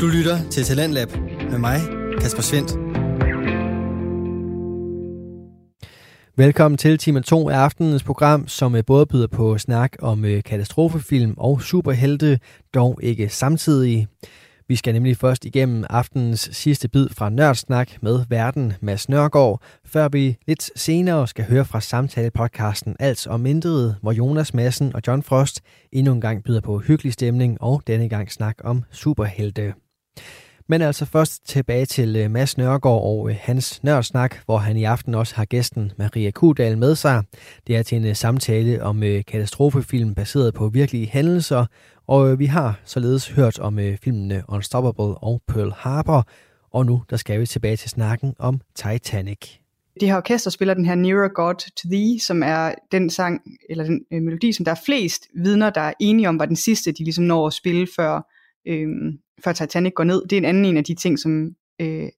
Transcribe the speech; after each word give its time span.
Du 0.00 0.06
lytter 0.06 0.50
til 0.50 0.64
Talentlab 0.64 1.08
med 1.50 1.58
mig, 1.58 1.80
Kasper 2.20 2.42
Svendt. 2.42 2.70
Velkommen 6.36 6.78
til 6.78 6.98
time 6.98 7.20
2 7.20 7.48
af 7.48 7.56
aftenens 7.56 8.02
program, 8.02 8.48
som 8.48 8.74
øh, 8.74 8.84
både 8.86 9.06
byder 9.06 9.26
på 9.26 9.58
snak 9.58 9.92
om 10.02 10.24
øh, 10.24 10.42
katastrofefilm 10.42 11.34
og 11.36 11.62
superhelte, 11.62 12.40
dog 12.74 12.98
ikke 13.02 13.28
samtidig. 13.28 14.08
Vi 14.68 14.76
skal 14.76 14.94
nemlig 14.94 15.16
først 15.16 15.44
igennem 15.44 15.84
aftenens 15.90 16.48
sidste 16.52 16.88
bid 16.88 17.08
fra 17.08 17.30
Nørdsnak 17.30 18.02
med 18.02 18.24
verden 18.28 18.72
Mads 18.80 19.08
Nørgaard, 19.08 19.62
før 19.84 20.08
vi 20.08 20.36
lidt 20.46 20.70
senere 20.76 21.28
skal 21.28 21.44
høre 21.44 21.64
fra 21.64 21.80
samtale-podcasten 21.80 22.96
Alt 22.98 23.26
om 23.26 23.40
Mindret, 23.40 23.96
hvor 24.02 24.12
Jonas 24.12 24.54
Madsen 24.54 24.94
og 24.94 25.02
John 25.06 25.22
Frost 25.22 25.60
endnu 25.92 26.12
en 26.12 26.20
gang 26.20 26.44
byder 26.44 26.60
på 26.60 26.78
hyggelig 26.78 27.12
stemning 27.12 27.62
og 27.62 27.82
denne 27.86 28.08
gang 28.08 28.32
snak 28.32 28.56
om 28.64 28.82
superhelte. 28.90 29.74
Men 30.68 30.82
altså 30.82 31.04
først 31.04 31.46
tilbage 31.48 31.86
til 31.86 32.16
øh, 32.16 32.30
Mads 32.30 32.58
Nørgaard 32.58 33.02
og 33.02 33.30
øh, 33.30 33.36
hans 33.40 33.82
nørdsnak, 33.82 34.36
hvor 34.44 34.58
han 34.58 34.76
i 34.76 34.84
aften 34.84 35.14
også 35.14 35.36
har 35.36 35.44
gæsten 35.44 35.92
Maria 35.98 36.30
Kudal 36.30 36.78
med 36.78 36.94
sig. 36.94 37.22
Det 37.66 37.76
er 37.76 37.82
til 37.82 37.98
en 37.98 38.06
øh, 38.06 38.16
samtale 38.16 38.82
om 38.82 39.00
katastrofefilm 39.00 40.14
baseret 40.14 40.54
på 40.54 40.68
virkelige 40.68 41.06
hændelser, 41.06 41.66
og 42.06 42.38
vi 42.38 42.46
har 42.46 42.80
således 42.84 43.28
hørt 43.28 43.58
om 43.58 43.78
filmene 44.02 44.42
Unstoppable 44.48 45.04
og 45.04 45.42
Pearl 45.48 45.72
Harbor, 45.76 46.28
og 46.72 46.86
nu 46.86 47.02
der 47.10 47.16
skal 47.16 47.40
vi 47.40 47.46
tilbage 47.46 47.76
til 47.76 47.90
snakken 47.90 48.34
om 48.38 48.60
Titanic. 48.74 49.38
Det 50.00 50.08
her 50.08 50.16
orkester 50.16 50.50
spiller 50.50 50.74
den 50.74 50.84
her 50.84 50.94
Nearer 50.94 51.28
God 51.28 51.54
to 51.54 51.88
Thee, 51.90 52.20
som 52.20 52.42
er 52.42 52.74
den 52.92 53.10
sang, 53.10 53.40
eller 53.70 53.84
den 53.84 54.04
melodi, 54.10 54.52
som 54.52 54.64
der 54.64 54.72
er 54.72 54.80
flest 54.86 55.26
vidner, 55.34 55.70
der 55.70 55.80
er 55.80 55.92
enige 56.00 56.28
om, 56.28 56.38
var 56.38 56.46
den 56.46 56.56
sidste, 56.56 56.92
de 56.92 57.04
ligesom 57.04 57.24
når 57.24 57.46
at 57.46 57.52
spille, 57.52 57.86
før, 57.96 58.22
øhm, 58.66 59.18
før 59.44 59.52
Titanic 59.52 59.92
går 59.94 60.04
ned. 60.04 60.22
Det 60.22 60.32
er 60.32 60.40
en 60.40 60.44
anden 60.44 60.64
en 60.64 60.76
af 60.76 60.84
de 60.84 60.94
ting, 60.94 61.18
som 61.18 61.50
øh, 61.80 62.08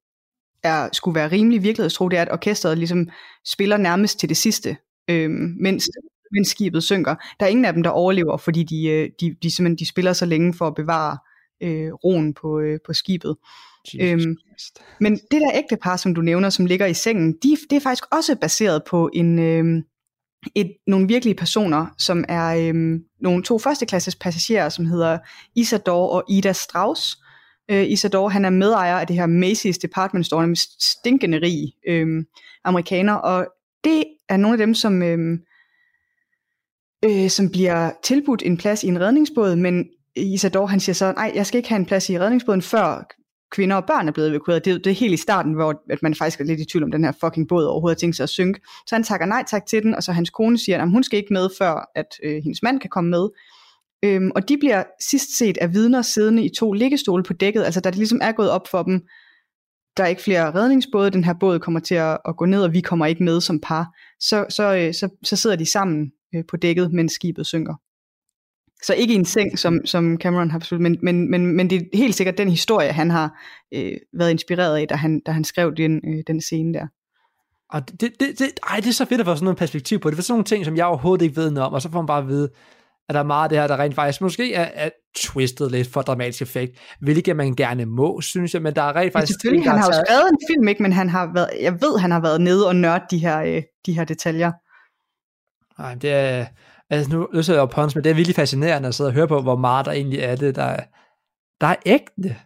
er, 0.62 0.88
skulle 0.92 1.14
være 1.14 1.30
rimelig 1.32 1.62
virkelighedstro, 1.62 2.08
det 2.08 2.18
er, 2.18 2.22
at 2.22 2.32
orkestret 2.32 2.78
ligesom 2.78 3.08
spiller 3.46 3.76
nærmest 3.76 4.18
til 4.18 4.28
det 4.28 4.36
sidste, 4.36 4.76
øh, 5.10 5.30
mens, 5.60 5.90
mens 6.32 6.48
skibet 6.48 6.82
synker. 6.82 7.14
Der 7.40 7.46
er 7.46 7.50
ingen 7.50 7.64
af 7.64 7.72
dem, 7.72 7.82
der 7.82 7.90
overlever, 7.90 8.36
fordi 8.36 8.62
de, 8.62 8.86
øh, 8.86 9.10
de, 9.20 9.36
de, 9.42 9.50
simpelthen, 9.50 9.78
de 9.78 9.88
spiller 9.88 10.12
så 10.12 10.26
længe 10.26 10.54
for 10.54 10.66
at 10.66 10.74
bevare 10.74 11.18
øh, 11.62 11.92
roen 11.92 12.34
på, 12.34 12.60
øh, 12.60 12.78
på 12.86 12.92
skibet. 12.92 13.36
Øhm, 14.00 14.36
men 15.00 15.12
det 15.12 15.40
der 15.40 15.50
ægte 15.54 15.76
par, 15.76 15.96
som 15.96 16.14
du 16.14 16.20
nævner, 16.20 16.50
som 16.50 16.66
ligger 16.66 16.86
i 16.86 16.94
sengen, 16.94 17.32
de, 17.32 17.56
det 17.70 17.76
er 17.76 17.80
faktisk 17.80 18.04
også 18.12 18.36
baseret 18.36 18.82
på 18.90 19.10
en, 19.14 19.38
øh, 19.38 19.82
et, 20.54 20.72
nogle 20.86 21.08
virkelige 21.08 21.34
personer, 21.34 21.86
som 21.98 22.24
er 22.28 22.68
øhm, 22.68 23.04
nogle 23.20 23.42
to 23.42 23.58
førsteklasses 23.58 24.16
passagerer, 24.16 24.68
som 24.68 24.86
hedder 24.86 25.18
Isador 25.56 26.08
og 26.08 26.24
Ida 26.28 26.52
Strauss. 26.52 27.18
Øh, 27.70 27.90
Isador, 27.90 28.28
han 28.28 28.44
er 28.44 28.50
medejer 28.50 28.96
af 28.96 29.06
det 29.06 29.16
her 29.16 29.26
Macy's 29.26 29.78
Department 29.82 30.26
Store, 30.26 30.44
en 30.44 30.56
stinkende 30.80 31.38
rig 31.38 31.72
øhm, 31.88 32.26
amerikaner, 32.64 33.14
og 33.14 33.46
det 33.84 34.04
er 34.28 34.36
nogle 34.36 34.54
af 34.54 34.58
dem, 34.58 34.74
som, 34.74 35.02
øhm, 35.02 35.38
øh, 37.04 37.30
som 37.30 37.50
bliver 37.50 37.90
tilbudt 38.02 38.42
en 38.42 38.56
plads 38.56 38.84
i 38.84 38.88
en 38.88 39.00
redningsbåd, 39.00 39.56
men 39.56 39.88
Isador 40.16 40.66
han 40.66 40.80
siger 40.80 40.94
så, 40.94 41.12
nej, 41.12 41.32
jeg 41.34 41.46
skal 41.46 41.58
ikke 41.58 41.68
have 41.68 41.78
en 41.78 41.86
plads 41.86 42.10
i 42.10 42.18
redningsbåden, 42.18 42.62
før 42.62 43.08
kvinder 43.50 43.76
og 43.76 43.84
børn 43.86 44.08
er 44.08 44.12
blevet 44.12 44.30
evakueret. 44.30 44.64
Det, 44.64 44.84
det 44.84 44.90
er 44.90 44.94
helt 44.94 45.14
i 45.14 45.16
starten, 45.16 45.52
hvor 45.52 45.82
at 45.90 46.02
man 46.02 46.14
faktisk 46.14 46.40
er 46.40 46.44
lidt 46.44 46.60
i 46.60 46.64
tvivl 46.64 46.84
om 46.84 46.90
den 46.90 47.04
her 47.04 47.12
fucking 47.20 47.48
båd 47.48 47.64
overhovedet 47.64 47.98
tænker 47.98 48.00
tænkt 48.00 48.16
sig 48.16 48.22
at 48.22 48.28
synke. 48.28 48.60
Så 48.86 48.94
han 48.94 49.04
takker 49.04 49.26
nej 49.26 49.44
tak 49.50 49.66
til 49.66 49.82
den, 49.82 49.94
og 49.94 50.02
så 50.02 50.12
hans 50.12 50.30
kone 50.30 50.58
siger, 50.58 50.82
at 50.82 50.90
hun 50.90 51.04
skal 51.04 51.18
ikke 51.18 51.32
med, 51.32 51.48
før 51.58 51.90
at 51.94 52.06
øh, 52.24 52.42
hendes 52.42 52.62
mand 52.62 52.80
kan 52.80 52.90
komme 52.90 53.10
med. 53.10 53.28
Øhm, 54.02 54.30
og 54.34 54.48
de 54.48 54.56
bliver 54.58 54.84
sidst 55.00 55.38
set 55.38 55.58
af 55.60 55.72
vidner 55.72 56.02
siddende 56.02 56.44
i 56.44 56.48
to 56.48 56.72
liggestole 56.72 57.22
på 57.22 57.32
dækket, 57.32 57.64
altså 57.64 57.80
da 57.80 57.90
det 57.90 57.98
ligesom 57.98 58.20
er 58.22 58.32
gået 58.32 58.50
op 58.50 58.68
for 58.68 58.82
dem, 58.82 59.02
der 59.96 60.04
er 60.04 60.08
ikke 60.08 60.22
flere 60.22 60.54
redningsbåde, 60.54 61.10
den 61.10 61.24
her 61.24 61.34
båd 61.40 61.58
kommer 61.58 61.80
til 61.80 61.94
at, 61.94 62.18
at 62.28 62.36
gå 62.36 62.44
ned, 62.44 62.62
og 62.62 62.72
vi 62.72 62.80
kommer 62.80 63.06
ikke 63.06 63.24
med 63.24 63.40
som 63.40 63.60
par, 63.60 63.86
så, 64.20 64.46
så, 64.48 64.76
øh, 64.76 64.94
så, 64.94 65.08
så 65.24 65.36
sidder 65.36 65.56
de 65.56 65.66
sammen 65.66 66.12
øh, 66.34 66.44
på 66.48 66.56
dækket, 66.56 66.92
mens 66.92 67.12
skibet 67.12 67.46
synker. 67.46 67.74
Så 68.82 68.94
ikke 68.94 69.14
i 69.14 69.16
en 69.16 69.24
seng, 69.24 69.58
som, 69.58 69.80
som 69.84 70.16
Cameron 70.20 70.50
har 70.50 70.58
besluttet, 70.58 70.82
men, 70.82 70.98
men, 71.02 71.30
men, 71.30 71.56
men 71.56 71.70
det 71.70 71.78
er 71.78 71.96
helt 71.96 72.14
sikkert 72.14 72.38
den 72.38 72.48
historie, 72.48 72.92
han 72.92 73.10
har 73.10 73.40
øh, 73.74 73.92
været 74.18 74.30
inspireret 74.30 74.76
af, 74.76 74.88
da 74.88 74.94
han, 74.94 75.20
da 75.26 75.30
han 75.30 75.44
skrev 75.44 75.74
den, 75.76 76.00
øh, 76.04 76.22
den 76.26 76.40
scene 76.40 76.74
der. 76.74 76.86
Og 77.70 77.88
det, 77.88 78.00
det, 78.00 78.38
det, 78.38 78.50
ej, 78.70 78.76
det 78.76 78.88
er 78.88 78.92
så 78.92 79.04
fedt 79.04 79.20
at 79.20 79.26
få 79.26 79.34
sådan 79.34 79.44
noget 79.44 79.58
perspektiv 79.58 79.98
på 79.98 80.10
det. 80.10 80.16
Det 80.16 80.22
er 80.22 80.24
sådan 80.24 80.34
nogle 80.34 80.44
ting, 80.44 80.64
som 80.64 80.76
jeg 80.76 80.86
overhovedet 80.86 81.24
ikke 81.24 81.36
ved 81.36 81.50
noget 81.50 81.66
om, 81.66 81.72
og 81.72 81.82
så 81.82 81.90
får 81.90 81.98
man 81.98 82.06
bare 82.06 82.22
at 82.22 82.28
vide, 82.28 82.48
at 83.08 83.14
der 83.14 83.20
er 83.20 83.24
meget 83.24 83.44
af 83.44 83.48
det 83.48 83.58
her, 83.58 83.66
der 83.66 83.78
rent 83.78 83.94
faktisk 83.94 84.20
måske 84.20 84.54
er, 84.54 84.68
er 84.74 84.90
twistet 85.16 85.70
lidt 85.70 85.88
for 85.92 86.02
dramatisk 86.02 86.42
effekt, 86.42 86.78
hvilket 87.00 87.36
man 87.36 87.54
gerne 87.54 87.86
må, 87.86 88.20
synes 88.20 88.54
jeg, 88.54 88.62
men 88.62 88.76
der 88.76 88.82
er 88.82 88.96
rent 88.96 89.12
faktisk... 89.12 89.32
Selvfølgelig, 89.32 89.64
ting, 89.64 89.70
han 89.70 89.80
har 89.80 89.86
jo 89.86 90.04
skrevet 90.06 90.28
en 90.30 90.38
film, 90.50 90.68
ikke, 90.68 90.82
men 90.82 90.92
han 90.92 91.08
har 91.08 91.30
været, 91.34 91.50
jeg 91.60 91.72
ved, 91.72 91.98
han 91.98 92.10
har 92.10 92.20
været 92.20 92.40
nede 92.40 92.68
og 92.68 92.76
nørdet 92.76 93.10
de 93.10 93.18
her, 93.18 93.40
øh, 93.40 93.62
de 93.86 93.92
her 93.92 94.04
detaljer. 94.04 94.52
Nej, 95.82 95.94
det 95.94 96.10
er, 96.12 96.46
altså 96.90 97.12
nu, 97.12 97.28
nu 97.34 97.42
sidder 97.42 97.60
jeg 97.60 97.70
på 97.70 97.80
men 97.80 98.04
det 98.04 98.10
er 98.10 98.14
virkelig 98.14 98.36
fascinerende 98.36 98.88
at 98.88 98.94
sidde 98.94 99.08
og 99.08 99.14
høre 99.14 99.28
på, 99.28 99.42
hvor 99.42 99.56
meget 99.56 99.86
der 99.86 99.92
egentlig 99.92 100.20
er 100.20 100.36
det, 100.36 100.56
der, 100.56 100.76
der 101.60 101.66
er 101.66 101.76
ægte, 101.86 102.36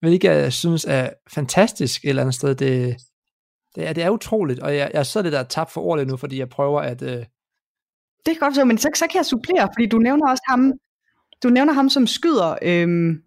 hvilket 0.00 0.28
jeg 0.28 0.52
synes 0.52 0.86
er 0.88 1.10
fantastisk 1.28 2.04
et 2.04 2.08
eller 2.08 2.22
andet 2.22 2.34
sted. 2.34 2.54
Det, 2.54 2.96
det, 3.74 3.88
er, 3.88 3.92
det 3.92 4.02
er 4.02 4.10
utroligt, 4.10 4.60
og 4.60 4.76
jeg, 4.76 4.90
jeg 4.94 5.06
sidder 5.06 5.24
lidt 5.24 5.32
der 5.32 5.42
tabt 5.42 5.72
for 5.72 5.80
ordet 5.80 6.06
nu, 6.06 6.16
fordi 6.16 6.38
jeg 6.38 6.48
prøver 6.48 6.80
at... 6.80 7.02
Øh... 7.02 7.24
Det 8.26 8.34
kan 8.34 8.40
godt 8.40 8.56
være, 8.56 8.66
men 8.66 8.78
så, 8.78 8.88
så 8.94 9.06
kan 9.06 9.16
jeg 9.16 9.26
supplere, 9.26 9.68
fordi 9.74 9.86
du 9.86 9.98
nævner 9.98 10.30
også 10.30 10.42
ham, 10.48 10.72
du 11.42 11.48
nævner 11.48 11.72
ham 11.72 11.88
som 11.88 12.06
skyder 12.06 12.58
øhm, 12.62 13.22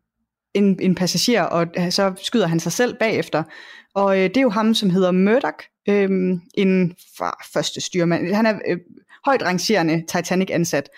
en, 0.53 0.79
en 0.81 0.95
passager, 0.95 1.43
og 1.43 1.67
øh, 1.77 1.91
så 1.91 2.13
skyder 2.23 2.47
han 2.47 2.59
sig 2.59 2.71
selv 2.71 2.97
bagefter. 2.99 3.43
Og 3.95 4.17
øh, 4.17 4.23
det 4.23 4.37
er 4.37 4.41
jo 4.41 4.49
ham, 4.49 4.73
som 4.73 4.89
hedder 4.89 5.11
Murdoch, 5.11 5.57
øhm, 5.89 6.41
en 6.53 6.95
første 7.53 7.81
styrmand. 7.81 8.33
Han 8.33 8.45
er 8.45 8.59
øh, 8.67 8.77
højt 9.25 9.43
rangerende 9.43 10.03
Titanic-ansat. 10.07 10.89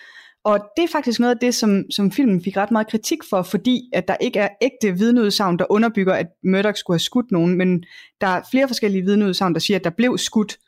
Og 0.44 0.60
det 0.76 0.82
er 0.82 0.88
faktisk 0.92 1.20
noget 1.20 1.34
af 1.34 1.38
det, 1.40 1.54
som, 1.54 1.84
som 1.90 2.12
filmen 2.12 2.42
fik 2.44 2.56
ret 2.56 2.70
meget 2.70 2.90
kritik 2.90 3.18
for, 3.30 3.42
fordi 3.42 3.90
at 3.92 4.08
der 4.08 4.16
ikke 4.20 4.38
er 4.38 4.48
ægte 4.62 4.98
vidneudsagn, 4.98 5.58
der 5.58 5.64
underbygger, 5.70 6.14
at 6.14 6.26
Murdoch 6.44 6.78
skulle 6.78 6.94
have 6.94 7.00
skudt 7.00 7.32
nogen, 7.32 7.58
men 7.58 7.84
der 8.20 8.26
er 8.26 8.42
flere 8.50 8.68
forskellige 8.68 9.04
vidneudsagn, 9.04 9.54
der 9.54 9.60
siger, 9.60 9.78
at 9.78 9.84
der 9.84 9.90
blev 9.90 10.18
skudt 10.18 10.58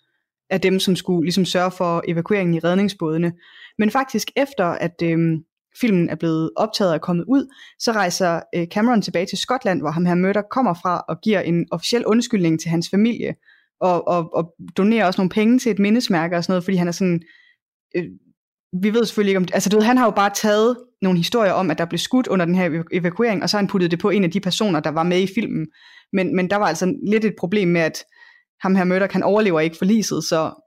af 0.50 0.60
dem, 0.60 0.80
som 0.80 0.96
skulle 0.96 1.24
ligesom 1.24 1.44
sørge 1.44 1.70
for 1.70 2.02
evakueringen 2.08 2.54
i 2.54 2.58
redningsbådene. 2.58 3.32
Men 3.78 3.90
faktisk 3.90 4.30
efter, 4.36 4.64
at 4.64 5.02
øh, 5.02 5.18
filmen 5.80 6.08
er 6.08 6.14
blevet 6.14 6.50
optaget 6.56 6.92
og 6.92 7.00
kommet 7.00 7.24
ud, 7.28 7.54
så 7.78 7.92
rejser 7.92 8.40
øh, 8.54 8.66
Cameron 8.66 9.02
tilbage 9.02 9.26
til 9.26 9.38
Skotland, 9.38 9.80
hvor 9.80 9.90
ham 9.90 10.06
her 10.06 10.14
Murdoch 10.14 10.46
kommer 10.50 10.74
fra, 10.74 11.04
og 11.08 11.20
giver 11.20 11.40
en 11.40 11.66
officiel 11.70 12.06
undskyldning 12.06 12.60
til 12.60 12.70
hans 12.70 12.90
familie, 12.90 13.34
og, 13.80 14.08
og, 14.08 14.34
og 14.34 14.54
donerer 14.76 15.06
også 15.06 15.20
nogle 15.20 15.30
penge 15.30 15.58
til 15.58 15.72
et 15.72 15.78
mindesmærke 15.78 16.36
og 16.36 16.44
sådan 16.44 16.52
noget, 16.52 16.64
fordi 16.64 16.76
han 16.76 16.88
er 16.88 16.92
sådan, 16.92 17.22
øh, 17.96 18.04
vi 18.82 18.94
ved 18.94 19.04
selvfølgelig 19.04 19.30
ikke 19.30 19.38
om, 19.38 19.46
altså 19.52 19.70
du 19.70 19.76
ved, 19.76 19.84
han 19.84 19.96
har 19.96 20.04
jo 20.04 20.10
bare 20.10 20.30
taget 20.34 20.76
nogle 21.02 21.18
historier 21.18 21.52
om, 21.52 21.70
at 21.70 21.78
der 21.78 21.84
blev 21.84 21.98
skudt 21.98 22.26
under 22.26 22.46
den 22.46 22.54
her 22.54 22.82
evakuering, 22.92 23.42
og 23.42 23.50
så 23.50 23.56
har 23.56 23.62
han 23.62 23.68
puttet 23.68 23.90
det 23.90 23.98
på 23.98 24.10
en 24.10 24.24
af 24.24 24.30
de 24.30 24.40
personer, 24.40 24.80
der 24.80 24.90
var 24.90 25.02
med 25.02 25.20
i 25.20 25.28
filmen. 25.34 25.66
Men, 26.12 26.36
men 26.36 26.50
der 26.50 26.56
var 26.56 26.66
altså 26.66 26.94
lidt 27.06 27.24
et 27.24 27.34
problem 27.38 27.68
med, 27.68 27.80
at 27.80 28.04
ham 28.60 28.74
her 28.74 28.84
Murdoch, 28.84 29.12
han 29.12 29.22
overlever 29.22 29.60
ikke 29.60 29.76
forliset, 29.76 30.24
så 30.24 30.62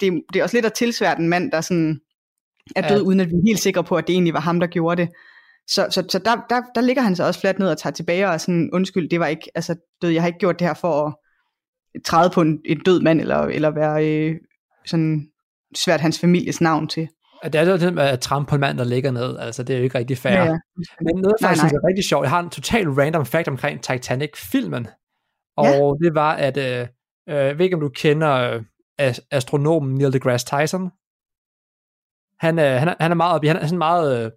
det, 0.00 0.22
det 0.32 0.38
er 0.38 0.42
også 0.42 0.56
lidt 0.56 0.66
at 0.66 0.72
tilsvære 0.72 1.18
en 1.18 1.28
mand, 1.28 1.52
der 1.52 1.60
sådan 1.60 2.00
er 2.76 2.88
død, 2.88 3.00
ja. 3.00 3.06
uden 3.06 3.20
at 3.20 3.26
vi 3.26 3.32
er 3.32 3.46
helt 3.46 3.60
sikre 3.60 3.84
på, 3.84 3.96
at 3.96 4.06
det 4.06 4.12
egentlig 4.12 4.34
var 4.34 4.40
ham, 4.40 4.60
der 4.60 4.66
gjorde 4.66 5.02
det. 5.02 5.08
Så, 5.68 5.86
så, 5.90 6.04
så 6.08 6.18
der, 6.18 6.36
der, 6.50 6.62
der 6.74 6.80
ligger 6.80 7.02
han 7.02 7.16
så 7.16 7.24
også 7.26 7.40
fladt 7.40 7.58
ned 7.58 7.68
og 7.68 7.78
tager 7.78 7.92
tilbage 7.92 8.28
og 8.28 8.40
sådan, 8.40 8.70
undskyld, 8.72 9.08
det 9.08 9.20
var 9.20 9.26
ikke, 9.26 9.50
altså 9.54 9.76
død, 10.02 10.10
jeg 10.10 10.22
har 10.22 10.26
ikke 10.26 10.38
gjort 10.38 10.58
det 10.58 10.66
her 10.66 10.74
for 10.74 11.06
at 11.06 11.14
træde 12.04 12.30
på 12.30 12.40
en, 12.40 12.60
en 12.64 12.80
død 12.80 13.00
mand, 13.00 13.20
eller, 13.20 13.38
eller 13.38 13.70
være 13.70 14.08
øh, 14.08 14.36
sådan 14.86 15.28
svært 15.74 16.00
hans 16.00 16.20
families 16.20 16.60
navn 16.60 16.88
til. 16.88 17.08
Det 17.44 17.54
er 17.54 17.70
jo 17.70 17.76
det 17.76 17.94
med 17.94 18.02
at 18.02 18.20
trampe 18.20 18.48
på 18.48 18.54
en 18.54 18.60
mand, 18.60 18.78
der 18.78 18.84
ligger 18.84 19.10
ned. 19.10 19.38
Altså, 19.38 19.62
det 19.62 19.74
er 19.74 19.78
jo 19.78 19.84
ikke 19.84 19.98
rigtig 19.98 20.18
fair. 20.18 20.32
Ja, 20.32 20.44
ja. 20.44 20.58
Men 21.00 21.14
noget, 21.14 21.36
faktisk 21.42 21.62
nej, 21.62 21.70
nej. 21.72 21.80
er 21.84 21.88
rigtig 21.88 22.04
sjovt. 22.08 22.22
Jeg 22.22 22.30
har 22.30 22.40
en 22.40 22.50
total 22.50 22.88
random 22.88 23.26
fact 23.26 23.48
omkring 23.48 23.82
Titanic-filmen. 23.82 24.86
Og 25.56 25.66
ja. 26.02 26.06
det 26.06 26.14
var, 26.14 26.32
at... 26.32 26.56
Øh, 26.56 26.86
øh, 27.28 27.36
jeg 27.36 27.58
ved 27.58 27.64
ikke, 27.64 27.76
om 27.76 27.80
du 27.80 27.88
kender 27.88 28.60
øh, 29.00 29.14
astronomen 29.30 29.94
Neil 29.94 30.12
deGrasse 30.12 30.46
Tyson. 30.46 30.90
Han, 32.38 32.58
øh, 32.58 32.78
han, 32.78 32.88
er, 32.88 32.94
han 33.00 33.10
er 33.10 33.14
meget 33.14 33.48
han 33.48 33.56
er 33.56 33.66
sådan 33.66 33.78
meget 33.78 34.24
øh, 34.24 34.30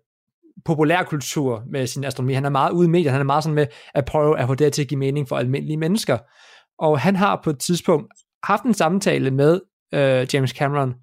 populær 0.66 1.04
kultur 1.04 1.63
med 1.68 1.88
sin 1.88 2.04
astronomi. 2.04 2.34
Han 2.34 2.45
er 2.45 2.50
meget 2.50 2.72
ude 2.72 2.88
i 2.88 2.89
medierne. 2.89 3.12
Han 3.12 3.22
er 3.22 3.25
meget 3.25 3.44
sådan 3.44 3.56
med 3.56 3.68
at 3.94 4.06
prøve 4.06 4.39
at 4.39 4.48
få 4.48 4.56
det 4.56 4.74
til 4.74 4.81
at 4.81 4.88
give 4.88 5.00
mening 5.00 5.28
for 5.28 5.38
almindelige 5.38 5.78
mennesker. 5.78 6.18
Og 6.80 7.00
han 7.00 7.16
har 7.16 7.42
på 7.44 7.50
et 7.50 7.60
tidspunkt 7.60 8.13
haft 8.44 8.63
en 8.63 8.74
samtale 8.74 9.31
med 9.31 9.60
øh, 9.94 10.28
James 10.34 10.50
Cameron, 10.50 10.94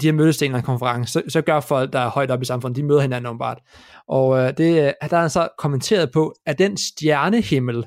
de 0.00 0.06
har 0.06 0.12
mødtes 0.12 0.36
til 0.36 0.54
en 0.54 0.62
konference, 0.62 1.12
så, 1.12 1.22
så 1.28 1.42
gør 1.42 1.60
folk, 1.60 1.92
der 1.92 1.98
er 1.98 2.08
højt 2.08 2.30
op 2.30 2.42
i 2.42 2.44
samfundet, 2.44 2.76
de 2.76 2.82
møder 2.82 3.00
hinanden 3.00 3.26
åbenbart. 3.26 3.58
Og 4.08 4.38
øh, 4.38 4.56
det, 4.56 4.94
der 5.10 5.16
er 5.16 5.28
så 5.28 5.48
kommenteret 5.58 6.12
på, 6.12 6.34
at 6.46 6.58
den 6.58 6.76
stjernehimmel, 6.76 7.86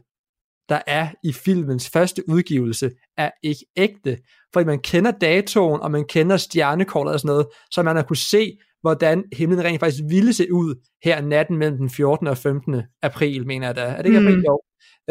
der 0.70 0.80
er 0.88 1.08
i 1.24 1.34
filmens 1.34 1.90
første 1.90 2.30
udgivelse, 2.30 2.92
er 3.18 3.32
ikke 3.44 3.66
ægte. 3.78 4.18
Fordi 4.54 4.66
man 4.66 4.80
kender 4.80 5.12
datoen, 5.12 5.82
og 5.82 5.92
man 5.92 6.06
kender 6.10 6.38
stjernekortet 6.38 7.14
og 7.14 7.20
sådan 7.20 7.30
noget, 7.30 7.48
så 7.72 7.84
man 7.84 7.96
har 7.96 8.04
kunne 8.04 8.18
se, 8.18 8.58
hvordan 8.82 9.24
himlen 9.34 9.64
rent 9.64 9.80
faktisk 9.80 10.04
ville 10.10 10.34
se 10.34 10.54
ud 10.54 10.76
her 11.04 11.22
natten 11.22 11.58
mellem 11.58 11.78
den 11.78 11.90
14. 11.90 12.28
og 12.28 12.38
15. 12.38 12.82
april, 13.02 13.48
mener 13.48 13.68
jeg 13.68 13.76
da. 13.76 13.82
Er 13.82 13.98
det 13.98 14.06
ikke 14.06 14.20
mm. 14.20 14.28
april? 14.28 14.44
Jo. 14.48 14.62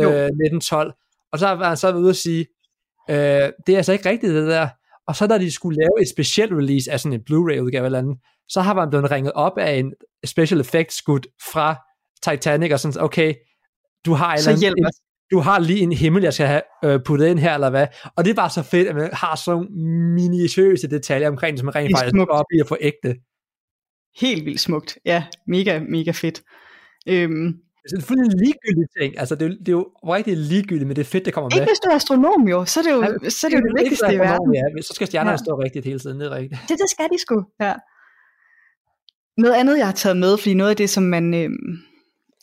jo. 0.02 0.08
Øh, 0.10 0.24
1912. 0.24 0.92
Og 1.32 1.38
så 1.38 1.46
var 1.46 1.68
han 1.68 1.76
så 1.76 1.94
ude 1.94 2.10
at 2.10 2.16
sige, 2.16 2.46
øh, 3.10 3.16
det 3.66 3.72
er 3.72 3.76
altså 3.76 3.92
ikke 3.92 4.08
rigtigt 4.08 4.34
det 4.34 4.48
der. 4.48 4.68
Og 5.06 5.16
så 5.16 5.26
da 5.26 5.38
de 5.38 5.50
skulle 5.50 5.76
lave 5.76 6.02
et 6.02 6.08
specielt 6.08 6.52
release 6.52 6.92
af 6.92 7.00
sådan 7.00 7.12
en 7.12 7.24
Blu-ray 7.30 7.58
udgave 7.58 7.86
eller 7.86 7.98
andet, 7.98 8.18
så 8.48 8.60
har 8.60 8.74
man 8.74 8.90
blevet 8.90 9.10
ringet 9.10 9.32
op 9.32 9.58
af 9.58 9.74
en 9.74 9.92
special 10.24 10.60
effects 10.60 10.96
skud 10.96 11.20
fra 11.52 11.76
Titanic 12.22 12.72
og 12.72 12.80
sådan, 12.80 13.02
okay, 13.02 13.34
du 14.06 14.12
har, 14.12 14.36
så 14.36 14.50
en, 14.50 14.86
du 15.30 15.38
har 15.38 15.58
lige 15.58 15.80
en 15.80 15.92
himmel, 15.92 16.22
jeg 16.22 16.34
skal 16.34 16.46
have 16.46 16.62
øh, 16.84 17.00
puttet 17.06 17.26
ind 17.26 17.38
her, 17.38 17.54
eller 17.54 17.70
hvad. 17.70 17.86
Og 18.16 18.24
det 18.24 18.30
er 18.30 18.34
bare 18.34 18.50
så 18.50 18.62
fedt, 18.62 18.88
at 18.88 18.94
man 18.94 19.10
har 19.12 19.36
så 19.36 19.66
minutiøse 20.14 20.90
detaljer 20.90 21.28
omkring 21.28 21.52
det, 21.52 21.58
som 21.58 21.66
man 21.66 21.74
rent 21.74 21.96
faktisk 21.96 22.14
går 22.14 22.26
op 22.26 22.46
i 22.56 22.60
at 22.60 22.68
få 22.68 22.76
ægte. 22.80 23.16
Helt 24.20 24.44
vildt 24.44 24.60
smukt. 24.60 24.98
Ja, 25.04 25.24
mega, 25.46 25.80
mega 25.88 26.10
fedt. 26.10 26.42
Øhm, 27.08 27.54
det 27.90 27.96
er 27.96 28.00
selvfølgelig 28.00 28.32
en 28.32 28.38
ligegyldig 28.44 28.86
ting. 28.98 29.10
Altså, 29.20 29.34
det 29.34 29.44
er, 29.46 29.54
det 29.64 29.68
er 29.68 29.78
jo 29.80 29.84
rigtig 30.16 30.36
ligegyldigt, 30.36 30.86
men 30.88 30.96
det 30.96 31.02
er 31.02 31.10
fedt, 31.14 31.24
det 31.24 31.34
kommer 31.34 31.50
med. 31.50 31.56
Ikke 31.56 31.70
hvis 31.70 31.80
du 31.84 31.88
er 31.88 31.94
astronom 31.94 32.42
jo, 32.48 32.64
så 32.64 32.80
er 32.80 32.84
det 32.84 32.92
jo, 32.96 33.02
ja, 33.02 33.30
så 33.30 33.46
er 33.46 33.48
det, 33.50 33.56
jo 33.58 33.62
det 33.66 33.74
vigtigste 33.80 34.14
i 34.14 34.18
verden. 34.18 34.54
Ja, 34.54 34.82
så 34.88 34.92
skal 34.94 35.06
stjernerne 35.06 35.30
ja. 35.30 35.44
stå 35.44 35.52
rigtigt 35.64 35.84
hele 35.84 35.98
tiden, 35.98 36.20
det 36.20 36.26
er 36.26 36.34
rigtigt. 36.38 36.60
Det, 36.68 36.76
det 36.82 36.90
skal 36.94 37.08
de 37.12 37.18
sgu, 37.24 37.44
ja. 37.60 37.74
Noget 39.38 39.54
andet, 39.54 39.78
jeg 39.78 39.86
har 39.86 39.92
taget 39.92 40.16
med, 40.16 40.38
fordi 40.38 40.54
noget 40.54 40.70
af 40.70 40.76
det, 40.76 40.90
som 40.90 41.02
man, 41.02 41.34
øh, 41.34 41.50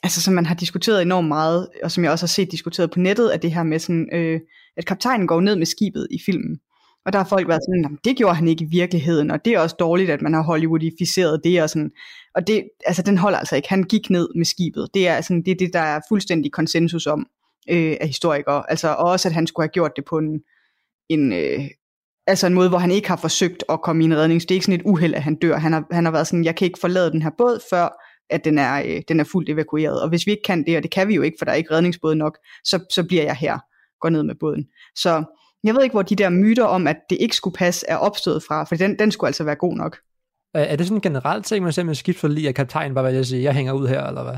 altså, 0.03 0.21
som 0.21 0.33
man 0.33 0.45
har 0.45 0.55
diskuteret 0.55 1.01
enormt 1.01 1.27
meget, 1.27 1.67
og 1.83 1.91
som 1.91 2.03
jeg 2.03 2.11
også 2.11 2.25
har 2.25 2.35
set 2.37 2.51
diskuteret 2.51 2.91
på 2.91 2.99
nettet, 2.99 3.33
er 3.33 3.37
det 3.37 3.51
her 3.51 3.63
med, 3.63 3.79
sådan, 3.79 4.09
øh, 4.13 4.39
at 4.77 4.85
kaptajnen 4.85 5.27
går 5.27 5.41
ned 5.41 5.55
med 5.55 5.65
skibet 5.65 6.07
i 6.11 6.19
filmen. 6.25 6.59
Og 7.05 7.13
der 7.13 7.19
har 7.19 7.25
folk 7.25 7.47
været 7.47 7.61
sådan, 7.63 7.97
det 8.05 8.17
gjorde 8.17 8.35
han 8.35 8.47
ikke 8.47 8.63
i 8.63 8.67
virkeligheden, 8.71 9.31
og 9.31 9.45
det 9.45 9.53
er 9.53 9.59
også 9.59 9.75
dårligt, 9.79 10.09
at 10.09 10.21
man 10.21 10.33
har 10.33 10.41
Hollywoodificeret 10.41 11.41
det, 11.43 11.61
og 11.63 11.69
sådan. 11.69 11.91
Og 12.35 12.47
det, 12.47 12.63
altså, 12.85 13.01
den 13.01 13.17
holder 13.17 13.37
altså 13.37 13.55
ikke. 13.55 13.69
Han 13.69 13.83
gik 13.83 14.09
ned 14.09 14.29
med 14.35 14.45
skibet. 14.45 14.89
Det 14.93 15.07
er, 15.07 15.21
sådan, 15.21 15.41
det, 15.41 15.51
er 15.51 15.55
det, 15.55 15.73
der 15.73 15.79
er 15.79 15.99
fuldstændig 16.09 16.51
konsensus 16.51 17.07
om 17.07 17.27
øh, 17.69 17.97
af 18.01 18.07
historikere. 18.07 18.63
Altså, 18.69 18.87
og 18.87 19.09
også, 19.09 19.27
at 19.29 19.33
han 19.33 19.47
skulle 19.47 19.63
have 19.63 19.71
gjort 19.71 19.91
det 19.95 20.05
på 20.05 20.17
en, 20.17 20.41
en, 21.09 21.33
øh, 21.33 21.59
altså 22.27 22.47
en 22.47 22.53
måde, 22.53 22.69
hvor 22.69 22.77
han 22.77 22.91
ikke 22.91 23.07
har 23.07 23.15
forsøgt 23.15 23.63
at 23.69 23.81
komme 23.81 24.03
i 24.03 24.05
en 24.05 24.17
redning. 24.17 24.41
Så 24.41 24.45
det 24.45 24.51
er 24.51 24.55
ikke 24.55 24.65
sådan 24.65 24.79
et 24.79 24.85
uheld, 24.85 25.13
at 25.13 25.23
han 25.23 25.35
dør. 25.35 25.57
Han 25.57 25.73
har, 25.73 25.85
han 25.91 26.05
har 26.05 26.11
været 26.11 26.27
sådan, 26.27 26.45
jeg 26.45 26.55
kan 26.55 26.65
ikke 26.65 26.79
forlade 26.79 27.11
den 27.11 27.21
her 27.21 27.31
båd, 27.37 27.59
før 27.69 27.89
at 28.29 28.45
den 28.45 28.57
er, 28.57 28.83
øh, 28.85 29.01
den 29.07 29.19
er 29.19 29.23
fuldt 29.23 29.49
evakueret. 29.49 30.01
Og 30.01 30.09
hvis 30.09 30.25
vi 30.25 30.31
ikke 30.31 30.43
kan 30.43 30.65
det, 30.65 30.77
og 30.77 30.83
det 30.83 30.91
kan 30.91 31.07
vi 31.07 31.15
jo 31.15 31.21
ikke, 31.21 31.35
for 31.39 31.45
der 31.45 31.51
er 31.51 31.55
ikke 31.55 31.71
redningsbåd 31.71 32.15
nok, 32.15 32.37
så, 32.63 32.85
så 32.93 33.03
bliver 33.03 33.23
jeg 33.23 33.35
her, 33.35 33.59
går 34.01 34.09
ned 34.09 34.23
med 34.23 34.35
båden. 34.39 34.67
Så 34.95 35.23
jeg 35.63 35.75
ved 35.75 35.83
ikke, 35.83 35.93
hvor 35.93 36.01
de 36.01 36.15
der 36.15 36.29
myter 36.29 36.63
om, 36.63 36.87
at 36.87 36.97
det 37.09 37.17
ikke 37.21 37.35
skulle 37.35 37.53
passe, 37.53 37.85
er 37.89 37.97
opstået 37.97 38.43
fra, 38.43 38.63
for 38.63 38.75
den, 38.75 38.99
den 38.99 39.11
skulle 39.11 39.27
altså 39.27 39.43
være 39.43 39.55
god 39.55 39.75
nok. 39.75 39.97
Er 40.53 40.75
det 40.75 40.85
sådan 40.85 40.97
en 40.97 41.01
generelt 41.01 41.45
ting, 41.45 41.63
man 41.63 41.73
simpelthen 41.73 41.99
skidt 41.99 42.17
for 42.17 42.27
lige, 42.27 42.49
at 42.49 42.55
kaptajnen 42.55 42.95
bare 42.95 43.13
vil 43.13 43.25
sige, 43.25 43.43
jeg 43.43 43.53
hænger 43.53 43.73
ud 43.73 43.87
her, 43.87 44.03
eller 44.03 44.23
hvad? 44.23 44.37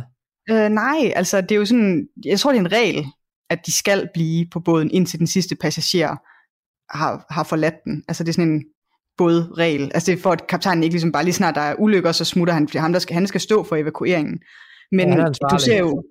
Øh, 0.50 0.70
nej, 0.70 1.14
altså 1.16 1.42
det 1.42 1.52
er 1.52 1.56
jo 1.56 1.66
sådan, 1.66 2.08
jeg 2.26 2.40
tror 2.40 2.52
det 2.52 2.58
er 2.58 2.62
en 2.62 2.72
regel, 2.72 3.06
at 3.50 3.66
de 3.66 3.78
skal 3.78 4.10
blive 4.14 4.46
på 4.52 4.60
båden, 4.60 4.92
indtil 4.92 5.20
den 5.20 5.28
sidste 5.28 5.56
passager 5.56 6.16
har, 6.98 7.26
har 7.30 7.44
forladt 7.44 7.76
den. 7.86 8.04
Altså 8.08 8.24
det 8.24 8.30
er 8.30 8.34
sådan 8.34 8.52
en 8.52 8.64
bådregel. 9.18 9.92
Altså 9.94 10.12
det 10.12 10.18
er 10.18 10.22
for, 10.22 10.32
at 10.32 10.48
kaptajnen 10.48 10.84
ikke 10.84 10.94
ligesom 10.94 11.12
bare 11.12 11.24
lige 11.24 11.34
snart 11.34 11.56
der 11.56 11.62
er 11.62 11.76
ulykker, 11.80 12.12
så 12.12 12.26
smutter 12.26 12.54
han, 12.54 12.68
fordi 12.68 12.78
ham, 12.78 12.94
der 12.94 13.00
skal, 13.00 13.14
han 13.14 13.28
skal 13.28 13.42
stå 13.42 13.64
for 13.64 13.76
evakueringen. 13.76 14.40
Men 14.92 15.10
ja, 15.10 15.26
du 15.52 15.60
ser 15.60 15.80
jo, 15.80 16.04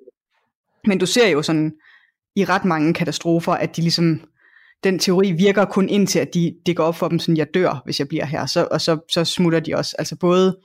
men 0.87 0.99
du 0.99 1.07
ser 1.07 1.29
jo 1.29 1.43
sådan 1.43 1.73
i 2.37 2.45
ret 2.45 2.65
mange 2.65 2.95
katastrofer, 2.95 3.53
at 3.53 3.77
de 3.77 3.81
ligesom 3.81 4.21
den 4.85 4.99
teori 4.99 5.33
virker 5.33 5.65
kun 5.65 5.89
indtil, 5.89 6.19
at 6.19 6.35
de, 6.35 6.55
det 6.67 6.77
går 6.77 6.85
op 6.85 6.97
for 6.97 7.09
dem, 7.09 7.19
sådan, 7.19 7.37
jeg 7.37 7.47
dør, 7.55 7.83
hvis 7.85 7.99
jeg 7.99 8.09
bliver 8.09 8.27
her. 8.27 8.47
Så, 8.47 8.69
og 8.71 8.81
så, 8.81 8.99
så 9.11 9.25
smutter 9.25 9.61
de 9.61 9.77
også. 9.77 9.97
Altså 9.99 10.17
både 10.17 10.57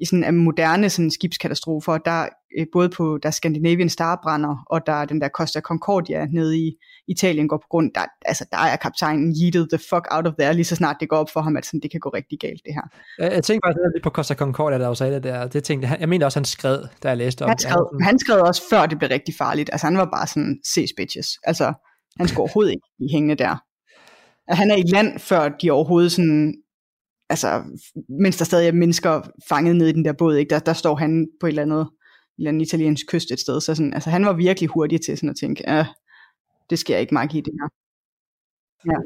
i 0.00 0.04
sådan 0.04 0.34
moderne 0.34 0.90
sådan 0.90 1.10
skibskatastrofer, 1.10 1.98
der 1.98 2.28
øh, 2.58 2.66
både 2.72 2.88
på 2.88 3.18
der 3.22 3.30
Scandinavian 3.30 3.88
Star 3.88 4.20
brænder, 4.22 4.64
og 4.70 4.86
der 4.86 4.92
er 4.92 5.04
den 5.04 5.20
der 5.20 5.28
Costa 5.28 5.60
Concordia 5.60 6.26
nede 6.26 6.58
i 6.58 6.72
Italien 7.08 7.48
går 7.48 7.56
på 7.56 7.66
grund, 7.70 7.90
der, 7.94 8.04
altså 8.24 8.44
der 8.52 8.58
er 8.58 8.76
kaptajnen 8.76 9.34
yeeted 9.42 9.66
the 9.68 9.78
fuck 9.90 10.06
out 10.10 10.26
of 10.26 10.32
there, 10.38 10.54
lige 10.54 10.64
så 10.64 10.76
snart 10.76 10.96
det 11.00 11.08
går 11.08 11.16
op 11.16 11.30
for 11.30 11.40
ham, 11.40 11.56
at 11.56 11.66
sådan, 11.66 11.80
det 11.80 11.90
kan 11.90 12.00
gå 12.00 12.08
rigtig 12.08 12.38
galt 12.38 12.60
det 12.66 12.74
her. 12.74 12.82
Jeg, 13.18 13.32
jeg 13.32 13.44
tænkte 13.44 13.60
bare 13.66 13.92
lidt 13.94 14.04
på 14.04 14.10
Costa 14.10 14.34
Concordia, 14.34 14.78
der 14.78 14.88
også 14.88 15.04
sagde 15.04 15.14
det 15.14 15.22
der, 15.22 15.46
det 15.46 15.64
tænkte, 15.64 15.88
jeg 16.00 16.08
mener 16.08 16.26
også, 16.26 16.38
han 16.38 16.44
skrev, 16.44 16.78
da 17.02 17.08
jeg 17.08 17.16
læste 17.16 17.42
om 17.42 17.48
han 17.48 17.58
skrev, 17.58 17.88
det. 17.92 18.04
Han 18.04 18.18
skrev 18.18 18.40
også 18.40 18.62
før 18.70 18.86
det 18.86 18.98
blev 18.98 19.08
rigtig 19.08 19.34
farligt, 19.38 19.70
altså 19.72 19.86
han 19.86 19.98
var 19.98 20.08
bare 20.16 20.26
sådan, 20.26 20.60
ses 20.74 20.90
bitches, 20.96 21.28
altså 21.44 21.72
han 22.18 22.28
skulle 22.28 22.40
overhovedet 22.40 22.70
ikke 22.70 22.88
blive 22.98 23.10
hængende 23.10 23.34
der 23.34 23.56
at 24.48 24.56
han 24.56 24.70
er 24.70 24.76
i 24.76 24.82
land, 24.82 25.18
før 25.18 25.48
de 25.48 25.70
overhovedet 25.70 26.12
sådan, 26.12 26.54
altså, 27.28 27.62
mens 28.08 28.36
der 28.36 28.44
stadig 28.44 28.68
er 28.68 28.72
mennesker 28.72 29.22
fanget 29.48 29.76
nede 29.76 29.90
i 29.90 29.92
den 29.92 30.04
der 30.04 30.12
båd, 30.12 30.36
ikke? 30.36 30.50
Der, 30.50 30.58
der 30.58 30.72
står 30.72 30.94
han 30.94 31.28
på 31.40 31.46
et 31.46 31.50
eller 31.50 31.62
andet, 31.62 31.80
et 31.80 31.88
eller 32.38 32.48
andet 32.48 32.66
italiensk 32.66 33.06
kyst 33.08 33.30
et 33.30 33.40
sted, 33.40 33.60
så 33.60 33.74
sådan, 33.74 33.94
altså, 33.94 34.10
han 34.10 34.26
var 34.26 34.32
virkelig 34.32 34.68
hurtig 34.68 35.00
til 35.00 35.16
sådan 35.16 35.30
at 35.30 35.36
tænke, 35.40 35.68
at 35.68 35.86
det 36.70 36.78
skal 36.78 36.94
jeg 36.94 37.00
ikke 37.00 37.14
meget 37.14 37.34
i 37.34 37.40
det 37.40 37.52
her. 37.60 37.68
Ja. 38.92 38.98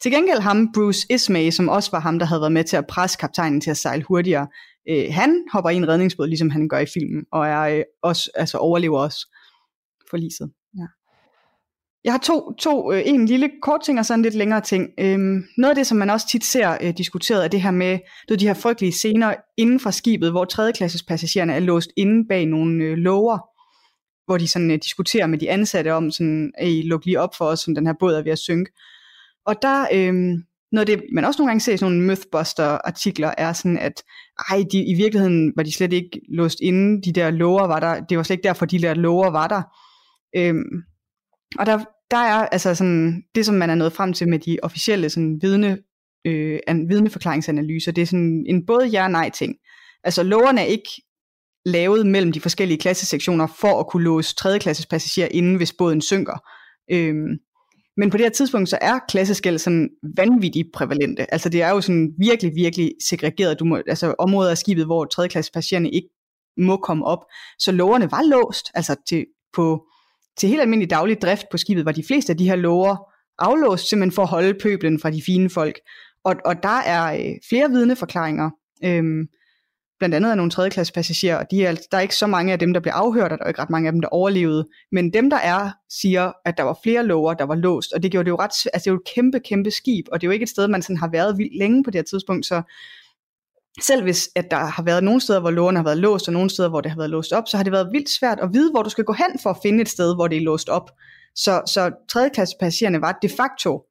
Til 0.00 0.12
gengæld 0.12 0.40
ham, 0.40 0.72
Bruce 0.72 1.06
Ismay, 1.10 1.50
som 1.50 1.68
også 1.68 1.90
var 1.90 2.00
ham, 2.00 2.18
der 2.18 2.26
havde 2.26 2.40
været 2.40 2.52
med 2.52 2.64
til 2.64 2.76
at 2.76 2.86
presse 2.86 3.18
kaptajnen 3.18 3.60
til 3.60 3.70
at 3.70 3.76
sejle 3.76 4.02
hurtigere, 4.02 4.48
øh, 4.88 5.04
han 5.10 5.44
hopper 5.52 5.70
i 5.70 5.76
en 5.76 5.88
redningsbåd, 5.88 6.26
ligesom 6.26 6.50
han 6.50 6.68
gør 6.68 6.78
i 6.78 6.86
filmen, 6.86 7.24
og 7.32 7.46
er 7.46 7.60
øh, 7.60 7.82
også, 8.02 8.30
altså 8.34 8.58
overlever 8.58 8.98
også 8.98 9.26
forliset. 10.10 10.50
Jeg 12.04 12.12
har 12.12 12.18
to, 12.18 12.52
to 12.52 12.92
øh, 12.92 13.02
en 13.04 13.26
lille 13.26 13.50
kort 13.62 13.80
ting 13.84 13.98
og 13.98 14.06
så 14.06 14.14
en 14.14 14.22
lidt 14.22 14.34
længere 14.34 14.60
ting. 14.60 14.88
Øhm, 15.00 15.44
noget 15.58 15.70
af 15.70 15.74
det, 15.74 15.86
som 15.86 15.98
man 15.98 16.10
også 16.10 16.28
tit 16.28 16.44
ser 16.44 16.76
øh, 16.80 16.94
diskuteret, 16.98 17.44
er 17.44 17.48
det 17.48 17.62
her 17.62 17.70
med 17.70 17.98
du, 18.28 18.34
de 18.34 18.46
her 18.46 18.54
frygtelige 18.54 18.92
scener 18.92 19.34
inden 19.56 19.80
fra 19.80 19.92
skibet, 19.92 20.30
hvor 20.30 20.44
tredjeklasses 20.44 21.02
passagererne 21.02 21.52
er 21.54 21.60
låst 21.60 21.90
inde 21.96 22.28
bag 22.28 22.46
nogle 22.46 22.84
øh, 22.84 22.96
lover, 22.96 23.38
hvor 24.26 24.38
de 24.38 24.48
sådan 24.48 24.70
øh, 24.70 24.78
diskuterer 24.82 25.26
med 25.26 25.38
de 25.38 25.50
ansatte 25.50 25.94
om, 25.94 26.10
sådan, 26.10 26.52
at 26.58 26.68
I 26.68 26.82
luk 26.82 27.04
lige 27.04 27.20
op 27.20 27.34
for 27.38 27.44
os, 27.44 27.60
som 27.60 27.74
den 27.74 27.86
her 27.86 27.94
båd 28.00 28.14
er 28.14 28.22
ved 28.22 28.32
at 28.32 28.38
synke. 28.38 28.72
Og 29.46 29.62
der, 29.62 29.86
øh, 29.92 30.14
noget 30.72 30.88
af 30.90 30.96
det, 30.96 31.04
man 31.14 31.24
også 31.24 31.40
nogle 31.40 31.50
gange 31.50 31.60
ser 31.60 31.72
i 31.72 31.76
sådan 31.76 31.92
nogle 31.92 32.06
Mythbuster-artikler, 32.06 33.34
er 33.38 33.52
sådan, 33.52 33.78
at 33.78 34.02
ej, 34.50 34.64
de, 34.72 34.84
i 34.84 34.94
virkeligheden 34.94 35.52
var 35.56 35.62
de 35.62 35.72
slet 35.72 35.92
ikke 35.92 36.20
låst 36.28 36.58
inde, 36.62 37.02
de 37.02 37.12
der 37.12 37.30
lover 37.30 37.66
var 37.66 37.80
der, 37.80 38.00
det 38.00 38.16
var 38.16 38.22
slet 38.22 38.34
ikke 38.34 38.48
derfor, 38.48 38.66
de 38.66 38.78
der 38.78 38.94
lover 38.94 39.30
var 39.30 39.48
der. 39.48 39.62
Øhm, 40.36 40.82
og 41.58 41.66
der, 41.66 41.84
der 42.10 42.16
er 42.16 42.46
altså 42.46 42.74
sådan, 42.74 43.22
det, 43.34 43.46
som 43.46 43.54
man 43.54 43.70
er 43.70 43.74
nået 43.74 43.92
frem 43.92 44.12
til 44.12 44.28
med 44.28 44.38
de 44.38 44.58
officielle 44.62 45.10
sådan, 45.10 45.38
vidne, 45.42 45.78
øh, 46.24 46.58
an, 46.66 46.88
vidneforklaringsanalyser, 46.88 47.92
det 47.92 48.02
er 48.02 48.06
sådan 48.06 48.44
en 48.48 48.66
både 48.66 48.86
ja 48.86 49.04
og 49.04 49.10
nej 49.10 49.30
ting. 49.30 49.54
Altså 50.04 50.22
loverne 50.22 50.60
er 50.60 50.64
ikke 50.64 51.02
lavet 51.64 52.06
mellem 52.06 52.32
de 52.32 52.40
forskellige 52.40 52.78
klassesektioner 52.78 53.46
for 53.46 53.80
at 53.80 53.86
kunne 53.86 54.04
låse 54.04 54.34
tredjeklasses 54.34 54.86
passagerer 54.86 55.28
inden, 55.30 55.56
hvis 55.56 55.72
båden 55.72 56.00
synker. 56.00 56.36
Øhm, 56.90 57.38
men 57.96 58.10
på 58.10 58.16
det 58.16 58.24
her 58.24 58.30
tidspunkt, 58.30 58.68
så 58.68 58.78
er 58.80 58.98
klasseskæld 59.08 59.58
sådan 59.58 59.90
vanvittigt 60.16 60.68
prævalente. 60.74 61.32
Altså 61.34 61.48
det 61.48 61.62
er 61.62 61.70
jo 61.70 61.80
sådan 61.80 62.12
virkelig, 62.18 62.52
virkelig 62.54 62.92
segregeret. 63.08 63.58
Du 63.58 63.64
må, 63.64 63.82
altså 63.86 64.14
områder 64.18 64.50
af 64.50 64.58
skibet, 64.58 64.84
hvor 64.84 65.04
tredjeklasses 65.04 65.50
passagererne 65.50 65.90
ikke 65.90 66.08
må 66.56 66.76
komme 66.76 67.04
op. 67.04 67.24
Så 67.58 67.72
loverne 67.72 68.10
var 68.10 68.22
låst, 68.22 68.70
altså 68.74 68.96
til, 69.08 69.26
på 69.54 69.86
til 70.36 70.48
helt 70.48 70.60
almindelig 70.60 70.90
daglig 70.90 71.22
drift 71.22 71.46
på 71.50 71.56
skibet 71.56 71.84
var 71.84 71.92
de 71.92 72.04
fleste 72.06 72.32
af 72.32 72.36
de 72.36 72.48
her 72.48 72.56
lover 72.56 73.12
aflåst, 73.38 73.88
simpelthen 73.88 74.14
for 74.14 74.22
at 74.22 74.28
holde 74.28 74.54
pøblen 74.54 74.98
fra 75.00 75.10
de 75.10 75.22
fine 75.26 75.50
folk. 75.50 75.80
Og, 76.24 76.36
og 76.44 76.62
der 76.62 76.80
er 76.86 77.14
øh, 77.14 77.34
flere 77.48 77.70
vidneforklaringer, 77.70 78.50
øhm, 78.84 79.26
blandt 79.98 80.14
andet 80.14 80.30
af 80.30 80.36
nogle 80.36 80.50
tredjeklasse 80.50 80.92
passagerer, 80.92 81.36
og 81.36 81.46
de 81.50 81.64
er, 81.64 81.74
der 81.90 81.96
er 81.96 82.00
ikke 82.00 82.16
så 82.16 82.26
mange 82.26 82.52
af 82.52 82.58
dem, 82.58 82.72
der 82.72 82.80
bliver 82.80 82.94
afhørt, 82.94 83.32
og 83.32 83.38
der 83.38 83.44
er 83.44 83.48
ikke 83.48 83.62
ret 83.62 83.70
mange 83.70 83.86
af 83.86 83.92
dem, 83.92 84.00
der 84.00 84.08
overlevede. 84.08 84.68
Men 84.92 85.12
dem, 85.12 85.30
der 85.30 85.36
er, 85.36 85.70
siger, 85.90 86.32
at 86.44 86.56
der 86.56 86.62
var 86.62 86.78
flere 86.82 87.06
lover, 87.06 87.34
der 87.34 87.44
var 87.44 87.54
låst, 87.54 87.92
og 87.92 88.02
det 88.02 88.10
gjorde 88.10 88.24
det 88.24 88.30
jo 88.30 88.36
ret, 88.36 88.50
altså 88.50 88.70
det 88.74 88.86
er 88.86 88.90
jo 88.90 88.96
et 88.96 89.14
kæmpe, 89.14 89.40
kæmpe 89.40 89.70
skib, 89.70 90.06
og 90.12 90.20
det 90.20 90.26
er 90.26 90.28
jo 90.28 90.32
ikke 90.32 90.42
et 90.42 90.48
sted, 90.48 90.68
man 90.68 90.82
sådan 90.82 90.96
har 90.96 91.08
været 91.08 91.38
vildt 91.38 91.58
længe 91.58 91.84
på 91.84 91.90
det 91.90 91.98
her 91.98 92.02
tidspunkt, 92.02 92.46
så 92.46 92.62
selv 93.80 94.02
hvis 94.02 94.30
at 94.36 94.50
der 94.50 94.56
har 94.56 94.82
været 94.82 95.04
nogle 95.04 95.20
steder, 95.20 95.40
hvor 95.40 95.50
lågen 95.50 95.76
har 95.76 95.82
været 95.82 95.98
låst, 95.98 96.28
og 96.28 96.32
nogle 96.32 96.50
steder, 96.50 96.68
hvor 96.68 96.80
det 96.80 96.90
har 96.90 96.98
været 96.98 97.10
låst 97.10 97.32
op, 97.32 97.48
så 97.48 97.56
har 97.56 97.64
det 97.64 97.72
været 97.72 97.88
vildt 97.92 98.10
svært 98.10 98.40
at 98.40 98.48
vide, 98.52 98.70
hvor 98.70 98.82
du 98.82 98.90
skal 98.90 99.04
gå 99.04 99.12
hen 99.12 99.38
for 99.42 99.50
at 99.50 99.56
finde 99.62 99.82
et 99.82 99.88
sted, 99.88 100.14
hvor 100.14 100.28
det 100.28 100.36
er 100.36 100.42
låst 100.42 100.68
op. 100.68 100.90
Så, 101.34 101.62
så 101.66 101.90
tredjeklassepassagererne 102.08 103.00
var 103.00 103.18
de 103.22 103.28
facto 103.28 103.84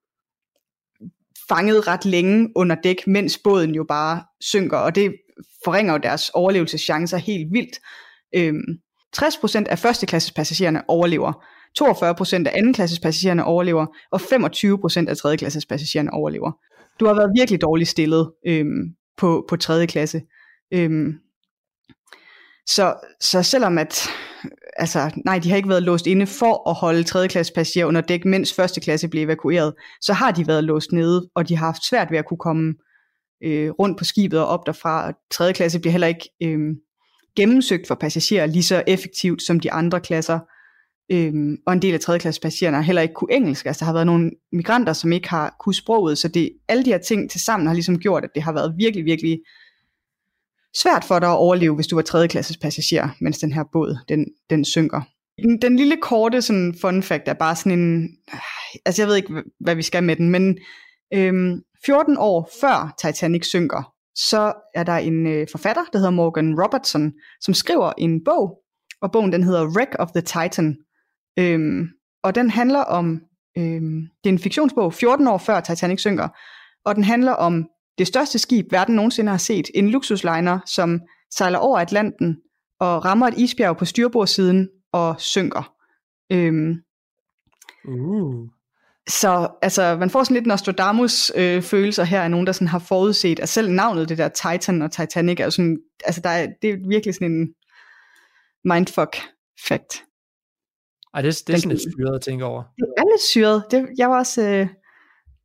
fanget 1.49 1.87
ret 1.87 2.05
længe 2.05 2.49
under 2.55 2.75
dæk, 2.83 3.07
mens 3.07 3.37
båden 3.37 3.75
jo 3.75 3.85
bare 3.87 4.23
synker, 4.41 4.77
og 4.77 4.95
det 4.95 5.13
forringer 5.63 5.93
jo 5.93 5.99
deres 6.03 6.29
overlevelseschancer 6.29 7.17
helt 7.17 7.53
vildt. 7.53 7.79
Øhm, 8.35 8.61
60% 9.17 9.63
af 9.69 9.79
førsteklassespassagererne 9.79 10.81
overlever, 10.87 11.33
42% 11.79 12.47
af 12.47 12.57
andenklassespassagererne 12.57 13.43
overlever, 13.43 13.85
og 14.11 14.21
25% 14.21 15.09
af 15.09 15.17
tredjeklassespassagererne 15.17 16.13
overlever. 16.13 16.51
Du 16.99 17.05
har 17.05 17.13
været 17.13 17.31
virkelig 17.39 17.61
dårligt 17.61 17.89
stillet 17.89 18.31
øhm, 18.47 18.95
på, 19.17 19.45
på 19.49 19.55
3. 19.55 19.87
klasse. 19.87 20.21
Øhm, 20.73 21.13
så, 22.67 22.95
så 23.21 23.43
selvom 23.43 23.77
at, 23.77 24.09
altså 24.77 25.11
nej, 25.25 25.39
de 25.39 25.49
har 25.49 25.57
ikke 25.57 25.69
været 25.69 25.83
låst 25.83 26.07
inde 26.07 26.27
for 26.27 26.69
at 26.69 26.75
holde 26.75 27.03
3. 27.03 27.27
klasse 27.27 27.53
passagerer 27.53 27.85
under 27.85 28.01
dæk, 28.01 28.25
mens 28.25 28.59
1. 28.59 28.71
klasse 28.81 29.07
blev 29.07 29.23
evakueret, 29.23 29.73
så 30.01 30.13
har 30.13 30.31
de 30.31 30.47
været 30.47 30.63
låst 30.63 30.91
nede, 30.91 31.29
og 31.35 31.49
de 31.49 31.57
har 31.57 31.65
haft 31.65 31.85
svært 31.89 32.11
ved 32.11 32.17
at 32.17 32.25
kunne 32.25 32.37
komme 32.37 32.73
øh, 33.43 33.69
rundt 33.69 33.97
på 33.97 34.03
skibet 34.03 34.39
og 34.39 34.47
op 34.47 34.65
derfra, 34.65 35.07
og 35.07 35.13
3. 35.31 35.53
klasse 35.53 35.79
bliver 35.79 35.91
heller 35.91 36.07
ikke 36.07 36.29
øh, 36.43 36.59
gennemsøgt 37.35 37.87
for 37.87 37.95
passagerer 37.95 38.45
lige 38.45 38.63
så 38.63 38.83
effektivt 38.87 39.41
som 39.43 39.59
de 39.59 39.71
andre 39.71 40.01
klasser. 40.01 40.39
Øhm, 41.11 41.57
og 41.65 41.73
en 41.73 41.81
del 41.81 41.93
af 41.93 41.99
3. 41.99 42.19
klassepassagererne 42.19 42.77
har 42.77 42.83
heller 42.83 43.01
ikke 43.01 43.13
kunne 43.13 43.33
engelsk. 43.33 43.65
Altså 43.65 43.79
der 43.79 43.85
har 43.85 43.93
været 43.93 44.05
nogle 44.05 44.31
migranter, 44.51 44.93
som 44.93 45.11
ikke 45.11 45.29
har 45.29 45.55
kunne 45.59 45.75
sproget, 45.75 46.17
så 46.17 46.27
det, 46.27 46.51
alle 46.67 46.85
de 46.85 46.89
her 46.89 46.97
ting 46.97 47.29
til 47.31 47.43
sammen 47.43 47.67
har 47.67 47.73
ligesom 47.73 47.99
gjort, 47.99 48.23
at 48.23 48.29
det 48.35 48.43
har 48.43 48.53
været 48.53 48.73
virkelig, 48.77 49.05
virkelig 49.05 49.39
svært 50.75 51.03
for 51.03 51.19
dig 51.19 51.29
at 51.29 51.37
overleve, 51.37 51.75
hvis 51.75 51.87
du 51.87 51.95
var 51.95 52.01
3. 52.01 52.27
klasses 52.27 52.57
passager, 52.57 53.09
mens 53.21 53.39
den 53.39 53.53
her 53.53 53.63
båd, 53.73 53.97
den, 54.09 54.25
den 54.49 54.65
synker. 54.65 55.01
Den, 55.41 55.61
den 55.61 55.75
lille 55.75 55.97
korte 56.01 56.41
sådan 56.41 56.75
fun 56.81 57.03
fact 57.03 57.27
er 57.27 57.33
bare 57.33 57.55
sådan 57.55 57.79
en, 57.79 58.03
øh, 58.33 58.39
altså 58.85 59.01
jeg 59.01 59.07
ved 59.07 59.15
ikke, 59.15 59.43
hvad 59.59 59.75
vi 59.75 59.81
skal 59.81 60.03
med 60.03 60.15
den, 60.15 60.29
men 60.29 60.57
øhm, 61.13 61.61
14 61.85 62.17
år 62.19 62.49
før 62.61 62.95
Titanic 63.01 63.45
synker, 63.45 63.93
så 64.15 64.53
er 64.75 64.83
der 64.83 64.97
en 64.97 65.27
øh, 65.27 65.47
forfatter, 65.51 65.83
der 65.93 65.99
hedder 65.99 66.11
Morgan 66.11 66.61
Robertson, 66.61 67.13
som 67.41 67.53
skriver 67.53 67.93
en 67.97 68.23
bog, 68.23 68.57
og 69.01 69.11
bogen 69.11 69.31
den 69.31 69.43
hedder 69.43 69.67
Wreck 69.77 69.95
of 69.99 70.11
the 70.11 70.21
Titan. 70.21 70.77
Øhm, 71.39 71.89
og 72.23 72.35
den 72.35 72.49
handler 72.49 72.79
om, 72.79 73.21
øhm, 73.57 74.07
det 74.23 74.29
er 74.29 74.33
en 74.33 74.39
fiktionsbog, 74.39 74.93
14 74.93 75.27
år 75.27 75.37
før 75.37 75.59
Titanic 75.59 75.99
synker, 75.99 76.27
og 76.85 76.95
den 76.95 77.03
handler 77.03 77.31
om 77.31 77.67
det 77.97 78.07
største 78.07 78.39
skib, 78.39 78.71
verden 78.71 78.95
nogensinde 78.95 79.29
har 79.31 79.37
set, 79.37 79.69
en 79.75 79.89
luksusliner, 79.89 80.59
som 80.65 81.01
sejler 81.31 81.59
over 81.59 81.79
Atlanten 81.79 82.37
og 82.79 83.05
rammer 83.05 83.27
et 83.27 83.37
isbjerg 83.37 83.77
på 83.77 83.85
styrbordssiden 83.85 84.69
og 84.91 85.15
synker. 85.21 85.73
Øhm, 86.31 86.75
uh. 87.87 88.47
Så 89.07 89.49
altså, 89.61 89.97
man 89.99 90.09
får 90.09 90.23
sådan 90.23 90.35
lidt 90.35 90.45
Nostradamus 90.45 91.31
øh, 91.35 91.61
følelser 91.61 92.03
her 92.03 92.21
af 92.21 92.31
nogen, 92.31 92.47
der 92.47 92.53
sådan 92.53 92.67
har 92.67 92.79
forudset, 92.79 93.39
at 93.39 93.49
selv 93.49 93.71
navnet, 93.71 94.09
det 94.09 94.17
der 94.17 94.29
Titan 94.29 94.81
og 94.81 94.91
Titanic, 94.91 95.39
er 95.39 95.49
sådan, 95.49 95.79
altså 96.05 96.21
der 96.21 96.29
er, 96.29 96.47
det 96.61 96.69
er 96.69 96.87
virkelig 96.87 97.15
sådan 97.15 97.31
en 97.31 97.53
mindfuck 98.63 99.15
fact. 99.67 100.03
Ej, 101.13 101.21
det, 101.21 101.43
det 101.47 101.53
er 101.53 101.57
sådan 101.57 101.71
lidt 101.71 101.81
syret 101.81 102.15
at 102.15 102.21
tænke 102.21 102.45
over. 102.45 102.63
Det 102.77 102.87
er 102.97 103.03
lidt 103.11 103.21
syret. 103.21 103.63
Det, 103.71 103.89
jeg 103.97 104.09
var 104.09 104.17
også, 104.17 104.41
øh, 104.41 104.67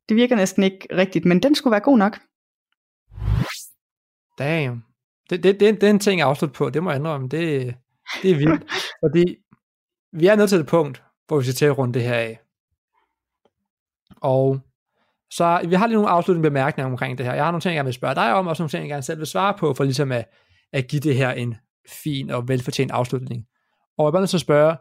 det 0.09 0.17
virker 0.17 0.35
næsten 0.35 0.63
ikke 0.63 0.87
rigtigt, 0.91 1.25
men 1.25 1.43
den 1.43 1.55
skulle 1.55 1.71
være 1.71 1.81
god 1.81 1.97
nok. 1.97 2.19
Damn. 4.39 4.83
Det, 5.29 5.43
det, 5.43 5.59
det, 5.59 5.81
det 5.81 5.83
er 5.83 5.89
en 5.89 5.99
ting, 5.99 6.19
jeg 6.19 6.27
afslutter 6.27 6.57
på. 6.57 6.69
Det 6.69 6.83
må 6.83 6.89
jeg 6.89 6.99
indrømme. 6.99 7.27
Det, 7.27 7.75
det 8.21 8.31
er 8.31 8.35
vildt. 8.35 8.71
Fordi 9.03 9.35
vi 10.13 10.27
er 10.27 10.35
nødt 10.35 10.49
til 10.49 10.59
et 10.59 10.67
punkt, 10.67 11.03
hvor 11.27 11.37
vi 11.37 11.43
skal 11.43 11.55
til 11.55 11.65
at 11.65 11.77
runde 11.77 11.93
det 11.93 12.03
her 12.03 12.13
af. 12.13 12.39
Og 14.21 14.59
så 15.31 15.61
vi 15.69 15.75
har 15.75 15.87
lige 15.87 15.95
nogle 15.95 16.09
afsluttende 16.09 16.49
bemærkninger 16.49 16.91
omkring 16.91 17.17
det 17.17 17.25
her. 17.25 17.33
Jeg 17.33 17.43
har 17.43 17.51
nogle 17.51 17.61
ting, 17.61 17.75
jeg 17.75 17.85
vil 17.85 17.93
spørge 17.93 18.15
dig 18.15 18.33
om, 18.33 18.47
og 18.47 18.55
nogle 18.59 18.69
ting, 18.69 18.81
jeg 18.81 18.89
gerne 18.89 19.03
selv 19.03 19.19
vil 19.19 19.27
svare 19.27 19.53
på, 19.59 19.73
for 19.73 19.83
ligesom 19.83 20.11
at, 20.11 20.25
at 20.73 20.87
give 20.87 20.99
det 20.99 21.15
her 21.15 21.31
en 21.31 21.55
fin 22.03 22.29
og 22.29 22.47
velfortjent 22.47 22.91
afslutning. 22.91 23.45
Og 23.97 24.03
jeg 24.03 24.07
er 24.07 24.11
bare 24.11 24.21
nødt 24.21 24.29
til 24.29 24.37
at 24.37 24.41
spørge, 24.41 24.77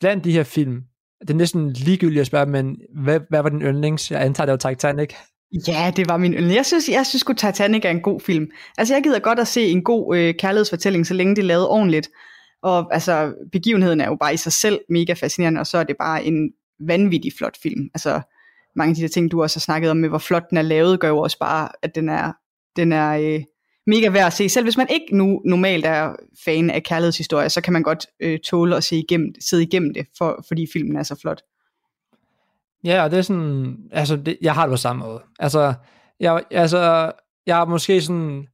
blandt 0.00 0.24
de 0.24 0.32
her 0.32 0.44
film, 0.44 0.82
det 1.20 1.30
er 1.30 1.34
næsten 1.34 1.72
ligegyldigt 1.72 2.20
at 2.20 2.26
spørge, 2.26 2.46
men 2.46 2.76
hvad, 3.02 3.20
hvad 3.28 3.42
var 3.42 3.48
din 3.48 3.62
yndlings? 3.62 4.10
Jeg 4.10 4.22
antager, 4.22 4.46
det 4.46 4.64
var 4.64 4.70
Titanic. 4.70 5.14
Ja, 5.68 5.92
det 5.96 6.08
var 6.08 6.16
min 6.16 6.32
yndling. 6.32 6.54
Jeg 6.54 6.66
synes, 6.66 6.88
jeg 6.88 7.06
synes 7.06 7.24
at 7.30 7.36
Titanic 7.36 7.84
er 7.84 7.90
en 7.90 8.00
god 8.00 8.20
film. 8.20 8.50
Altså, 8.78 8.94
jeg 8.94 9.02
gider 9.02 9.18
godt 9.18 9.38
at 9.38 9.48
se 9.48 9.66
en 9.66 9.84
god 9.84 10.16
øh, 10.16 10.34
kærlighedsfortælling, 10.34 11.06
så 11.06 11.14
længe 11.14 11.36
det 11.36 11.42
er 11.42 11.46
lavet 11.46 11.68
ordentligt. 11.68 12.10
Og 12.62 12.94
altså, 12.94 13.34
begivenheden 13.52 14.00
er 14.00 14.06
jo 14.06 14.16
bare 14.20 14.34
i 14.34 14.36
sig 14.36 14.52
selv 14.52 14.80
mega 14.88 15.12
fascinerende, 15.12 15.60
og 15.60 15.66
så 15.66 15.78
er 15.78 15.84
det 15.84 15.96
bare 15.98 16.24
en 16.24 16.50
vanvittig 16.86 17.32
flot 17.38 17.56
film. 17.62 17.88
Altså, 17.94 18.20
mange 18.76 18.90
af 18.90 18.96
de 18.96 19.02
der 19.02 19.08
ting, 19.08 19.30
du 19.30 19.42
også 19.42 19.56
har 19.56 19.60
snakket 19.60 19.90
om, 19.90 19.96
med 19.96 20.08
hvor 20.08 20.18
flot 20.18 20.50
den 20.50 20.58
er 20.58 20.62
lavet, 20.62 21.00
gør 21.00 21.08
jo 21.08 21.18
også 21.18 21.38
bare, 21.38 21.68
at 21.82 21.94
den 21.94 22.08
er, 22.08 22.32
den 22.76 22.92
er 22.92 23.10
øh, 23.10 23.42
mega 23.88 24.08
værd 24.08 24.26
at 24.26 24.32
se. 24.32 24.48
Selv 24.48 24.64
hvis 24.64 24.76
man 24.76 24.86
ikke 24.90 25.16
nu 25.16 25.42
normalt 25.44 25.86
er 25.86 26.16
fan 26.44 26.70
af 26.70 26.82
kærlighedshistorier, 26.82 27.48
så 27.48 27.60
kan 27.60 27.72
man 27.72 27.82
godt 27.82 28.06
øh, 28.20 28.38
tåle 28.38 28.76
at 28.76 28.84
se 28.84 28.96
igennem, 28.96 29.34
sidde 29.40 29.62
igennem 29.62 29.94
det, 29.94 30.06
for, 30.18 30.44
fordi 30.48 30.66
filmen 30.72 30.96
er 30.96 31.02
så 31.02 31.16
flot. 31.20 31.42
Ja, 32.84 33.04
og 33.04 33.10
det 33.10 33.18
er 33.18 33.22
sådan, 33.22 33.76
altså, 33.92 34.16
det, 34.16 34.38
jeg 34.42 34.54
har 34.54 34.66
det 34.66 34.72
på 34.72 34.76
samme 34.76 35.04
måde. 35.04 35.20
Altså, 35.38 35.74
jeg, 36.20 36.42
altså, 36.50 37.12
jeg 37.46 37.60
er 37.60 37.64
måske 37.64 38.00
sådan, 38.00 38.46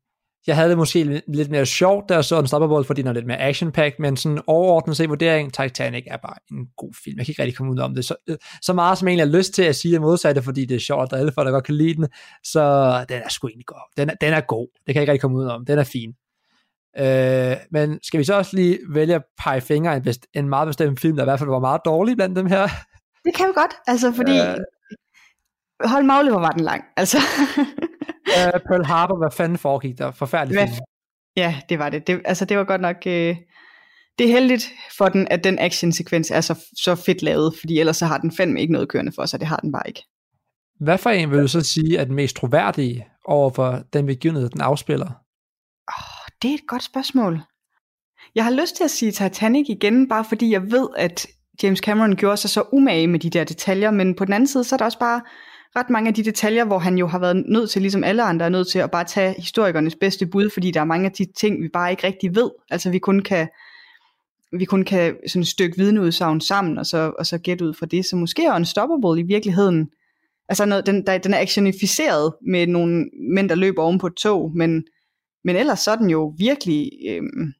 jeg 0.47 0.57
havde 0.57 0.69
det 0.69 0.79
måske 0.79 1.23
lidt 1.29 1.51
mere 1.51 1.67
sjovt, 1.67 2.09
da 2.09 2.15
jeg 2.15 2.25
så 2.25 2.39
Unstoppable, 2.39 2.85
fordi 2.85 3.03
den 3.03 3.09
er 3.09 3.13
lidt 3.13 3.27
mere 3.27 3.41
action 3.41 3.73
men 3.99 4.17
sådan 4.17 4.41
overordnet 4.47 4.97
set 4.97 5.09
vurdering, 5.09 5.55
Titanic 5.55 6.05
er 6.07 6.17
bare 6.17 6.35
en 6.51 6.67
god 6.77 6.93
film. 7.05 7.19
Jeg 7.19 7.27
kan 7.27 7.33
ikke 7.33 7.43
rigtig 7.43 7.57
komme 7.57 7.73
ud 7.73 7.79
om 7.79 7.95
det. 7.95 8.05
Så, 8.05 8.37
så 8.63 8.73
meget 8.73 8.99
som 8.99 9.09
jeg 9.09 9.13
egentlig 9.13 9.33
har 9.33 9.39
lyst 9.39 9.55
til 9.55 9.63
at 9.63 9.77
sige 9.77 9.93
det 9.93 10.01
modsatte, 10.01 10.43
fordi 10.43 10.65
det 10.65 10.75
er 10.75 10.81
sjovt, 10.81 11.13
og 11.13 11.19
alle 11.19 11.33
folk, 11.33 11.47
der 11.47 11.53
godt 11.53 11.65
kan 11.65 11.75
lide 11.75 11.95
den, 11.95 12.09
så 12.45 13.05
den 13.09 13.23
er 13.25 13.29
sgu 13.29 13.49
egentlig 13.49 13.67
god. 13.67 13.93
Den 13.97 14.11
er, 14.11 14.15
den 14.21 14.33
er 14.33 14.41
god. 14.41 14.69
Det 14.87 14.87
kan 14.87 14.95
jeg 14.95 15.03
ikke 15.03 15.13
rigtig 15.13 15.23
komme 15.23 15.39
ud 15.39 15.47
om. 15.47 15.67
Den 15.67 15.79
er 15.79 15.85
fin. 15.85 16.13
Øh, 16.99 17.57
men 17.71 17.99
skal 18.03 18.19
vi 18.21 18.25
så 18.25 18.35
også 18.35 18.57
lige 18.57 18.79
vælge 18.89 19.15
at 19.15 19.23
pege 19.45 19.61
fingre 19.61 19.97
en, 19.97 20.03
best, 20.03 20.27
en 20.35 20.49
meget 20.49 20.67
bestemt 20.67 21.01
film, 21.01 21.17
der 21.17 21.23
i 21.23 21.27
hvert 21.27 21.39
fald 21.39 21.51
var 21.51 21.59
meget 21.59 21.81
dårlig 21.85 22.17
blandt 22.17 22.37
dem 22.37 22.47
her? 22.47 22.69
Det 23.25 23.35
kan 23.35 23.47
vi 23.47 23.53
godt, 23.55 23.75
altså 23.87 24.13
fordi... 24.13 24.39
Øh, 24.39 24.57
Hold 25.85 26.05
magle, 26.05 26.31
hvor 26.31 26.41
var 26.41 26.51
den 26.51 26.65
lang, 26.65 26.85
altså. 26.97 27.19
uh, 28.27 28.61
Pearl 28.69 28.85
Harbor, 28.85 29.19
hvad 29.19 29.31
fanden 29.37 29.59
foregik 29.59 29.99
der? 29.99 30.11
Forfærdeligt 30.11 30.61
film. 30.61 30.73
Ja, 31.37 31.61
det 31.69 31.79
var 31.79 31.91
det. 31.91 32.07
det. 32.07 32.23
Altså, 32.25 32.45
det 32.45 32.59
var 32.59 32.65
godt 32.65 32.81
nok... 32.81 32.97
Øh, 33.07 33.37
det 34.19 34.27
er 34.27 34.33
heldigt 34.33 34.73
for 34.99 35.09
den, 35.09 35.29
at 35.31 35.45
den 35.45 35.59
actionsekvens 35.59 36.31
er 36.31 36.41
så, 36.41 36.67
så 36.83 36.95
fedt 36.95 37.23
lavet, 37.23 37.55
fordi 37.61 37.81
ellers 37.81 37.97
så 37.97 38.07
har 38.07 38.19
den 38.19 38.33
fandme 38.33 38.61
ikke 38.61 38.73
noget 38.73 38.89
kørende 38.89 39.13
for 39.13 39.27
sig. 39.27 39.41
Det 39.41 39.49
har 39.49 39.57
den 39.57 39.73
bare 39.73 39.89
ikke. 39.89 40.03
Hvad 40.81 40.99
for 40.99 41.11
en 41.11 41.31
vil 41.31 41.39
du 41.39 41.49
så 41.49 41.61
sige 41.61 41.97
er 41.97 42.05
den 42.05 42.15
mest 42.15 42.37
troværdige 42.37 43.07
over 43.25 43.51
for 43.51 43.83
den 43.93 44.07
begivenhed, 44.07 44.51
den 44.51 44.61
afspiller? 44.61 45.07
Oh, 45.89 46.29
det 46.43 46.51
er 46.51 46.55
et 46.55 46.67
godt 46.67 46.83
spørgsmål. 46.83 47.43
Jeg 48.35 48.45
har 48.45 48.51
lyst 48.51 48.77
til 48.77 48.85
at 48.85 48.91
sige 48.91 49.13
Titanic 49.13 49.67
igen, 49.69 50.09
bare 50.09 50.25
fordi 50.25 50.53
jeg 50.53 50.63
ved, 50.63 50.89
at 50.97 51.27
James 51.63 51.79
Cameron 51.79 52.17
gjorde 52.17 52.37
sig 52.37 52.51
så 52.51 52.65
umage 52.73 53.07
med 53.07 53.19
de 53.21 53.31
der 53.31 53.45
detaljer, 53.45 53.91
men 53.91 54.15
på 54.15 54.25
den 54.25 54.33
anden 54.33 54.47
side, 54.47 54.65
så 54.65 54.75
er 54.75 54.77
der 54.77 54.85
også 54.85 54.99
bare 54.99 55.23
ret 55.77 55.91
mange 55.91 56.09
af 56.09 56.15
de 56.15 56.25
detaljer, 56.25 56.65
hvor 56.65 56.79
han 56.79 56.99
jo 56.99 57.07
har 57.07 57.19
været 57.19 57.45
nødt 57.47 57.71
til, 57.71 57.83
ligesom 57.83 58.05
alle 58.05 58.23
andre 58.23 58.47
er 58.47 58.51
nødt 58.51 58.69
til, 58.69 58.79
at 58.79 58.91
bare 58.91 59.05
tage 59.05 59.35
historikernes 59.39 59.97
bedste 59.97 60.27
bud, 60.27 60.51
fordi 60.51 60.71
der 60.71 60.81
er 60.81 60.85
mange 60.85 61.07
af 61.07 61.13
de 61.13 61.27
ting, 61.37 61.63
vi 61.63 61.69
bare 61.69 61.91
ikke 61.91 62.07
rigtig 62.07 62.35
ved. 62.35 62.51
Altså 62.71 62.91
vi 62.91 62.99
kun 62.99 63.21
kan, 63.21 63.49
vi 64.59 64.65
kun 64.65 64.85
kan 64.85 65.17
sådan 65.27 65.45
stykke 65.45 65.79
vidneudsagn 65.79 66.41
sammen, 66.41 66.79
og 66.79 66.87
så, 66.87 67.13
og 67.19 67.27
så 67.27 67.39
gætte 67.39 67.65
ud 67.65 67.75
fra 67.75 67.87
det. 67.87 68.05
Så 68.07 68.17
måske 68.17 68.45
er 68.45 68.55
Unstoppable 68.55 69.21
i 69.21 69.23
virkeligheden, 69.23 69.91
altså 70.49 70.65
noget, 70.65 70.87
den, 70.87 71.07
der, 71.07 71.19
den 71.19 71.35
er 71.35 71.41
actionificeret 71.41 72.33
med 72.47 72.67
nogle 72.67 73.11
mænd, 73.35 73.49
der 73.49 73.55
løber 73.55 73.83
oven 73.83 73.99
på 73.99 74.07
et 74.07 74.15
tog, 74.15 74.53
men, 74.57 74.85
men 75.45 75.57
ellers 75.57 75.81
så 75.81 75.91
er 75.91 75.97
den 75.97 76.11
jo 76.11 76.35
virkelig, 76.39 76.91
øhm, 77.09 77.53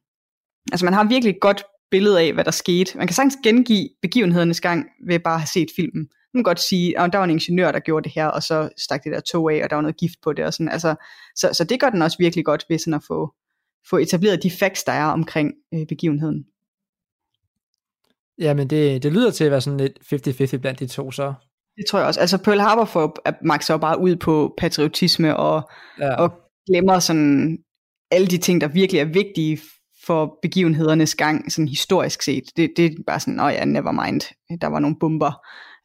altså 0.71 0.85
man 0.85 0.93
har 0.93 1.03
virkelig 1.03 1.31
et 1.31 1.41
godt 1.41 1.63
billede 1.91 2.21
af, 2.21 2.33
hvad 2.33 2.43
der 2.43 2.51
skete. 2.51 2.97
Man 2.97 3.07
kan 3.07 3.13
sagtens 3.13 3.37
gengive 3.43 3.89
begivenhedernes 4.01 4.61
gang 4.61 4.85
ved 5.07 5.19
bare 5.19 5.33
at 5.33 5.39
have 5.39 5.47
set 5.47 5.67
filmen 5.75 6.07
man 6.35 6.43
godt 6.43 6.59
sige, 6.59 6.99
at 6.99 7.13
der 7.13 7.17
var 7.17 7.25
en 7.25 7.31
ingeniør, 7.31 7.71
der 7.71 7.79
gjorde 7.79 8.03
det 8.03 8.11
her, 8.15 8.27
og 8.27 8.43
så 8.43 8.69
stak 8.77 9.03
det 9.03 9.11
der 9.11 9.19
tog 9.19 9.53
af, 9.53 9.63
og 9.63 9.69
der 9.69 9.75
var 9.75 9.81
noget 9.81 9.97
gift 9.97 10.15
på 10.23 10.33
det. 10.33 10.45
Og 10.45 10.53
sådan. 10.53 10.69
Altså, 10.69 10.95
så, 11.35 11.49
så 11.53 11.63
det 11.63 11.79
gør 11.79 11.89
den 11.89 12.01
også 12.01 12.17
virkelig 12.19 12.45
godt 12.45 12.65
ved 12.69 12.79
sådan 12.79 12.93
at 12.93 13.03
få, 13.07 13.33
få 13.89 13.97
etableret 13.97 14.43
de 14.43 14.51
facts, 14.51 14.83
der 14.83 14.91
er 14.91 15.05
omkring 15.05 15.53
øh, 15.73 15.87
begivenheden. 15.87 16.45
Jamen, 18.39 18.69
det, 18.69 19.03
det 19.03 19.13
lyder 19.13 19.31
til 19.31 19.43
at 19.43 19.51
være 19.51 19.61
sådan 19.61 19.79
lidt 19.79 20.53
50-50 20.53 20.57
blandt 20.57 20.79
de 20.79 20.87
to, 20.87 21.11
så. 21.11 21.33
Det 21.77 21.85
tror 21.89 21.99
jeg 21.99 22.07
også. 22.07 22.19
Altså, 22.19 22.37
Pearl 22.43 22.59
Harbor 22.59 22.85
får 22.85 23.17
Max 23.45 23.65
så 23.65 23.77
bare 23.77 23.99
ud 23.99 24.15
på 24.15 24.53
patriotisme 24.57 25.37
og, 25.37 25.69
ja. 25.99 26.15
og 26.15 26.31
glemmer 26.67 26.99
sådan 26.99 27.57
alle 28.11 28.27
de 28.27 28.37
ting, 28.37 28.61
der 28.61 28.67
virkelig 28.67 28.99
er 28.99 29.05
vigtige 29.05 29.59
for 30.05 30.39
begivenhedernes 30.41 31.15
gang, 31.15 31.51
sådan 31.51 31.67
historisk 31.67 32.21
set. 32.21 32.43
Det, 32.57 32.73
det 32.77 32.85
er 32.85 32.89
bare 33.07 33.19
sådan, 33.19 33.39
åh 33.39 33.53
ja, 33.53 33.65
never 33.65 33.91
mind, 33.91 34.21
der 34.61 34.67
var 34.67 34.79
nogle 34.79 34.95
bomber. 34.99 35.31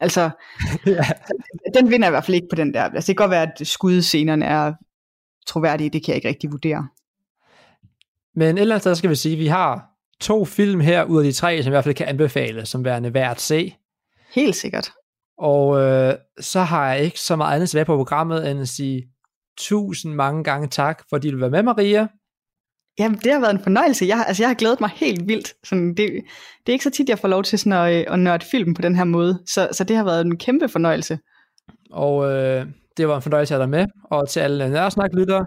Altså, 0.00 0.30
ja. 0.86 1.04
den 1.74 1.90
vinder 1.90 2.08
i 2.08 2.10
hvert 2.10 2.24
fald 2.24 2.34
ikke 2.34 2.48
på 2.50 2.56
den 2.56 2.74
der. 2.74 2.82
Altså, 2.82 3.06
det 3.06 3.16
kan 3.16 3.22
godt 3.24 3.30
være, 3.30 3.42
at 3.42 3.66
skudscenerne 3.66 4.44
er 4.44 4.72
troværdige, 5.46 5.90
det 5.90 6.04
kan 6.04 6.08
jeg 6.12 6.16
ikke 6.16 6.28
rigtig 6.28 6.52
vurdere. 6.52 6.88
Men 8.34 8.56
et 8.56 8.60
eller 8.60 8.74
andet 8.74 8.82
sted 8.82 8.94
skal 8.94 9.10
vi 9.10 9.14
sige, 9.14 9.32
at 9.32 9.38
vi 9.38 9.46
har 9.46 9.90
to 10.20 10.44
film 10.44 10.80
her 10.80 11.04
ud 11.04 11.18
af 11.18 11.24
de 11.24 11.32
tre, 11.32 11.62
som 11.62 11.70
i 11.70 11.72
hvert 11.72 11.84
fald 11.84 11.94
kan 11.94 12.08
anbefale, 12.08 12.66
som 12.66 12.84
værende 12.84 13.14
værd 13.14 13.30
at 13.30 13.40
se. 13.40 13.76
Helt 14.34 14.56
sikkert. 14.56 14.92
Og 15.38 15.80
øh, 15.80 16.14
så 16.40 16.60
har 16.60 16.92
jeg 16.92 17.04
ikke 17.04 17.20
så 17.20 17.36
meget 17.36 17.54
andet 17.54 17.70
tilbage 17.70 17.84
på 17.84 17.96
programmet, 17.96 18.50
end 18.50 18.60
at 18.60 18.68
sige 18.68 19.02
tusind 19.58 20.14
mange 20.14 20.44
gange 20.44 20.68
tak, 20.68 21.02
fordi 21.08 21.30
du 21.30 21.38
var 21.38 21.48
med, 21.48 21.62
Maria. 21.62 22.08
Jamen, 23.00 23.18
det 23.24 23.32
har 23.32 23.40
været 23.40 23.54
en 23.54 23.62
fornøjelse. 23.62 24.06
Jeg, 24.06 24.24
altså, 24.26 24.42
jeg 24.42 24.48
har 24.48 24.54
glædet 24.54 24.80
mig 24.80 24.90
helt 24.94 25.28
vildt. 25.28 25.54
Sådan, 25.64 25.88
det, 25.88 26.10
det 26.66 26.68
er 26.68 26.72
ikke 26.72 26.84
så 26.84 26.90
tit, 26.90 27.08
jeg 27.08 27.18
får 27.18 27.28
lov 27.28 27.42
til 27.42 27.58
sådan 27.58 27.72
at, 27.72 28.06
øh, 28.06 28.12
at 28.12 28.18
nørde 28.18 28.46
film 28.50 28.74
på 28.74 28.82
den 28.82 28.96
her 28.96 29.04
måde. 29.04 29.42
Så, 29.46 29.68
så 29.72 29.84
det 29.84 29.96
har 29.96 30.04
været 30.04 30.20
en 30.20 30.36
kæmpe 30.36 30.68
fornøjelse. 30.68 31.18
Og 31.90 32.32
øh, 32.32 32.66
det 32.96 33.08
var 33.08 33.16
en 33.16 33.22
fornøjelse 33.22 33.54
at 33.54 33.60
have 33.60 33.62
dig 33.62 33.70
med. 33.70 33.86
Og 34.10 34.28
til 34.28 34.40
alle 34.40 34.70
nærsnak-lyttere, 34.70 35.46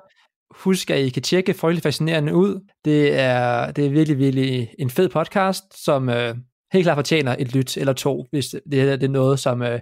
husk, 0.55 0.89
at 0.89 0.99
I 0.99 1.09
kan 1.09 1.21
tjekke 1.21 1.53
Frygtelig 1.53 1.83
Fascinerende 1.83 2.35
ud. 2.35 2.67
Det 2.85 3.19
er, 3.19 3.71
det 3.71 3.85
er 3.85 3.89
virkelig, 3.89 4.17
virkelig 4.17 4.69
en 4.79 4.89
fed 4.89 5.09
podcast, 5.09 5.63
som 5.85 6.09
øh, 6.09 6.35
helt 6.73 6.85
klart 6.85 6.97
fortjener 6.97 7.35
et 7.39 7.55
lyt 7.55 7.77
eller 7.77 7.93
to, 7.93 8.25
hvis 8.31 8.45
det, 8.47 9.01
det 9.01 9.03
er 9.03 9.07
noget, 9.07 9.39
som 9.39 9.61
øh, 9.61 9.79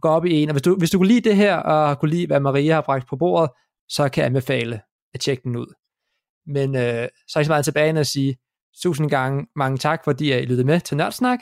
går 0.00 0.10
op 0.10 0.26
i 0.26 0.32
en. 0.32 0.48
Og 0.48 0.52
hvis 0.52 0.62
du, 0.62 0.76
hvis 0.76 0.90
du 0.90 0.98
kunne 0.98 1.08
lide 1.08 1.28
det 1.28 1.36
her, 1.36 1.56
og 1.56 1.98
kunne 1.98 2.10
lide, 2.10 2.26
hvad 2.26 2.40
Maria 2.40 2.74
har 2.74 2.80
bragt 2.80 3.08
på 3.08 3.16
bordet, 3.16 3.50
så 3.88 4.08
kan 4.08 4.20
jeg 4.20 4.26
anbefale 4.26 4.80
at 5.14 5.20
tjekke 5.20 5.42
den 5.44 5.56
ud. 5.56 5.74
Men 6.48 6.76
øh, 6.76 7.08
så 7.28 7.38
er 7.38 7.40
jeg 7.40 7.46
så 7.46 7.50
meget 7.52 7.64
tilbage 7.64 7.90
end 7.90 7.98
at 7.98 8.06
sige 8.06 8.36
tusind 8.82 9.10
gange 9.10 9.46
mange 9.56 9.78
tak, 9.78 10.04
fordi 10.04 10.32
I 10.32 10.40
lyttede 10.40 10.64
med 10.64 10.80
til 10.80 10.96
Nørdsnak. 10.96 11.38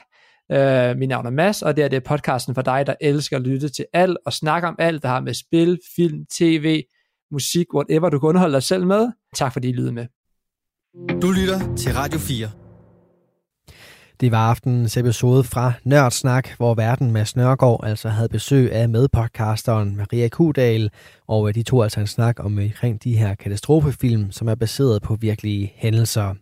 Øh, 0.52 0.96
mit 0.96 1.08
navn 1.08 1.26
er 1.26 1.30
Mads, 1.30 1.62
og 1.62 1.76
det 1.76 1.84
er 1.84 1.88
det 1.88 2.04
podcasten 2.04 2.54
for 2.54 2.62
dig, 2.62 2.86
der 2.86 2.94
elsker 3.00 3.36
at 3.36 3.42
lytte 3.42 3.68
til 3.68 3.86
alt 3.92 4.18
og 4.26 4.32
snakke 4.32 4.68
om 4.68 4.76
alt, 4.78 5.02
der 5.02 5.08
har 5.08 5.20
med 5.20 5.34
spil, 5.34 5.78
film, 5.96 6.26
tv, 6.32 6.82
musik, 7.30 7.74
whatever 7.74 8.08
du 8.08 8.18
kan 8.18 8.28
underholde 8.28 8.54
dig 8.54 8.62
selv 8.62 8.86
med. 8.86 9.12
Tak 9.34 9.52
fordi 9.52 9.68
I 9.68 9.72
lyttede 9.72 9.92
med. 9.92 10.06
Du 11.22 11.30
lytter 11.30 11.76
til 11.76 11.92
Radio 11.94 12.18
4. 12.18 12.65
Det 14.20 14.32
var 14.32 14.50
aftenens 14.50 14.96
episode 14.96 15.44
fra 15.44 15.72
Nørdsnak, 15.84 16.56
hvor 16.56 16.74
verden 16.74 17.10
med 17.10 17.36
Nørgaard 17.36 17.80
altså 17.82 18.08
havde 18.08 18.28
besøg 18.28 18.72
af 18.72 18.88
medpodcasteren 18.88 19.96
Maria 19.96 20.28
Kudal, 20.28 20.90
og 21.26 21.48
øh, 21.48 21.54
de 21.54 21.62
to 21.62 21.82
altså 21.82 22.00
en 22.00 22.06
snak 22.06 22.44
om 22.44 22.58
øh, 22.58 22.64
omkring 22.64 23.04
de 23.04 23.16
her 23.16 23.34
katastrofefilm, 23.34 24.32
som 24.32 24.48
er 24.48 24.54
baseret 24.54 25.02
på 25.02 25.14
virkelige 25.14 25.72
hændelser. 25.76 26.34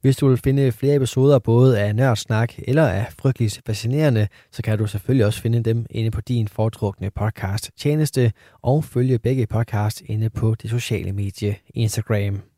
Hvis 0.00 0.16
du 0.16 0.28
vil 0.28 0.38
finde 0.38 0.72
flere 0.72 0.96
episoder 0.96 1.38
både 1.38 1.80
af 1.80 1.96
Nørdsnak 1.96 2.52
eller 2.58 2.86
af 2.86 3.06
Frygteligt 3.18 3.60
Fascinerende, 3.66 4.28
så 4.52 4.62
kan 4.62 4.78
du 4.78 4.86
selvfølgelig 4.86 5.26
også 5.26 5.40
finde 5.40 5.62
dem 5.62 5.86
inde 5.90 6.10
på 6.10 6.20
din 6.20 6.48
foretrukne 6.48 7.10
podcast 7.10 7.70
tjeneste 7.78 8.32
og 8.62 8.84
følge 8.84 9.18
begge 9.18 9.46
podcast 9.46 10.02
inde 10.06 10.30
på 10.30 10.54
det 10.62 10.70
sociale 10.70 11.12
medie 11.12 11.56
Instagram. 11.74 12.51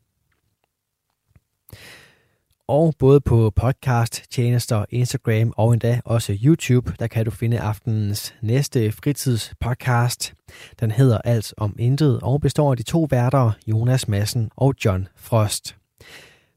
Og 2.67 2.93
både 2.99 3.21
på 3.21 3.51
podcast, 3.55 4.23
tjenester, 4.31 4.85
Instagram 4.89 5.53
og 5.57 5.73
endda 5.73 6.01
også 6.05 6.37
YouTube, 6.43 6.93
der 6.99 7.07
kan 7.07 7.25
du 7.25 7.31
finde 7.31 7.59
aftenens 7.59 8.35
næste 8.41 8.91
fritidspodcast. 8.91 10.33
Den 10.79 10.91
hedder 10.91 11.17
Alt 11.17 11.53
om 11.57 11.75
Intet 11.79 12.19
og 12.21 12.41
består 12.41 12.71
af 12.71 12.77
de 12.77 12.83
to 12.83 13.07
værter, 13.09 13.51
Jonas 13.67 14.07
Madsen 14.07 14.49
og 14.55 14.73
John 14.85 15.07
Frost. 15.15 15.75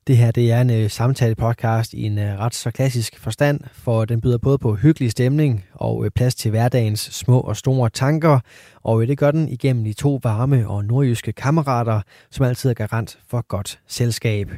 Det 0.07 0.17
her 0.17 0.31
det 0.31 0.53
er 0.53 0.61
en 0.61 0.71
uh, 0.71 0.91
samtale-podcast 0.91 1.93
i 1.93 2.03
en 2.03 2.19
uh, 2.19 2.25
ret 2.25 2.55
så 2.55 2.71
klassisk 2.71 3.19
forstand, 3.19 3.61
for 3.73 4.05
den 4.05 4.21
byder 4.21 4.39
både 4.39 4.59
på 4.59 4.75
hyggelig 4.75 5.11
stemning 5.11 5.65
og 5.73 5.97
uh, 5.97 6.09
plads 6.15 6.35
til 6.35 6.51
hverdagens 6.51 7.01
små 7.01 7.41
og 7.41 7.57
store 7.57 7.91
tanker, 7.91 8.41
og 8.83 9.07
det 9.07 9.19
gør 9.19 9.31
den 9.31 9.49
igennem 9.49 9.85
de 9.85 9.93
to 9.93 10.21
varme 10.23 10.69
og 10.69 10.85
nordjyske 10.85 11.33
kammerater, 11.33 12.01
som 12.31 12.47
altid 12.47 12.71
er 12.71 12.75
garant 12.75 13.19
for 13.31 13.45
godt 13.49 13.81
selskab. 13.87 14.51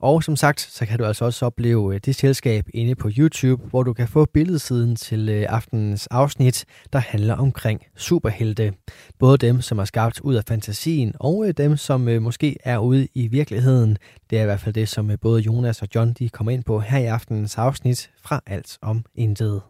Og 0.00 0.24
som 0.24 0.36
sagt, 0.36 0.60
så 0.60 0.86
kan 0.86 0.98
du 0.98 1.04
altså 1.04 1.24
også 1.24 1.46
opleve 1.46 1.94
øh, 1.94 2.00
det 2.04 2.14
selskab 2.14 2.66
inde 2.74 2.94
på 2.94 3.10
YouTube, 3.18 3.62
hvor 3.70 3.82
du 3.82 3.92
kan 3.92 4.08
få 4.08 4.24
billedsiden 4.24 4.96
til 4.96 5.28
øh, 5.28 5.46
aftenens 5.48 6.06
afsnit, 6.06 6.64
der 6.92 6.98
handler 6.98 7.34
omkring 7.34 7.80
superhelte. 7.96 8.72
Både 9.18 9.38
dem, 9.38 9.60
som 9.60 9.78
er 9.78 9.84
skabt 9.84 10.20
ud 10.20 10.34
af 10.34 10.42
fantasien, 10.48 11.14
og 11.20 11.44
øh, 11.48 11.54
dem, 11.56 11.76
som 11.76 12.00
måske 12.00 12.56
er 12.64 12.78
ude 12.78 13.08
i 13.14 13.28
virkeligheden. 13.28 13.96
Det 14.30 14.38
er 14.38 14.42
i 14.42 14.44
hvert 14.44 14.60
fald 14.60 14.74
det, 14.74 14.88
som 14.88 15.10
både 15.22 15.40
Jonas 15.40 15.82
og 15.82 15.88
John 15.94 16.12
de 16.12 16.28
kommer 16.28 16.52
ind 16.52 16.64
på 16.64 16.80
her 16.80 16.98
i 16.98 17.06
aftenens 17.06 17.58
afsnit 17.58 18.10
fra 18.22 18.40
Alt 18.46 18.78
om 18.82 19.04
Intet. 19.14 19.62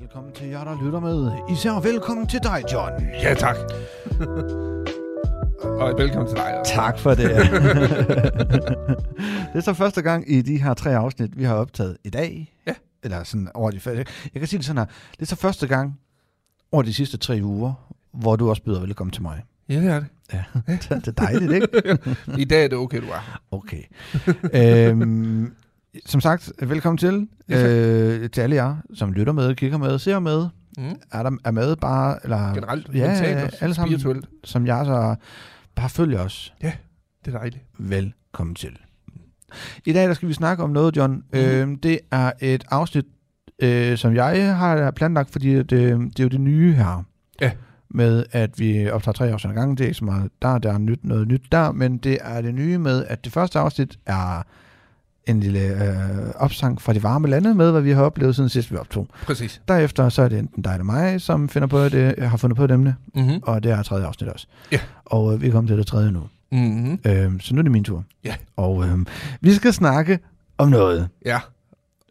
Velkommen 0.00 0.32
til 0.32 0.46
jer, 0.46 0.64
der 0.64 0.84
lytter 0.84 1.00
med. 1.00 1.30
Især 1.52 1.80
velkommen 1.80 2.26
til 2.26 2.40
dig, 2.42 2.64
John. 2.72 2.92
Ja, 3.22 3.34
tak. 3.34 3.56
Og 5.60 5.98
velkommen 5.98 6.28
til 6.28 6.36
dig. 6.36 6.60
Også. 6.60 6.72
Tak 6.74 6.98
for 6.98 7.14
det. 7.14 7.28
det 9.52 9.54
er 9.54 9.60
så 9.60 9.74
første 9.74 10.02
gang 10.02 10.32
i 10.32 10.42
de 10.42 10.62
her 10.62 10.74
tre 10.74 10.96
afsnit, 10.96 11.38
vi 11.38 11.44
har 11.44 11.54
optaget 11.54 11.96
i 12.04 12.10
dag. 12.10 12.54
Ja. 12.66 12.74
Eller 13.02 13.24
sådan 13.24 13.48
over 13.54 13.70
de 13.70 13.80
Jeg 13.84 14.04
kan 14.34 14.46
sige 14.46 14.58
det 14.58 14.66
sådan 14.66 14.78
her. 14.78 14.86
Det 15.12 15.22
er 15.22 15.26
så 15.26 15.36
første 15.36 15.66
gang 15.66 15.98
over 16.72 16.82
de 16.82 16.94
sidste 16.94 17.16
tre 17.16 17.40
uger, 17.42 17.94
hvor 18.12 18.36
du 18.36 18.50
også 18.50 18.62
byder 18.62 18.80
velkommen 18.80 19.12
til 19.12 19.22
mig. 19.22 19.42
Ja, 19.68 19.80
det 19.80 19.90
er 19.90 20.00
det. 20.00 20.08
Ja, 20.32 20.44
det 20.96 21.08
er 21.08 21.12
dejligt, 21.12 21.52
ikke? 21.52 21.98
I 22.38 22.44
dag 22.44 22.64
er 22.64 22.68
det 22.68 22.78
okay, 22.78 23.00
du 23.00 23.06
er. 23.06 23.40
Okay. 23.50 23.82
øhm, 24.90 25.54
som 26.06 26.20
sagt, 26.20 26.52
velkommen 26.62 26.98
til. 26.98 27.28
Ja, 27.48 27.68
øh, 27.68 28.30
til 28.30 28.40
alle 28.40 28.56
jer, 28.56 28.76
som 28.94 29.12
lytter 29.12 29.32
med, 29.32 29.54
kigger 29.54 29.78
med, 29.78 29.98
ser 29.98 30.18
med. 30.18 30.48
Mm. 30.78 30.96
Er 31.12 31.22
der 31.22 31.30
er 31.44 31.50
med 31.50 31.76
bare... 31.76 32.18
Eller, 32.24 32.54
Generelt, 32.54 32.88
ja, 32.94 33.08
mentalt 33.08 33.54
alle 33.60 33.74
sammen, 33.74 33.98
spirituelt. 33.98 34.26
Som 34.44 34.66
jeg 34.66 34.86
så 34.86 35.14
bare 35.76 35.88
følger 35.88 36.20
os. 36.20 36.54
Ja, 36.62 36.72
det 37.24 37.34
er 37.34 37.38
dejligt. 37.38 37.64
Velkommen 37.78 38.54
til. 38.54 38.78
I 39.84 39.92
dag 39.92 40.08
der 40.08 40.14
skal 40.14 40.28
vi 40.28 40.34
snakke 40.34 40.62
om 40.62 40.70
noget, 40.70 40.96
John. 40.96 41.12
Mm. 41.14 41.38
Øh, 41.38 41.76
det 41.82 42.00
er 42.10 42.32
et 42.40 42.64
afsnit, 42.70 43.04
øh, 43.58 43.98
som 43.98 44.14
jeg 44.14 44.56
har 44.56 44.90
planlagt, 44.90 45.30
fordi 45.30 45.54
det, 45.54 45.70
det 45.70 46.20
er 46.20 46.24
jo 46.24 46.28
det 46.28 46.40
nye 46.40 46.72
her. 46.72 47.04
Ja. 47.40 47.52
Med 47.90 48.24
at 48.32 48.58
vi 48.58 48.90
optager 48.90 49.12
tre 49.12 49.30
afsnit 49.30 49.50
ad 49.50 49.56
gangen. 49.56 49.76
Det 49.76 49.84
er 49.84 49.88
ikke 49.88 49.98
så 49.98 50.04
meget 50.04 50.30
der, 50.42 50.58
der 50.58 50.72
er 50.72 50.78
nyt, 50.78 51.04
noget 51.04 51.28
nyt 51.28 51.42
der, 51.52 51.72
men 51.72 51.98
det 51.98 52.18
er 52.20 52.40
det 52.40 52.54
nye 52.54 52.78
med, 52.78 53.04
at 53.06 53.24
det 53.24 53.32
første 53.32 53.58
afsnit 53.58 53.98
er 54.06 54.42
en 55.26 55.40
lille 55.40 55.60
øh, 55.60 56.30
opsang 56.36 56.82
fra 56.82 56.92
de 56.92 57.02
varme 57.02 57.28
lande 57.28 57.54
med, 57.54 57.70
hvad 57.70 57.80
vi 57.80 57.90
har 57.90 58.02
oplevet 58.02 58.36
siden 58.36 58.48
sidst 58.48 58.72
vi 58.72 58.76
optog. 58.76 59.08
Præcis. 59.26 59.60
Derefter 59.68 60.08
så 60.08 60.22
er 60.22 60.28
det 60.28 60.38
enten 60.38 60.62
dig 60.62 60.72
eller 60.72 60.84
mig, 60.84 61.20
som 61.20 61.48
finder 61.48 61.68
på 61.68 61.84
det, 61.84 62.14
jeg 62.18 62.30
har 62.30 62.36
fundet 62.36 62.56
på 62.56 62.64
et 62.64 62.70
emne, 62.70 62.96
mm-hmm. 63.14 63.38
og 63.42 63.62
det 63.62 63.72
er 63.72 63.82
tredje 63.82 64.06
afsnit 64.06 64.30
også. 64.30 64.46
Ja. 64.72 64.80
Og 65.04 65.34
øh, 65.34 65.42
vi 65.42 65.48
er 65.48 65.52
kommet 65.52 65.68
til 65.68 65.78
det 65.78 65.86
tredje 65.86 66.12
nu. 66.12 66.22
Mm-hmm. 66.52 66.98
Øh, 67.04 67.40
så 67.40 67.54
nu 67.54 67.58
er 67.58 67.62
det 67.62 67.72
min 67.72 67.84
tur. 67.84 68.04
Ja. 68.24 68.34
Og 68.56 68.84
øh, 68.84 68.98
vi 69.40 69.52
skal 69.54 69.72
snakke 69.72 70.18
om 70.58 70.68
noget. 70.68 71.08
Ja. 71.24 71.38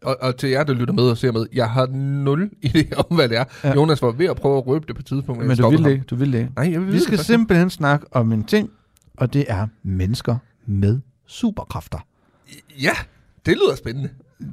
Og, 0.02 0.16
og 0.20 0.36
til 0.36 0.50
jer, 0.50 0.64
der 0.64 0.72
lytter 0.74 0.94
med 0.94 1.02
og 1.02 1.18
ser 1.18 1.32
med, 1.32 1.46
jeg 1.52 1.70
har 1.70 1.86
nul 1.96 2.50
idé 2.66 2.94
om, 2.96 3.16
hvad 3.16 3.28
det 3.28 3.38
er. 3.38 3.44
Ja. 3.64 3.74
Jonas 3.74 4.02
var 4.02 4.10
ved 4.10 4.26
at 4.26 4.36
prøve 4.36 4.58
at 4.58 4.66
røbe 4.66 4.86
det 4.86 4.96
på 4.96 5.00
et 5.00 5.06
tidspunkt. 5.06 5.38
Men, 5.38 5.48
men 5.48 5.56
du 5.56 5.70
vil 5.70 5.84
det 5.84 5.90
ikke. 5.90 6.04
Du 6.04 6.16
vil 6.16 6.32
det 6.32 6.38
ikke. 6.38 6.50
Nej, 6.56 6.72
jeg 6.72 6.80
vil 6.80 6.92
vi 6.92 6.98
skal 6.98 7.18
det, 7.18 7.26
simpelthen 7.26 7.70
snakke 7.70 8.06
om 8.10 8.32
en 8.32 8.44
ting, 8.44 8.70
og 9.16 9.32
det 9.32 9.44
er 9.48 9.66
mennesker 9.82 10.36
med 10.66 11.00
superkræfter. 11.26 11.98
Ja. 12.82 12.92
Det 13.46 13.56
lyder 13.56 13.76
spændende. 13.76 14.08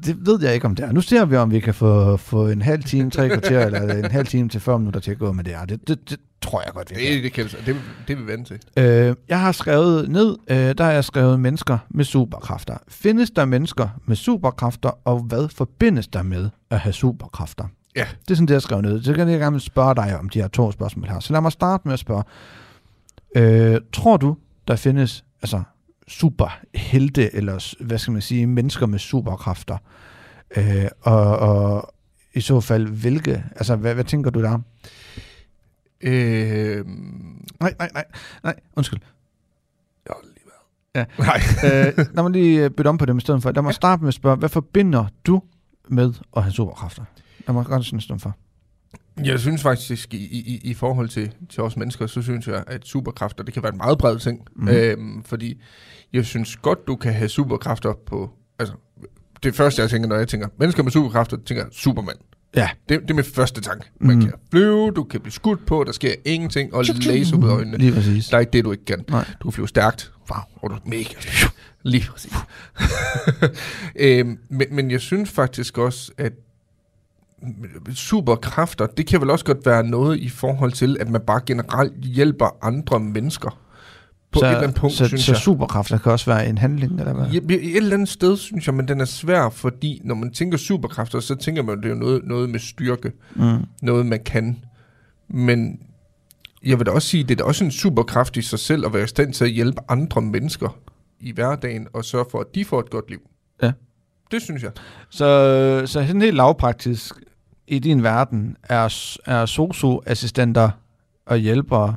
Det 0.06 0.25
ved 0.25 0.43
jeg 0.43 0.53
ikke, 0.53 0.65
om 0.65 0.75
det 0.75 0.86
er. 0.86 0.91
Nu 0.91 1.01
ser 1.01 1.25
vi, 1.25 1.36
om 1.36 1.51
vi 1.51 1.60
kan 1.60 1.73
få, 1.73 2.17
få 2.17 2.47
en 2.47 2.62
halv 2.62 2.84
time, 2.84 3.12
tre 3.12 3.29
kvarter, 3.29 3.65
eller 3.65 3.93
en 3.93 4.12
halv 4.12 4.27
time 4.27 4.49
til 4.49 4.62
40 4.62 4.79
minutter 4.79 4.99
til 4.99 5.12
at 5.12 5.17
gå 5.17 5.32
med 5.32 5.43
det 5.43 5.53
her. 5.53 5.65
Det, 5.65 5.88
det, 5.88 6.10
det 6.10 6.19
tror 6.41 6.62
jeg 6.65 6.73
godt, 6.73 6.89
vi 6.89 6.95
kan. 6.95 7.13
Det, 7.13 7.23
det, 7.23 7.34
kan, 7.34 7.45
det, 7.45 7.75
det 8.08 8.17
vil 8.17 8.27
vi 8.27 8.32
vente 8.32 8.58
til. 8.58 8.84
Øh, 8.84 9.15
jeg 9.29 9.39
har 9.39 9.51
skrevet 9.51 10.10
ned, 10.10 10.38
øh, 10.47 10.58
der 10.58 10.84
har 10.84 10.91
jeg 10.91 11.03
skrevet 11.03 11.39
mennesker 11.39 11.77
med 11.89 12.06
superkræfter. 12.06 12.77
Findes 12.88 13.32
der 13.32 13.45
mennesker 13.45 13.89
med 14.06 14.15
superkræfter, 14.15 14.91
og 15.06 15.19
hvad 15.19 15.49
forbindes 15.49 16.08
der 16.08 16.23
med 16.23 16.49
at 16.69 16.79
have 16.79 16.93
superkræfter? 16.93 17.65
Ja. 17.95 18.06
Det 18.21 18.32
er 18.32 18.36
sådan, 18.36 18.45
det 18.45 18.51
jeg 18.51 18.56
har 18.56 18.60
skrevet 18.62 18.86
ned. 18.86 19.03
Så 19.03 19.13
kan 19.13 19.29
jeg 19.29 19.39
gerne 19.39 19.60
spørge 19.60 19.95
dig 19.95 20.19
om 20.19 20.29
de 20.29 20.41
her 20.41 20.47
to 20.47 20.71
spørgsmål 20.71 21.08
her. 21.08 21.19
Så 21.19 21.34
lad 21.34 21.41
mig 21.41 21.51
starte 21.51 21.82
med 21.86 21.93
at 21.93 21.99
spørge. 21.99 22.23
Øh, 23.36 23.82
tror 23.93 24.17
du, 24.17 24.38
der 24.67 24.75
findes 24.75 25.25
altså, 25.41 25.63
superhelte, 26.08 27.36
eller 27.36 27.76
hvad 27.84 27.98
skal 27.98 28.13
man 28.13 28.22
sige, 28.22 28.48
mennesker 28.48 28.86
med 28.86 29.00
superkræfter. 29.00 29.78
Øh, 30.58 30.88
og, 31.02 31.38
og 31.38 31.94
i 32.34 32.42
så 32.42 32.60
fald, 32.60 32.88
hvilke? 32.88 33.44
Altså, 33.56 33.76
hvad, 33.76 33.94
hvad 33.94 34.04
tænker 34.04 34.32
du 34.32 34.42
der? 34.42 34.60
Øh... 36.02 36.86
Nej, 37.60 37.74
nej, 37.80 37.89
nej, 37.94 38.06
nej, 38.44 38.56
undskyld. 38.76 39.00
Jeg 40.08 40.16
lige 40.24 40.46
været. 40.46 41.06
Ja. 41.20 41.24
Nej. 41.24 41.39
øh, 41.88 41.98
lad 42.16 42.24
mig 42.24 42.32
lige 42.32 42.70
bytte 42.70 42.89
om 42.89 42.98
på 42.98 43.06
det 43.06 43.18
i 43.18 43.20
stedet 43.20 43.42
for. 43.42 43.52
Lad 43.52 43.63
mig 43.63 43.74
starte 43.74 44.02
med 44.02 44.08
at 44.08 44.13
spørge, 44.13 44.38
hvad 44.38 44.50
forbinder 44.50 45.06
du 45.26 45.42
med 45.89 46.13
at 46.38 46.44
have 46.44 46.54
superkræfter? 46.54 47.04
Lad 47.48 47.54
mig 47.54 47.66
godt 47.66 47.86
sådan 47.86 48.02
en 48.12 48.20
for. 48.20 48.36
Jeg 49.17 49.39
synes 49.39 49.62
faktisk, 49.62 50.13
i, 50.13 50.17
i, 50.17 50.62
i 50.63 50.73
forhold 50.73 51.10
til, 51.10 51.32
til 51.49 51.63
os 51.63 51.78
mennesker, 51.78 52.08
så 52.08 52.21
synes 52.21 52.47
jeg, 52.47 52.63
at 52.67 52.86
superkræfter, 52.86 53.43
det 53.43 53.54
kan 53.54 53.63
være 53.63 53.71
en 53.71 53.78
meget 53.78 53.97
bred 53.97 54.19
ting. 54.19 54.39
Mm. 54.56 54.67
Øhm, 54.67 55.23
fordi 55.23 55.62
jeg 56.13 56.26
synes 56.26 56.56
godt, 56.56 56.88
du 56.88 56.95
kan 56.95 57.13
have 57.13 57.30
superkræfter 57.30 57.93
på... 58.06 58.30
Altså, 58.60 58.76
det 59.43 59.56
første, 59.56 59.82
jeg 59.82 59.89
tænker, 59.89 60.10
når 60.10 60.15
jeg 60.15 60.28
tænker 60.28 60.47
mennesker 60.60 60.84
med 60.84 60.91
superkræfter, 60.91 61.38
tænker 61.45 61.65
Superman. 61.71 62.15
Ja. 62.56 62.69
Det, 62.89 63.02
det 63.02 63.10
er 63.10 63.13
min 63.13 63.23
første 63.23 63.62
tanke. 63.62 63.86
Man 63.99 64.15
mm. 64.15 64.21
kan 64.21 64.34
flyve, 64.52 64.91
du 64.91 65.04
kan 65.04 65.21
blive 65.21 65.34
skudt 65.34 65.65
på, 65.65 65.84
der 65.84 65.91
sker 65.91 66.13
ingenting, 66.26 66.73
og 66.73 66.86
laser 66.86 67.38
ud 67.38 67.43
af 67.43 67.54
øjnene. 67.54 67.78
Lige 67.78 67.93
præcis. 67.93 68.28
Der 68.28 68.36
er 68.36 68.39
ikke 68.39 68.52
det, 68.52 68.65
du 68.65 68.71
ikke 68.71 68.86
kan. 68.86 69.06
Nej. 69.10 69.26
Du 69.39 69.43
kan 69.43 69.52
flyve 69.52 69.67
stærkt. 69.67 70.12
Wow, 70.32 70.39
og 70.62 70.69
du 70.69 70.76
er 70.76 70.80
mega 70.86 71.13
Lige 71.84 72.06
præcis. 72.12 72.34
øhm, 73.95 74.39
men, 74.49 74.67
men 74.71 74.91
jeg 74.91 75.02
synes 75.02 75.30
faktisk 75.30 75.78
også, 75.78 76.12
at 76.17 76.34
superkræfter, 77.93 78.88
det 78.88 79.08
kan 79.08 79.21
vel 79.21 79.29
også 79.29 79.45
godt 79.45 79.65
være 79.65 79.84
noget 79.84 80.19
i 80.19 80.29
forhold 80.29 80.71
til, 80.71 80.97
at 80.99 81.10
man 81.10 81.21
bare 81.21 81.41
generelt 81.45 82.03
hjælper 82.03 82.65
andre 82.65 82.99
mennesker 82.99 83.60
på 84.32 84.39
så, 84.39 84.45
et 84.45 84.49
eller 84.49 84.62
andet 84.62 84.77
punkt, 84.77 84.95
så, 84.95 85.08
synes 85.08 85.21
så 85.21 85.32
jeg. 85.32 85.38
Så 85.38 85.43
superkræfter 85.43 85.97
kan 85.97 86.12
også 86.12 86.25
være 86.25 86.47
en 86.47 86.58
handling, 86.58 86.99
eller 86.99 87.13
hvad? 87.13 87.25
Ja, 87.27 87.38
et 87.38 87.77
eller 87.77 87.93
andet 87.93 88.10
sted, 88.10 88.38
synes 88.38 88.67
jeg, 88.67 88.75
men 88.75 88.88
den 88.88 89.01
er 89.01 89.06
svær, 89.06 89.49
fordi 89.49 90.01
når 90.03 90.15
man 90.15 90.32
tænker 90.32 90.58
superkræfter, 90.58 91.19
så 91.19 91.36
tænker 91.36 91.63
man, 91.63 91.77
at 91.77 91.84
det 91.84 91.91
er 91.91 91.95
noget, 91.95 92.21
noget 92.23 92.49
med 92.49 92.60
styrke. 92.60 93.12
Mm. 93.36 93.58
Noget, 93.82 94.06
man 94.06 94.19
kan. 94.25 94.63
Men 95.29 95.79
jeg 96.65 96.79
vil 96.79 96.86
da 96.86 96.91
også 96.91 97.08
sige, 97.08 97.23
at 97.23 97.29
det 97.29 97.36
er 97.36 97.38
da 97.38 97.43
også 97.43 97.63
en 97.63 97.71
superkraft 97.71 98.38
i 98.38 98.41
sig 98.41 98.60
selv, 98.60 98.86
at 98.86 98.93
være 98.93 99.03
i 99.03 99.08
stand 99.08 99.34
til 99.34 99.45
at 99.45 99.51
hjælpe 99.51 99.82
andre 99.89 100.21
mennesker 100.21 100.77
i 101.19 101.32
hverdagen, 101.32 101.88
og 101.93 102.06
sørge 102.06 102.25
for, 102.32 102.39
at 102.39 102.47
de 102.56 102.65
får 102.65 102.79
et 102.79 102.89
godt 102.89 103.10
liv. 103.10 103.19
Ja. 103.62 103.71
Det 104.32 104.41
synes 104.41 104.63
jeg. 104.63 104.71
Så, 105.10 105.84
så 105.86 106.06
sådan 106.08 106.21
helt 106.21 106.36
lavpraktisk, 106.36 107.15
i 107.67 107.80
din 107.80 108.04
verden 108.04 108.58
er, 108.63 109.15
er 109.26 109.45
socioassistenter 109.45 110.69
og 111.26 111.38
hjælpere 111.38 111.95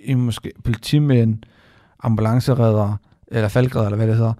i 0.00 0.14
måske 0.14 0.52
politimænd, 0.64 1.38
ambulanceredere, 2.02 2.96
eller 3.28 3.48
faldgræder, 3.48 3.86
eller 3.86 3.96
hvad 3.96 4.06
det 4.08 4.16
hedder, 4.16 4.32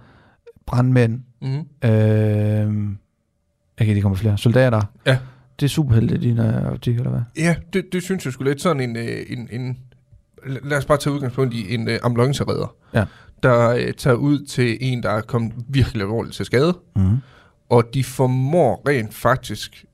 brandmænd, 0.66 1.20
Mm-hmm. 1.42 1.90
øh, 1.90 2.88
jeg 3.78 3.86
kan 3.86 3.88
ikke 3.88 4.00
komme 4.02 4.16
flere, 4.16 4.38
soldater. 4.38 4.80
Ja. 5.06 5.18
Det 5.60 5.66
er 5.66 5.70
superhelte 5.70 6.14
i 6.14 6.18
din 6.18 6.38
øh, 6.38 6.72
optik, 6.72 6.96
eller 6.96 7.10
hvad? 7.10 7.20
Ja, 7.36 7.56
det, 7.72 7.84
det 7.92 8.02
synes 8.02 8.24
jeg 8.24 8.32
skulle 8.32 8.50
lidt 8.50 8.62
sådan 8.62 8.80
en, 8.90 8.96
øh, 8.96 9.26
en, 9.28 9.48
en... 9.52 9.78
Lad 10.46 10.78
os 10.78 10.84
bare 10.84 10.98
tage 10.98 11.14
udgangspunkt 11.14 11.54
i 11.54 11.74
en 11.74 11.88
øh, 11.88 11.98
ambulanceredder, 12.02 12.74
Ja. 12.94 13.04
der 13.42 13.68
øh, 13.70 13.92
tager 13.92 14.16
ud 14.16 14.44
til 14.46 14.78
en, 14.80 15.02
der 15.02 15.10
er 15.10 15.20
kommet 15.20 15.52
virkelig 15.68 16.02
alvorligt 16.02 16.34
til 16.34 16.44
skade, 16.46 16.78
Mm. 16.96 17.16
og 17.68 17.84
de 17.94 18.04
formår 18.04 18.82
rent 18.88 19.14
faktisk 19.14 19.84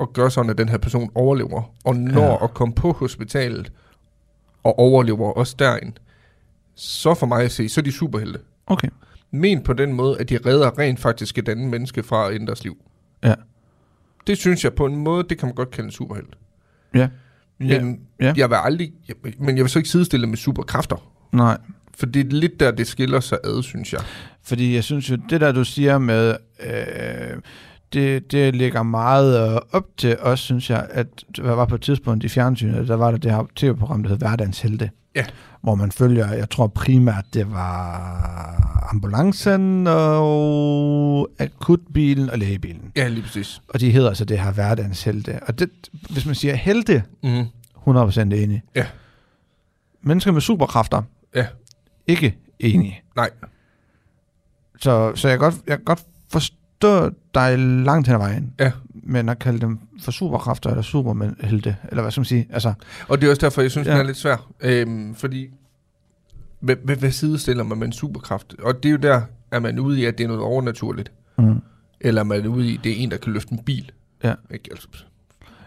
at 0.00 0.12
gøre 0.12 0.30
sådan, 0.30 0.50
at 0.50 0.58
den 0.58 0.68
her 0.68 0.78
person 0.78 1.10
overlever, 1.14 1.74
og 1.84 1.96
når 1.96 2.20
Ja. 2.22 2.30
ja. 2.32 2.44
at 2.44 2.54
komme 2.54 2.74
på 2.74 2.92
hospitalet, 2.92 3.72
og 4.62 4.78
overlever 4.78 5.32
også 5.32 5.56
derind, 5.58 5.92
så 6.74 7.14
for 7.14 7.26
mig 7.26 7.44
at 7.44 7.52
se, 7.52 7.68
så 7.68 7.80
er 7.80 7.82
de 7.82 7.92
superhelte. 7.92 8.38
Okay. 8.66 8.88
Men 9.30 9.62
på 9.62 9.72
den 9.72 9.92
måde, 9.92 10.18
at 10.20 10.28
de 10.28 10.38
redder 10.46 10.78
rent 10.78 11.00
faktisk 11.00 11.38
et 11.38 11.48
andet 11.48 11.70
menneske 11.70 12.02
fra 12.02 12.28
at 12.28 12.34
ændre 12.34 12.46
deres 12.46 12.64
liv. 12.64 12.76
Ja. 13.24 13.34
Det 14.26 14.38
synes 14.38 14.64
jeg 14.64 14.74
på 14.74 14.86
en 14.86 14.96
måde, 14.96 15.24
det 15.28 15.38
kan 15.38 15.46
man 15.48 15.54
godt 15.54 15.70
kalde 15.70 15.86
en 15.86 15.90
superhelt. 15.92 16.36
Ja. 16.94 17.08
Men 17.58 18.00
ja. 18.20 18.34
jeg 18.36 18.50
vil 18.50 18.56
aldrig, 18.64 18.92
jeg, 19.08 19.16
men 19.38 19.56
jeg 19.56 19.64
vil 19.64 19.70
så 19.70 19.78
ikke 19.78 19.88
sidestille 19.88 20.26
med 20.26 20.36
superkræfter. 20.36 20.96
Nej, 21.32 21.58
For 21.96 22.06
det 22.06 22.26
er 22.26 22.30
lidt 22.30 22.60
der, 22.60 22.70
det 22.70 22.86
skiller 22.86 23.20
sig 23.20 23.38
ad, 23.44 23.62
synes 23.62 23.92
jeg. 23.92 24.00
fordi 24.42 24.74
jeg 24.74 24.84
synes 24.84 25.10
jo, 25.10 25.16
det 25.30 25.40
der 25.40 25.52
du 25.52 25.64
siger 25.64 25.98
med, 25.98 26.36
øh, 26.66 27.38
det, 27.92 28.32
det 28.32 28.56
ligger 28.56 28.82
meget 28.82 29.52
øh, 29.54 29.60
op 29.72 29.84
til 29.96 30.16
os, 30.20 30.40
synes 30.40 30.70
jeg, 30.70 30.86
at 30.90 31.06
der 31.36 31.52
var 31.52 31.64
på 31.64 31.74
et 31.74 31.80
tidspunkt 31.82 32.24
i 32.24 32.28
fjernsynet, 32.28 32.88
der 32.88 32.94
var 32.96 33.10
der 33.10 33.18
det 33.18 33.30
her 33.30 33.46
tv-program, 33.56 34.02
der 34.02 34.08
hed 34.10 34.18
Hverdagens 34.18 34.60
Helte. 34.60 34.90
Ja. 35.16 35.24
Hvor 35.62 35.74
man 35.74 35.92
følger, 35.92 36.32
jeg 36.32 36.50
tror 36.50 36.66
primært, 36.66 37.24
det 37.34 37.50
var 37.50 38.88
ambulancen 38.92 39.86
og 39.86 41.28
akutbilen 41.38 42.30
og 42.30 42.38
lægebilen. 42.38 42.92
Ja, 42.96 43.08
lige 43.08 43.22
præcis. 43.22 43.62
Og 43.68 43.80
de 43.80 43.90
hedder 43.90 44.08
altså 44.08 44.24
det 44.24 44.38
her 44.40 44.52
Hverdagens 44.52 45.04
Helte. 45.04 45.40
Og 45.42 45.58
det, 45.58 45.70
hvis 46.10 46.26
man 46.26 46.34
siger 46.34 46.54
helte, 46.54 47.02
Mm. 47.22 47.44
100% 47.88 48.20
enig. 48.20 48.62
Ja. 48.76 48.86
Mennesker 50.02 50.32
med 50.32 50.40
superkræfter, 50.40 51.02
Ja. 51.34 51.46
ikke 52.06 52.36
enige. 52.58 53.02
Nej. 53.16 53.30
Så, 54.80 55.12
så 55.14 55.28
jeg, 55.28 55.38
kan 55.38 55.44
godt, 55.50 55.54
jeg 55.66 55.76
kan 55.76 55.84
godt 55.84 56.02
forstå 56.32 56.54
dig 57.34 57.58
langt 57.58 58.06
hen 58.08 58.14
ad 58.14 58.18
vejen. 58.20 58.52
Ja. 58.60 58.72
Men 58.94 59.28
at 59.28 59.38
kalde 59.38 59.58
dem 59.60 59.78
for 60.02 60.10
superkræfter 60.10 60.70
eller 60.70 60.82
superhelte, 60.82 61.76
eller 61.88 62.02
hvad 62.02 62.10
skal 62.12 62.20
man 62.20 62.24
sige? 62.24 62.46
Altså, 62.52 62.72
Og 63.08 63.20
det 63.20 63.26
er 63.26 63.30
også 63.30 63.40
derfor, 63.40 63.62
jeg 63.62 63.70
synes, 63.70 63.86
ja. 63.88 63.92
Den 63.92 64.00
er 64.00 64.04
lidt 64.04 64.16
svær. 64.16 64.46
Øhm, 64.60 65.14
fordi, 65.14 65.46
hvad, 66.60 66.76
hvad, 66.84 66.96
hvad 66.96 67.10
sidestiller 67.10 67.64
man 67.64 67.78
med 67.78 67.86
en 67.86 67.92
superkraft? 67.92 68.54
Og 68.62 68.82
det 68.82 68.88
er 68.88 68.90
jo 68.92 68.96
der, 68.98 69.20
er 69.50 69.58
man 69.60 69.78
ude 69.78 70.00
i, 70.00 70.04
at 70.04 70.18
det 70.18 70.24
er 70.24 70.28
noget 70.28 70.42
overnaturligt. 70.42 71.12
mm. 71.38 71.60
Eller 72.00 72.20
er 72.20 72.24
man 72.24 72.46
ude 72.46 72.68
i, 72.72 72.76
det 72.84 72.92
er 72.92 72.96
en, 72.96 73.10
der 73.10 73.16
kan 73.16 73.32
løfte 73.32 73.52
en 73.52 73.58
bil. 73.58 73.90
Ja. 74.24 74.34
Ikke? 74.50 74.68
Altså, 74.70 74.88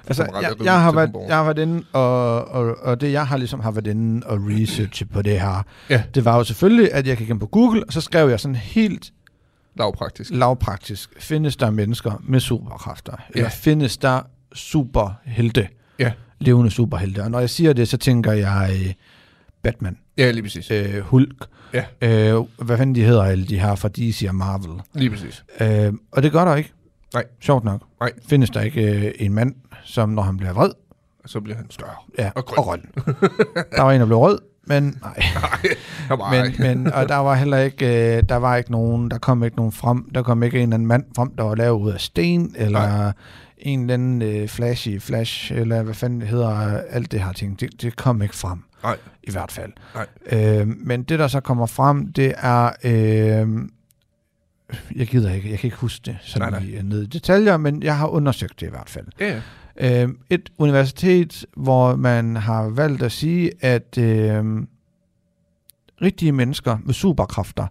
altså 0.07 0.23
jeg, 0.23 0.43
er 0.59 0.63
jeg, 0.63 0.81
har 0.81 0.91
været, 0.91 1.11
jeg 1.27 1.35
har 1.37 1.43
været 1.43 1.57
inde, 1.59 1.83
og, 1.93 2.45
og, 2.47 2.75
og 2.81 3.01
det 3.01 3.11
jeg 3.11 3.27
har 3.27 3.37
ligesom 3.37 3.59
har 3.59 3.71
været 3.71 3.87
inde 3.87 4.27
og 4.27 4.39
researche 4.41 5.05
på 5.05 5.21
det 5.21 5.39
her, 5.41 5.63
Ja. 5.89 6.03
det 6.15 6.25
var 6.25 6.37
jo 6.37 6.43
selvfølgelig, 6.43 6.93
at 6.93 7.07
jeg 7.07 7.17
gik 7.17 7.29
ind 7.29 7.39
på 7.39 7.45
Google, 7.47 7.83
og 7.87 7.93
så 7.93 8.01
skrev 8.01 8.29
jeg 8.29 8.39
sådan 8.39 8.55
helt 8.55 9.13
lavpraktisk. 9.75 10.31
lavpraktisk, 10.33 11.09
findes 11.19 11.55
der 11.55 11.69
mennesker 11.71 12.21
med 12.23 12.39
superkræfter? 12.39 13.13
Ja. 13.19 13.23
Eller 13.39 13.49
findes 13.49 13.97
der 13.97 14.21
superhelte? 14.53 15.67
Ja. 15.99 16.11
Levende 16.39 16.71
superhelte. 16.71 17.23
Og 17.23 17.31
når 17.31 17.39
jeg 17.39 17.49
siger 17.49 17.73
det, 17.73 17.87
så 17.87 17.97
tænker 17.97 18.31
jeg 18.31 18.69
øh, 18.85 18.93
Batman, 19.61 19.97
Ja, 20.17 20.31
lige 20.31 20.43
præcis. 20.43 20.71
øh, 20.71 20.99
Hulk, 20.99 21.45
Ja. 21.73 21.83
øh, 22.01 22.43
hvad 22.57 22.77
fanden 22.77 22.95
de 22.95 23.03
hedder, 23.03 23.23
alle 23.23 23.45
de 23.45 23.59
her 23.59 23.75
fra 23.75 23.89
DC 23.89 24.25
og 24.29 24.35
Marvel. 24.35 24.81
Lige 24.93 25.09
præcis. 25.09 25.43
Øh, 25.59 25.93
og 26.11 26.23
det 26.23 26.31
gør 26.31 26.45
der 26.45 26.55
ikke. 26.55 26.71
Nej. 27.13 27.23
Sjovt 27.39 27.63
nok. 27.63 27.81
Nej. 27.99 28.11
Findes 28.27 28.49
der 28.49 28.61
ikke 28.61 28.81
øh, 29.07 29.11
en 29.19 29.33
mand, 29.33 29.55
som 29.83 30.09
når 30.09 30.21
han 30.23 30.37
bliver 30.37 30.53
vred, 30.53 30.71
så 31.25 31.39
bliver 31.41 31.57
han 31.57 31.65
større. 31.69 31.95
ja, 32.17 32.31
Og 32.35 32.45
grøn. 32.45 32.57
og 32.57 32.63
grøn. 32.63 32.81
der 33.75 33.81
var 33.81 33.91
en, 33.91 33.99
der 33.99 34.05
blev 34.05 34.17
rød, 34.17 34.39
men 34.67 34.83
nej. 35.01 35.23
Nej, 36.09 36.43
Men, 36.43 36.55
men, 36.83 36.93
og 36.93 37.09
der 37.09 37.15
var 37.15 37.35
heller 37.35 37.57
ikke, 37.57 38.15
øh, 38.17 38.23
der 38.29 38.35
var 38.35 38.55
ikke 38.55 38.71
nogen, 38.71 39.11
der 39.11 39.17
kom 39.17 39.43
ikke 39.43 39.57
nogen 39.57 39.71
frem, 39.71 40.09
der 40.15 40.23
kom 40.23 40.43
ikke 40.43 40.57
en 40.57 40.63
eller 40.63 40.73
anden 40.73 40.87
mand 40.87 41.03
frem, 41.15 41.35
der 41.37 41.43
var 41.43 41.55
lavet 41.55 41.79
ud 41.79 41.91
af 41.91 41.99
sten, 42.01 42.55
eller 42.57 42.87
Nej. 42.87 43.11
en 43.57 43.79
eller 43.81 43.93
anden 43.93 44.21
øh, 44.21 44.47
flashy 44.47 45.01
flash, 45.01 45.51
eller 45.53 45.83
hvad 45.83 45.93
fanden 45.93 46.21
det 46.21 46.27
hedder, 46.29 46.81
alt 46.89 47.11
det 47.11 47.23
her 47.23 47.31
ting, 47.33 47.59
det, 47.59 47.81
det 47.81 47.95
kom 47.95 48.21
ikke 48.21 48.35
frem. 48.35 48.63
Nej. 48.83 48.97
I 49.23 49.31
hvert 49.31 49.51
fald. 49.51 49.71
Nej. 49.95 50.05
Øh, 50.31 50.67
men 50.67 51.03
det, 51.03 51.19
der 51.19 51.27
så 51.27 51.39
kommer 51.39 51.65
frem, 51.65 52.13
det 52.13 52.33
er, 52.37 52.69
øh, 52.83 53.47
jeg 54.95 55.07
gider 55.07 55.33
ikke, 55.33 55.49
jeg 55.51 55.59
kan 55.59 55.67
ikke 55.67 55.77
huske 55.77 56.01
det 56.05 56.17
sådan 56.21 56.51
Nej, 56.51 56.59
nej. 56.59 56.69
lige 56.69 56.83
ned 56.83 57.01
i 57.03 57.05
detaljer, 57.05 57.57
men 57.57 57.83
jeg 57.83 57.97
har 57.97 58.07
undersøgt 58.07 58.59
det 58.59 58.67
i 58.67 58.69
hvert 58.69 58.89
fald. 58.89 59.05
Ja, 59.19 59.27
ja. 59.33 59.41
Øh, 59.81 60.09
et 60.29 60.49
universitet, 60.57 61.45
hvor 61.57 61.95
man 61.95 62.35
har 62.35 62.63
valgt 62.69 63.03
at 63.03 63.11
sige, 63.11 63.51
at 63.61 63.97
øh, 63.97 64.45
rigtige 66.01 66.31
mennesker 66.31 66.77
med 66.85 66.93
superkræfter 66.93 67.67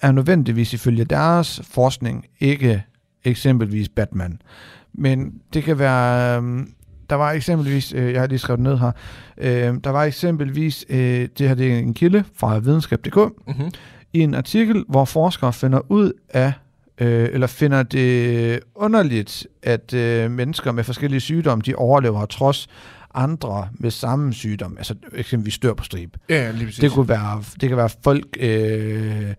er 0.00 0.12
nødvendigvis 0.12 0.72
ifølge 0.72 1.04
deres 1.04 1.60
forskning 1.64 2.26
ikke 2.40 2.84
eksempelvis 3.24 3.88
Batman. 3.88 4.42
Men 4.92 5.34
det 5.54 5.64
kan 5.64 5.78
være... 5.78 6.42
Øh, 6.42 6.66
der 7.10 7.16
var 7.16 7.32
eksempelvis, 7.32 7.92
øh, 7.96 8.12
jeg 8.12 8.20
har 8.20 8.26
lige 8.26 8.38
skrevet 8.38 8.60
ned 8.60 8.78
her, 8.78 8.92
øh, 9.38 9.74
der 9.84 9.90
var 9.90 10.04
eksempelvis, 10.04 10.84
øh, 10.88 11.28
det 11.38 11.48
her 11.48 11.54
det 11.54 11.72
er 11.72 11.78
en 11.78 11.94
kilde 11.94 12.24
fra 12.34 12.58
videnskab.dk, 12.58 13.16
Mm-hmm. 13.16 13.70
i 14.12 14.20
en 14.20 14.34
artikel, 14.34 14.84
hvor 14.88 15.04
forskere 15.04 15.52
finder 15.52 15.80
ud 15.92 16.12
af, 16.28 16.52
øh, 17.00 17.28
eller 17.32 17.46
finder 17.46 17.82
det 17.82 18.60
underligt, 18.74 19.46
at 19.62 19.94
øh, 19.94 20.30
mennesker 20.30 20.72
med 20.72 20.84
forskellige 20.84 21.20
sygdomme, 21.20 21.62
de 21.66 21.74
overlever 21.74 22.26
trods 22.26 22.68
andre 23.14 23.68
med 23.72 23.90
samme 23.90 24.32
sygdom, 24.34 24.74
altså 24.78 24.94
eksempelvis 25.12 25.58
dør 25.58 25.74
på 25.74 25.84
strib. 25.84 26.16
Ja, 26.28 26.50
lige 26.50 26.64
præcis. 26.66 26.80
Det, 26.80 26.92
kunne 26.92 27.08
være, 27.08 27.42
det 27.60 27.68
kan 27.68 27.78
være 27.78 27.90
folk, 28.04 28.26
øh, 28.40 29.34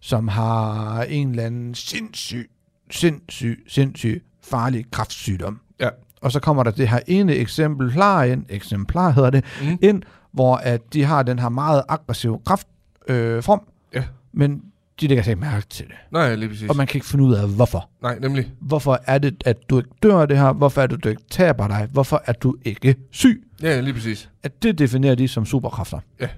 som 0.00 0.28
har 0.28 1.02
en 1.02 1.30
eller 1.30 1.42
anden 1.42 1.74
sindssyg, 1.74 2.50
sindssyg, 2.90 3.64
sindssyg 3.68 4.22
farlig 4.44 4.84
kræftsygdom. 4.90 5.60
Ja. 5.80 5.88
Og 6.20 6.32
så 6.32 6.40
kommer 6.40 6.62
der 6.62 6.70
det 6.70 6.88
her 6.88 7.00
ene 7.06 7.34
eksemplar 7.34 8.22
ind, 8.24 8.44
eksemplar 8.48 9.10
hedder 9.10 9.30
det, 9.30 9.44
Mm. 9.62 9.78
ind, 9.82 10.02
hvor 10.32 10.56
at 10.56 10.80
de 10.92 11.04
har 11.04 11.22
den 11.22 11.38
her 11.38 11.48
meget 11.48 11.82
aggressive 11.88 12.38
kraftform, 12.46 12.68
øh, 13.08 13.42
form, 13.42 13.60
Ja. 13.94 14.04
men 14.32 14.62
de 15.02 15.06
lægger 15.08 15.22
sig 15.22 15.30
ikke 15.30 15.40
mærke 15.40 15.66
til 15.68 15.86
det. 15.86 15.94
Nej, 16.10 16.34
lige 16.34 16.48
præcis. 16.48 16.70
Og 16.70 16.76
man 16.76 16.86
kan 16.86 16.96
ikke 16.96 17.06
finde 17.06 17.24
ud 17.24 17.34
af, 17.34 17.48
hvorfor. 17.48 17.88
Nej, 18.02 18.18
nemlig. 18.18 18.52
Hvorfor 18.60 18.98
er 19.06 19.18
det, 19.18 19.42
at 19.46 19.70
du 19.70 19.78
ikke 19.78 19.90
dør 20.02 20.16
af 20.18 20.28
det 20.28 20.38
her? 20.38 20.52
Hvorfor 20.52 20.82
er 20.82 20.86
det, 20.86 20.96
at 20.96 21.04
du 21.04 21.08
ikke 21.08 21.22
taber 21.30 21.68
dig? 21.68 21.88
Hvorfor 21.92 22.22
er 22.26 22.32
du 22.32 22.56
ikke 22.64 22.96
syg? 23.10 23.44
Ja, 23.62 23.80
lige 23.80 23.94
præcis. 23.94 24.30
At 24.42 24.62
det 24.62 24.78
definerer 24.78 25.14
de 25.14 25.28
som 25.28 25.46
superkræfter. 25.46 25.98
Ja. 26.20 26.28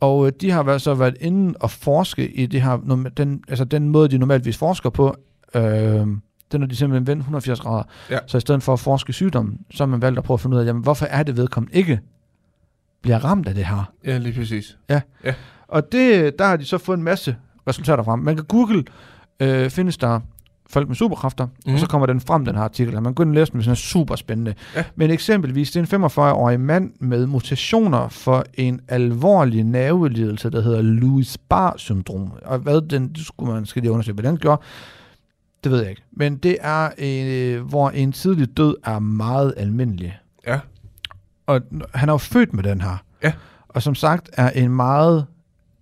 Og 0.00 0.26
øh, 0.26 0.32
de 0.40 0.50
har 0.50 0.62
været- 0.62 0.82
så 0.82 0.94
været 0.94 1.16
inde 1.20 1.54
og 1.60 1.70
forske 1.70 2.30
i 2.30 2.46
det 2.46 2.62
her, 2.62 2.76
den, 3.16 3.44
altså 3.48 3.64
den 3.64 3.88
måde, 3.88 4.08
de 4.08 4.18
normalvis 4.18 4.56
forsker 4.56 4.90
på, 4.90 5.16
øh, 5.54 5.62
den 6.52 6.60
har 6.60 6.66
de 6.66 6.76
simpelthen 6.76 7.06
vendt 7.06 7.20
180 7.20 7.60
grader. 7.60 7.82
Ja. 8.10 8.18
Så 8.26 8.36
i 8.36 8.40
stedet 8.40 8.62
for 8.62 8.72
at 8.72 8.80
forske 8.80 9.12
sygdommen, 9.12 9.58
så 9.70 9.82
har 9.84 9.88
man 9.88 10.02
valgt 10.02 10.18
at 10.18 10.24
prøve 10.24 10.34
at 10.36 10.40
finde 10.40 10.56
ud 10.56 10.60
af, 10.62 10.66
jamen, 10.66 10.82
hvorfor 10.82 11.06
er 11.06 11.22
det 11.22 11.36
vedkommende 11.36 11.76
ikke 11.78 12.00
bliver 13.02 13.18
ramt 13.24 13.48
af 13.48 13.54
det 13.54 13.64
her? 13.66 13.92
Ja, 14.04 14.18
lige 14.18 14.32
præcis. 14.38 14.76
Og 15.68 15.92
det, 15.92 16.38
der 16.38 16.46
har 16.46 16.56
de 16.56 16.64
så 16.64 16.78
fået 16.78 16.96
en 16.96 17.02
masse 17.04 17.36
resultater 17.70 18.02
frem. 18.02 18.18
Man 18.18 18.36
kan 18.36 18.44
google, 18.44 18.84
øh, 19.40 19.70
findes 19.70 19.96
der 19.96 20.20
folk 20.70 20.88
med 20.88 20.96
superkræfter, 20.96 21.46
mm. 21.46 21.52
Mhm. 21.66 21.74
og 21.74 21.80
så 21.80 21.86
kommer 21.86 22.06
den 22.06 22.20
frem, 22.20 22.44
den 22.44 22.54
her 22.54 22.62
artikel. 22.62 22.96
Og 22.96 23.02
man 23.02 23.10
kan 23.10 23.14
gå 23.14 23.22
ind 23.22 23.30
og 23.30 23.34
læse 23.34 23.52
den, 23.52 23.58
hvis 23.58 23.64
den 23.64 23.70
er 23.72 23.74
super 23.74 24.16
spændende. 24.16 24.54
Ja. 24.76 24.84
Men 24.96 25.10
eksempelvis, 25.10 25.70
det 25.70 25.92
er 25.92 25.98
en 25.98 26.04
45-årig 26.04 26.60
mand 26.60 26.92
med 26.98 27.26
mutationer 27.26 28.08
for 28.08 28.44
en 28.54 28.80
alvorlig 28.88 29.64
nervelidelse, 29.64 30.50
der 30.50 30.60
hedder 30.60 30.82
Louis 30.82 31.38
Barr-syndrom. 31.38 32.32
Og 32.44 32.58
hvad 32.58 32.80
den, 32.80 33.08
det 33.08 33.26
skulle 33.26 33.52
man 33.52 33.66
skal 33.66 33.82
lige 33.82 33.92
undersøge, 33.92 34.14
hvad 34.14 34.24
den 34.24 34.38
gjorde, 34.38 34.62
det 35.64 35.72
ved 35.72 35.80
jeg 35.80 35.90
ikke. 35.90 36.02
Men 36.12 36.36
det 36.36 36.56
er, 36.60 36.90
øh, 36.98 37.62
hvor 37.62 37.90
en 37.90 38.12
tidlig 38.12 38.56
død 38.56 38.76
er 38.84 38.98
meget 38.98 39.54
almindelig. 39.56 40.18
Ja. 40.46 40.60
Og 41.46 41.60
han 41.94 42.08
er 42.08 42.12
jo 42.12 42.18
født 42.18 42.54
med 42.54 42.62
den 42.62 42.80
her. 42.80 42.96
Ja. 43.22 43.32
Og 43.68 43.82
som 43.82 43.94
sagt 43.94 44.30
er 44.32 44.50
en 44.50 44.70
meget 44.70 45.26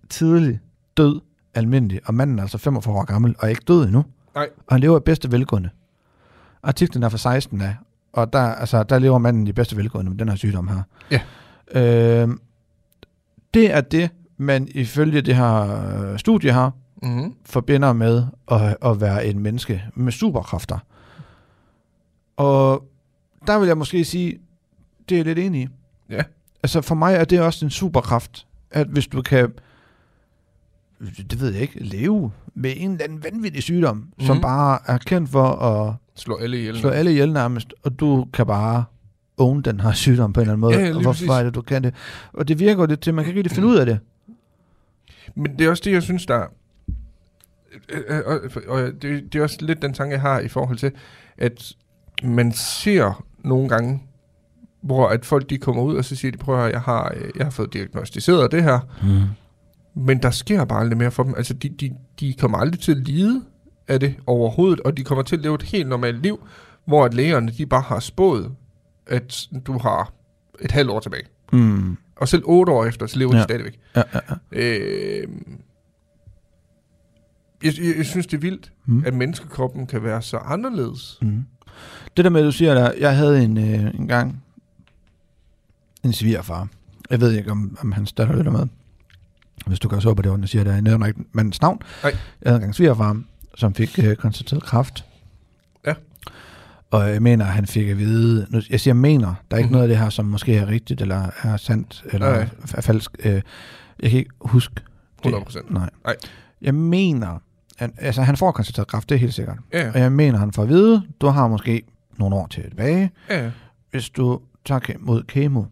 tidlig 0.09 0.59
død 0.97 1.19
almindelig, 1.59 1.99
og 2.05 2.13
manden 2.13 2.39
er 2.39 2.43
altså 2.43 2.57
45 2.57 2.95
år 2.95 3.03
gammel 3.03 3.35
og 3.39 3.45
er 3.45 3.49
ikke 3.49 3.63
død 3.67 3.83
endnu. 3.83 4.05
Nej. 4.35 4.49
Og 4.67 4.73
han 4.75 4.79
lever 4.81 4.97
i 4.97 5.01
bedste 5.05 5.31
velgående. 5.31 5.69
Artiklen 6.63 7.03
er 7.03 7.09
fra 7.09 7.17
16 7.17 7.61
af, 7.61 7.75
og 8.13 8.33
der, 8.33 8.39
altså, 8.39 8.83
der 8.83 8.99
lever 8.99 9.17
manden 9.17 9.47
i 9.47 9.51
bedste 9.51 9.77
velgående 9.77 10.11
med 10.11 10.17
den 10.19 10.29
her 10.29 10.35
sygdom 10.35 10.67
her. 10.67 10.81
Ja. 11.11 11.21
Øh, 11.81 12.29
det 13.53 13.73
er 13.73 13.81
det, 13.81 14.09
man 14.37 14.67
ifølge 14.71 15.21
det 15.21 15.35
her 15.35 15.83
øh, 16.11 16.19
studie 16.19 16.53
her, 16.53 16.71
Mm-hmm. 17.03 17.33
forbinder 17.45 17.93
med 17.93 18.23
at, 18.51 18.77
at 18.85 19.01
være 19.01 19.25
en 19.25 19.39
menneske 19.39 19.83
med 19.95 20.11
superkræfter. 20.11 20.77
Og 22.37 22.83
der 23.47 23.59
vil 23.59 23.67
jeg 23.67 23.77
måske 23.77 24.05
sige, 24.05 24.39
det 25.09 25.15
er 25.15 25.19
jeg 25.19 25.25
lidt 25.25 25.39
enig 25.39 25.61
i. 25.61 25.67
Ja. 26.09 26.23
altså 26.63 26.81
for 26.81 26.95
mig 26.95 27.15
er 27.15 27.25
det 27.25 27.41
også 27.41 27.65
en 27.65 27.69
superkraft, 27.71 28.47
at 28.71 28.87
hvis 28.87 29.07
du 29.07 29.21
kan, 29.21 29.51
det 31.31 31.41
ved 31.41 31.51
jeg 31.53 31.61
ikke, 31.61 31.83
leve 31.83 32.31
med 32.55 32.73
en 32.77 32.91
eller 32.91 33.03
anden 33.03 33.23
vanvittig 33.23 33.63
sygdom, 33.63 33.95
mm. 34.19 34.25
som 34.25 34.35
Mhm. 34.35 34.41
bare 34.41 34.79
er 34.85 34.97
kendt 34.97 35.29
for 35.29 35.43
at 35.45 35.93
Slå 36.15 36.37
alle 36.37 36.57
ihjel. 36.59 36.77
slå 36.79 36.89
alle 36.89 37.11
ihjel 37.11 37.33
nærmest, 37.33 37.73
og 37.83 37.99
du 37.99 38.27
kan 38.33 38.45
bare 38.45 38.83
own 39.37 39.61
den 39.61 39.79
her 39.79 39.91
sygdom 39.91 40.33
på 40.33 40.39
en 40.39 40.41
eller 40.41 40.53
anden 40.53 40.61
måde. 40.61 40.75
Ja, 40.75 40.81
ja, 40.85 40.87
og 40.95 41.01
hvorfor 41.01 41.11
præcis. 41.11 41.29
er 41.29 41.43
det, 41.43 41.55
du 41.55 41.61
kan 41.61 41.83
det? 41.83 41.93
Og 42.33 42.47
det 42.47 42.59
virker 42.59 42.85
lidt 42.85 43.01
til, 43.01 43.11
at 43.11 43.15
man 43.15 43.25
kan 43.25 43.29
ikke 43.31 43.39
rigtig 43.39 43.55
finde 43.55 43.67
ud 43.69 43.75
af 43.77 43.85
det. 43.85 43.99
Men 45.35 45.57
det 45.59 45.65
er 45.65 45.69
også 45.69 45.81
det, 45.85 45.91
jeg 45.91 46.03
synes, 46.03 46.25
der... 46.25 46.43
øh, 47.89 48.01
øh, 48.09 48.21
Og, 48.25 48.39
og 48.67 48.81
det, 49.01 49.33
det 49.33 49.39
er 49.39 49.43
også 49.43 49.57
lidt 49.61 49.81
den 49.81 49.93
tanke, 49.93 50.13
jeg 50.13 50.21
har 50.21 50.39
i 50.39 50.47
forhold 50.47 50.77
til, 50.77 50.91
at 51.37 51.73
man 52.23 52.51
ser 52.51 53.23
nogle 53.43 53.69
gange, 53.69 54.03
hvor 54.81 55.07
at 55.07 55.25
folk 55.25 55.49
de 55.49 55.57
kommer 55.57 55.83
ud, 55.83 55.95
og 55.95 56.05
så 56.05 56.15
siger 56.15 56.31
de, 56.31 56.37
prøv 56.37 56.55
at 56.55 56.61
høre, 56.61 56.71
jeg 56.71 56.81
har, 56.81 57.13
øh, 57.15 57.29
jeg 57.35 57.45
har 57.45 57.51
fået 57.51 57.73
diagnostiseret 57.73 58.51
det 58.51 58.63
her, 58.63 58.79
Mm. 59.03 59.21
Men 59.99 60.21
der 60.21 60.31
sker 60.31 60.65
bare 60.65 60.79
aldrig 60.79 60.97
mere 60.97 61.11
for 61.11 61.23
dem. 61.23 61.33
Altså, 61.37 61.53
de, 61.53 61.69
de, 61.69 61.91
de 62.19 62.33
kommer 62.33 62.57
aldrig 62.57 62.79
til 62.79 62.91
at 62.91 62.97
lide 62.97 63.41
af 63.87 63.99
det 63.99 64.15
overhovedet, 64.27 64.79
og 64.79 64.97
de 64.97 65.03
kommer 65.03 65.23
til 65.23 65.35
at 65.35 65.41
leve 65.41 65.55
et 65.55 65.63
helt 65.63 65.87
normalt 65.89 66.21
liv, 66.21 66.39
hvor 66.85 67.05
at 67.05 67.13
lægerne, 67.13 67.51
de 67.57 67.65
bare 67.65 67.81
har 67.81 67.99
spået, 67.99 68.51
at 69.07 69.47
du 69.67 69.77
har 69.77 70.13
et 70.61 70.71
halvt 70.71 70.91
år 70.91 70.99
tilbage. 70.99 71.23
Mm. 71.53 71.97
Og 72.15 72.27
selv 72.27 72.43
otte 72.45 72.71
år 72.71 72.85
efter, 72.85 73.07
så 73.07 73.19
lever 73.19 73.31
ja. 73.35 73.37
De 73.37 73.43
stadigvæk. 73.43 73.79
Ja, 73.95 74.03
ja, 74.13 74.19
ja. 74.29 74.35
Øh, 74.79 75.27
jeg, 77.63 77.73
jeg, 77.79 77.97
jeg 77.97 78.05
synes, 78.05 78.27
det 78.27 78.37
er 78.37 78.41
vildt, 78.41 78.71
Mm. 78.85 79.03
at 79.05 79.13
menneskekroppen 79.13 79.87
kan 79.87 80.03
være 80.03 80.21
så 80.21 80.37
anderledes. 80.37 81.19
Mm. 81.21 81.45
Det 82.17 82.25
der 82.25 82.29
med, 82.31 82.41
at 82.41 82.45
du 82.45 82.51
siger, 82.51 82.73
der, 82.73 82.91
jeg 82.99 83.15
havde 83.17 83.43
en, 83.43 83.57
øh, 83.57 83.93
en 83.99 84.07
gang 84.07 84.43
en 86.03 86.13
svigerfar. 86.13 86.67
Jeg 87.09 87.21
ved 87.21 87.31
ikke, 87.31 87.51
om, 87.51 87.77
om 87.81 87.91
hans 87.91 88.11
datter 88.13 88.35
lytter 88.37 88.51
med. 88.51 88.67
Hvis 89.67 89.79
du 89.79 89.87
kan 89.89 90.01
så 90.01 90.13
på 90.13 90.21
det, 90.21 90.31
og 90.31 90.49
siger, 90.49 90.63
der 90.63 90.71
jeg 90.73 90.81
nævner 90.81 91.07
ikke 91.07 91.19
mandens 91.31 91.61
navn. 91.61 91.81
Nej. 92.03 92.17
Jeg 92.41 92.49
havde 92.49 92.55
en 92.55 92.61
gang 92.61 92.69
en 92.69 92.73
svigerfar, 92.73 93.21
som 93.55 93.73
fik 93.73 93.99
øh, 94.03 94.15
konstateret 94.15 94.63
kræft. 94.63 95.05
Ja. 95.87 95.93
Og 96.91 97.09
jeg 97.09 97.21
mener, 97.21 97.45
han 97.45 97.65
fik 97.65 97.87
at 97.87 97.97
vide, 97.97 98.47
nu, 98.49 98.61
jeg 98.69 98.79
siger 98.79 98.93
mener, 98.93 99.33
der 99.51 99.57
er 99.57 99.59
ikke 99.59 99.67
mm. 99.67 99.71
noget 99.71 99.83
af 99.83 99.87
det 99.87 99.97
her, 99.97 100.09
som 100.09 100.25
måske 100.25 100.55
er 100.55 100.67
rigtigt, 100.67 101.01
eller 101.01 101.29
er 101.43 101.57
sandt, 101.57 102.03
eller 102.13 102.29
Nej. 102.31 102.47
er 102.73 102.81
falsk. 102.81 103.11
Øh, 103.23 103.41
jeg 103.99 104.09
kan 104.09 104.19
ikke 104.19 104.31
huske 104.41 104.73
det. 104.75 104.83
100 105.19 105.43
procent. 105.43 105.71
Nej. 105.71 105.89
Nej. 106.05 106.15
Jeg 106.61 106.75
mener, 106.75 107.39
han, 107.77 107.93
altså 107.97 108.21
han 108.21 108.37
får 108.37 108.51
konstateret 108.51 108.87
kræft, 108.87 109.09
det 109.09 109.15
er 109.15 109.19
helt 109.19 109.33
sikkert. 109.33 109.57
Ja, 109.73 109.91
Og 109.93 109.99
jeg 109.99 110.11
mener, 110.11 110.39
han 110.39 110.53
får 110.53 110.63
at 110.63 110.69
vide, 110.69 111.03
du 111.21 111.27
har 111.27 111.47
måske 111.47 111.83
nogle 112.17 112.35
år 112.35 112.47
til 112.47 112.63
tilbage, 112.63 113.11
ja, 113.29 113.51
hvis 113.91 114.09
du 114.09 114.39
tager 114.65 114.93
mod 114.99 115.23
kemo. 115.23 115.63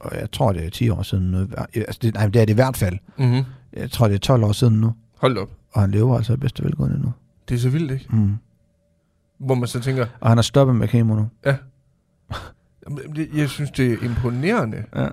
Og 0.00 0.16
jeg 0.20 0.30
tror, 0.30 0.52
det 0.52 0.64
er 0.66 0.70
10 0.70 0.88
år 0.90 1.02
siden 1.02 1.30
nu. 1.30 1.46
Altså, 1.74 1.98
det, 2.02 2.14
nej, 2.14 2.26
det 2.26 2.36
er 2.42 2.44
det 2.44 2.52
i 2.52 2.54
hvert 2.54 2.76
fald. 2.76 2.98
Mm-hmm. 3.18 3.44
Jeg 3.72 3.90
tror, 3.90 4.08
det 4.08 4.14
er 4.14 4.18
12 4.18 4.44
år 4.44 4.52
siden 4.52 4.74
nu. 4.80 4.92
Hold 5.18 5.38
op. 5.38 5.50
Og 5.72 5.80
han 5.80 5.90
lever 5.90 6.16
altså 6.16 6.32
i 6.32 6.36
bedste 6.36 6.64
velgående 6.64 6.98
nu. 7.02 7.12
Det 7.48 7.54
er 7.54 7.58
så 7.58 7.68
vildt, 7.68 7.90
ikke? 7.92 8.06
Mm. 8.10 8.34
Hvor 9.38 9.54
man 9.54 9.68
så 9.68 9.80
tænker, 9.80 10.06
Og 10.20 10.28
han 10.28 10.38
er 10.38 10.42
stoppet 10.42 10.76
med 10.76 10.88
kemo 10.88 11.14
nu. 11.14 11.28
det- 13.16 13.28
jeg 13.34 13.48
synes, 13.48 13.70
det 13.70 13.92
er 13.92 13.96
imponerende. 14.04 14.84
Ja. 14.96 15.08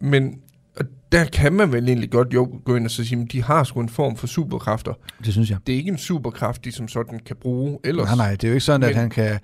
Men 0.00 0.40
og 0.76 0.84
der 1.12 1.24
kan 1.24 1.52
man 1.52 1.72
vel 1.72 1.88
egentlig 1.88 2.10
godt 2.10 2.34
jo 2.34 2.60
gå 2.64 2.76
ind 2.76 2.84
og 2.84 2.90
så 2.90 3.04
sige, 3.04 3.22
at 3.22 3.32
de 3.32 3.42
har 3.42 3.64
sgu 3.64 3.80
en 3.80 3.88
form 3.88 4.16
for 4.16 4.26
superkræfter. 4.26 4.92
Det 5.24 5.32
synes 5.32 5.50
jeg. 5.50 5.58
Det 5.66 5.72
er 5.72 5.76
ikke 5.76 5.90
en 5.90 5.98
superkraft, 5.98 6.64
de 6.64 6.72
som 6.72 6.88
sådan 6.88 7.18
kan 7.26 7.36
bruge 7.36 7.78
ellers. 7.84 8.06
Nej, 8.06 8.16
nej, 8.16 8.30
det 8.30 8.44
er 8.44 8.48
jo 8.48 8.54
ikke 8.54 8.64
sådan, 8.64 8.82
at 8.82 8.88
Men- 8.88 8.96
han 8.96 9.10
kan, 9.10 9.38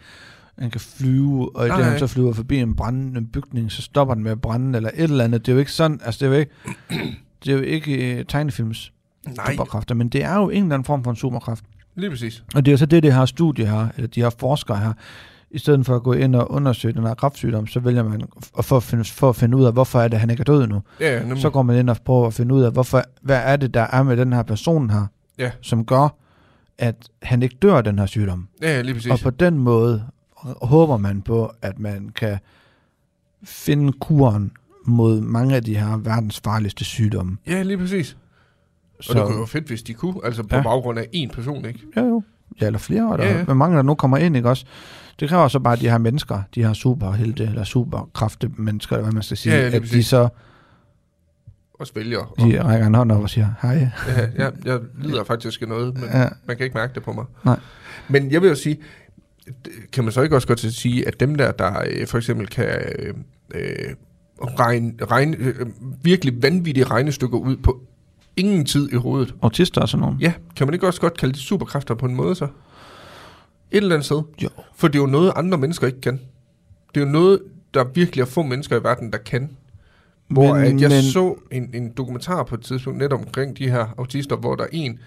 han 0.62 0.70
kan 0.70 0.80
flyve, 0.80 1.56
og 1.56 1.66
i 1.66 1.70
det 1.70 1.84
han 1.84 1.98
så 1.98 2.06
flyver 2.06 2.32
forbi 2.32 2.56
en 2.58 2.74
brændende 2.74 3.22
bygning, 3.32 3.72
så 3.72 3.82
stopper 3.82 4.14
den 4.14 4.22
med 4.24 4.32
at 4.32 4.40
brænde, 4.40 4.76
eller 4.76 4.90
et 4.94 5.02
eller 5.02 5.24
andet. 5.24 5.46
Det 5.46 5.52
er 5.52 5.56
jo 5.56 5.58
ikke 5.58 5.72
sådan, 5.72 6.00
altså 6.04 6.18
det 6.18 6.32
er 6.32 6.34
jo 6.34 6.40
ikke, 6.40 6.52
det 7.44 7.52
er 7.52 7.56
jo 7.56 7.62
ikke 7.62 8.16
uh, 8.20 8.26
tegnefilms 8.28 8.92
nej 9.36 9.52
superkræfter, 9.52 9.94
men 9.94 10.08
det 10.08 10.24
er 10.24 10.34
jo 10.36 10.48
en 10.50 10.62
eller 10.62 10.74
anden 10.74 10.84
form 10.84 11.04
for 11.04 11.10
en 11.10 11.16
superkraft. 11.16 11.64
lige 11.94 12.10
præcis. 12.10 12.44
Og 12.54 12.64
det 12.66 12.70
er 12.70 12.72
jo 12.72 12.76
så 12.78 12.86
det, 12.86 13.02
det 13.02 13.14
her 13.14 13.24
studie 13.24 13.66
her, 13.66 13.86
eller 13.96 14.08
de 14.08 14.20
her 14.22 14.30
forskere 14.38 14.78
her, 14.78 14.92
i 15.50 15.58
stedet 15.58 15.86
for 15.86 15.96
at 15.96 16.02
gå 16.02 16.12
ind 16.12 16.34
og 16.34 16.50
undersøge 16.50 16.94
den 16.94 17.02
her 17.06 17.14
kræftsygdom, 17.14 17.66
så 17.66 17.80
vælger 17.80 18.02
man 18.02 18.22
at 18.58 18.64
for 18.64 18.76
at 18.76 18.82
finde, 18.82 19.04
for 19.04 19.28
at 19.28 19.36
finde 19.36 19.56
ud 19.56 19.64
af, 19.64 19.72
hvorfor 19.72 20.00
er 20.00 20.08
det, 20.08 20.18
han 20.20 20.30
ikke 20.30 20.40
er 20.40 20.44
død 20.44 20.66
nu. 20.66 20.82
Ja, 21.00 21.20
nemlig. 21.22 21.38
Så 21.42 21.50
går 21.50 21.62
man 21.62 21.78
ind 21.78 21.90
og 21.90 21.96
prøver 22.04 22.26
at 22.26 22.34
finde 22.34 22.54
ud 22.54 22.62
af, 22.62 22.72
hvorfor, 22.72 23.02
hvad 23.22 23.40
er 23.44 23.56
det, 23.56 23.74
der 23.74 23.80
er 23.82 24.02
med 24.02 24.16
den 24.16 24.32
her 24.32 24.42
person 24.42 24.90
her, 24.90 25.06
Ja. 25.38 25.50
som 25.60 25.84
gør, 25.84 26.08
at 26.78 26.96
han 27.22 27.42
ikke 27.42 27.56
dør 27.62 27.74
af 27.76 27.84
den 27.84 27.98
her 27.98 28.06
sygdom. 28.06 28.48
Ja, 28.62 28.80
lige 28.82 28.94
præcis. 28.94 29.10
Og 29.12 29.18
på 29.20 29.30
den 29.30 29.58
måde 29.58 30.04
håber 30.62 30.96
man 30.96 31.22
på, 31.22 31.52
at 31.62 31.78
man 31.78 32.08
kan 32.16 32.38
finde 33.44 33.92
kuren 33.92 34.52
mod 34.86 35.20
mange 35.20 35.56
af 35.56 35.64
de 35.64 35.76
her 35.76 35.96
verdens 35.96 36.40
farligste 36.44 36.84
sygdomme. 36.84 37.36
Ja, 37.46 37.62
lige 37.62 37.78
præcis. 37.78 38.16
Og 38.98 39.04
Så, 39.04 39.12
det 39.14 39.22
kunne 39.22 39.32
jo 39.32 39.38
være 39.38 39.46
fedt, 39.48 39.66
hvis 39.66 39.82
de 39.82 39.94
kunne. 39.94 40.14
Altså 40.24 40.42
på 40.42 40.56
Ja. 40.56 40.62
baggrund 40.62 40.98
af 40.98 41.06
én 41.14 41.28
person, 41.34 41.64
ikke? 41.64 41.80
Ja, 41.96 42.00
jo. 42.02 42.22
Ja, 42.60 42.66
eller 42.66 42.78
flere, 42.78 43.12
eller 43.14 43.26
Ja, 43.26 43.44
ja, 43.48 43.54
mange, 43.54 43.76
der 43.76 43.82
nu 43.82 43.94
kommer 43.94 44.16
ind, 44.16 44.36
ikke 44.36 44.48
også? 44.48 44.64
Det 45.20 45.28
kræver 45.28 45.48
så 45.48 45.58
bare, 45.58 45.72
at 45.72 45.80
de 45.80 45.90
her 45.90 45.98
mennesker, 45.98 46.42
de 46.54 46.64
her 46.64 46.72
superhelte, 46.72 47.44
eller 47.44 47.64
superkræfte 47.64 48.50
mennesker, 48.56 48.96
eller 48.96 49.04
hvad 49.04 49.12
man 49.12 49.22
skal 49.22 49.36
sige, 49.36 49.54
Ja, 49.54 49.68
ja, 49.68 49.76
at 49.76 49.82
de 49.82 50.04
så 50.04 50.28
Også 51.74 51.92
vælger. 51.94 52.18
Og, 52.18 52.38
de 52.38 52.62
rækker 52.64 52.86
en 52.86 52.94
hånd 52.94 53.12
op 53.12 53.22
og 53.22 53.30
siger, 53.30 53.48
hej. 53.62 53.88
ja, 54.08 54.26
jeg, 54.36 54.52
jeg 54.64 54.80
lider 54.98 55.24
faktisk 55.24 55.62
af 55.62 55.68
noget, 55.68 55.94
men 55.94 56.04
Ja. 56.12 56.28
man 56.46 56.56
kan 56.56 56.64
ikke 56.64 56.74
mærke 56.74 56.94
det 56.94 57.02
på 57.02 57.12
mig. 57.12 57.24
Nej. 57.44 57.58
Men 58.08 58.30
jeg 58.32 58.42
vil 58.42 58.48
jo 58.48 58.54
sige, 58.54 58.78
kan 59.92 60.04
man 60.04 60.12
så 60.12 60.22
ikke 60.22 60.36
også 60.36 60.48
godt 60.48 60.60
sige, 60.60 61.08
at 61.08 61.20
dem 61.20 61.34
der, 61.34 61.52
der 61.52 61.82
øh, 61.90 62.06
for 62.06 62.18
eksempel 62.18 62.46
kan 62.46 62.66
øh, 62.98 63.14
øh, 63.54 63.94
regne, 64.40 64.92
regne 65.02 65.36
øh, 65.36 65.66
virkelig 66.02 66.42
vanvittige 66.42 66.84
regnestykker 66.84 67.38
ud 67.38 67.56
på 67.56 67.80
ingen 68.36 68.64
tid 68.64 68.92
i 68.92 68.96
hovedet. 68.96 69.34
Autister 69.42 69.80
og 69.80 69.88
sådan 69.88 70.02
nogle. 70.02 70.16
Ja, 70.20 70.32
kan 70.56 70.66
man 70.66 70.74
ikke 70.74 70.86
også 70.86 71.00
godt 71.00 71.18
kalde 71.18 71.32
det 71.32 71.40
superkræfter 71.42 71.94
på 71.94 72.06
en 72.06 72.14
måde 72.14 72.34
så? 72.34 72.44
Et 72.44 72.50
eller 73.76 73.94
andet 73.94 74.04
sted. 74.04 74.22
Jo. 74.42 74.48
For 74.76 74.88
det 74.88 74.94
er 74.98 75.02
jo 75.02 75.06
noget, 75.06 75.32
andre 75.36 75.58
mennesker 75.58 75.86
ikke 75.86 76.00
kan. 76.00 76.20
Det 76.94 77.00
er 77.02 77.04
jo 77.06 77.12
noget, 77.12 77.40
der 77.74 77.84
virkelig 77.84 78.22
er 78.22 78.26
få 78.26 78.42
mennesker 78.42 78.80
i 78.80 78.84
verden, 78.84 79.12
der 79.12 79.18
kan. 79.18 79.50
Hvor 80.28 80.54
Men- 80.54 80.64
at 80.64 80.80
jeg 80.80 80.90
men- 80.90 81.02
så 81.02 81.34
en, 81.50 81.70
en 81.74 81.92
dokumentar 81.96 82.42
på 82.42 82.54
et 82.54 82.60
tidspunkt 82.60 82.98
netop 82.98 83.20
omkring 83.20 83.58
de 83.58 83.70
her 83.70 83.94
autister, 83.98 84.36
hvor 84.36 84.54
der 84.54 84.64
er 84.64 84.68
en, 84.72 84.98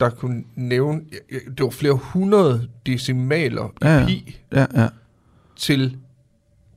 der 0.00 0.10
kunne 0.10 0.44
nævne, 0.54 1.00
ja, 1.12 1.16
ja, 1.32 1.38
det 1.50 1.60
var 1.64 1.70
flere 1.70 1.92
hundrede 1.92 2.68
decimaler 2.86 3.64
i 3.64 3.70
Ja, 3.82 3.98
ja. 3.98 4.06
pi 4.06 4.40
Ja, 4.52 4.66
ja. 4.74 4.88
til 5.56 5.96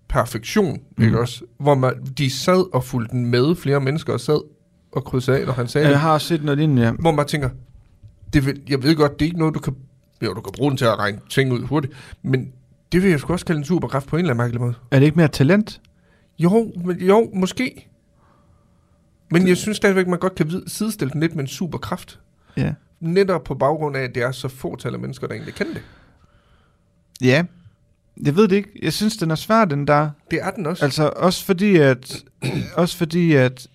perfektion, 0.08 0.79
mm. 0.97 1.03
Ikke 1.03 1.19
også? 1.19 1.43
Hvor 1.60 1.75
man, 1.75 1.93
de 2.17 2.29
sad 2.29 2.73
og 2.73 2.84
fulgte 2.84 3.12
den 3.12 3.25
med, 3.25 3.55
flere 3.55 3.79
mennesker 3.82 4.13
og 4.13 4.19
sad 4.19 4.41
og 4.91 5.03
krydsede 5.03 5.39
af, 5.39 5.45
når 5.45 5.53
han 5.53 5.67
sagde 5.67 5.86
det. 5.88 5.91
Jeg 5.91 6.01
har 6.01 6.17
set 6.17 6.43
noget 6.43 6.58
lignende, 6.58 6.82
ja. 6.82 6.91
Hvor 6.91 7.12
man 7.12 7.27
tænker, 7.27 7.49
det 8.34 8.45
vil, 8.45 8.62
jeg 8.69 8.84
ved 8.84 8.95
godt, 8.95 9.19
det 9.19 9.21
er 9.21 9.27
ikke 9.27 9.39
noget, 9.39 9.55
du 9.55 9.60
kan... 9.60 9.75
Jo, 10.21 10.34
du 10.34 10.41
kan 10.41 10.53
bruge 10.58 10.69
den 10.71 10.77
til 10.77 10.86
at 10.86 10.99
regne 10.99 11.19
ting 11.29 11.53
ud 11.53 11.62
hurtigt, 11.62 11.93
men 12.21 12.51
det 12.91 13.03
vil 13.03 13.10
jeg 13.10 13.19
sgu 13.19 13.34
også 13.34 13.45
kalde 13.45 13.60
en 13.60 13.65
superkraft 13.65 14.08
på 14.08 14.15
en 14.15 14.19
eller 14.19 14.29
anden 14.34 14.43
mærkelig 14.43 14.62
måde. 14.62 14.73
Er 14.91 14.99
det 14.99 15.05
ikke 15.05 15.17
mere 15.17 15.27
talent? 15.27 15.82
Jo, 16.39 16.71
men, 16.86 16.97
jo, 16.97 17.29
måske. 17.34 17.89
Men 19.32 19.47
jeg 19.47 19.58
synes 19.58 19.77
stadigvæk, 19.77 20.08
man 20.08 20.19
godt 20.19 20.36
kan 20.36 20.63
sidestille 20.67 21.12
den 21.12 21.21
lidt 21.21 21.36
med 21.36 21.43
en 21.43 21.47
superkraft. 21.47 22.19
Ja. 22.58 22.73
Netop 22.99 23.43
på 23.43 23.55
baggrund 23.55 23.97
af, 23.97 24.01
at 24.01 24.15
det 24.15 24.23
er 24.23 24.31
så 24.31 24.47
få 24.47 24.75
tal 24.75 24.93
af 24.93 24.99
mennesker, 24.99 25.27
der 25.27 25.33
egentlig 25.33 25.55
kan 25.55 25.67
det. 25.73 25.81
Ja. 27.21 27.43
Jeg 28.25 28.35
ved 28.35 28.47
det 28.47 28.55
ikke. 28.55 28.69
Jeg 28.81 28.93
synes, 28.93 29.17
den 29.17 29.31
er 29.31 29.35
svær, 29.35 29.65
den 29.65 29.88
der. 29.88 30.09
Det 30.31 30.39
er 30.41 30.51
den 30.51 30.65
også. 30.65 30.85
Altså, 30.85 31.12
også 31.15 31.45
fordi, 31.45 31.75
at... 31.75 32.23
også 32.75 32.97
fordi, 32.97 33.33
at... 33.33 33.67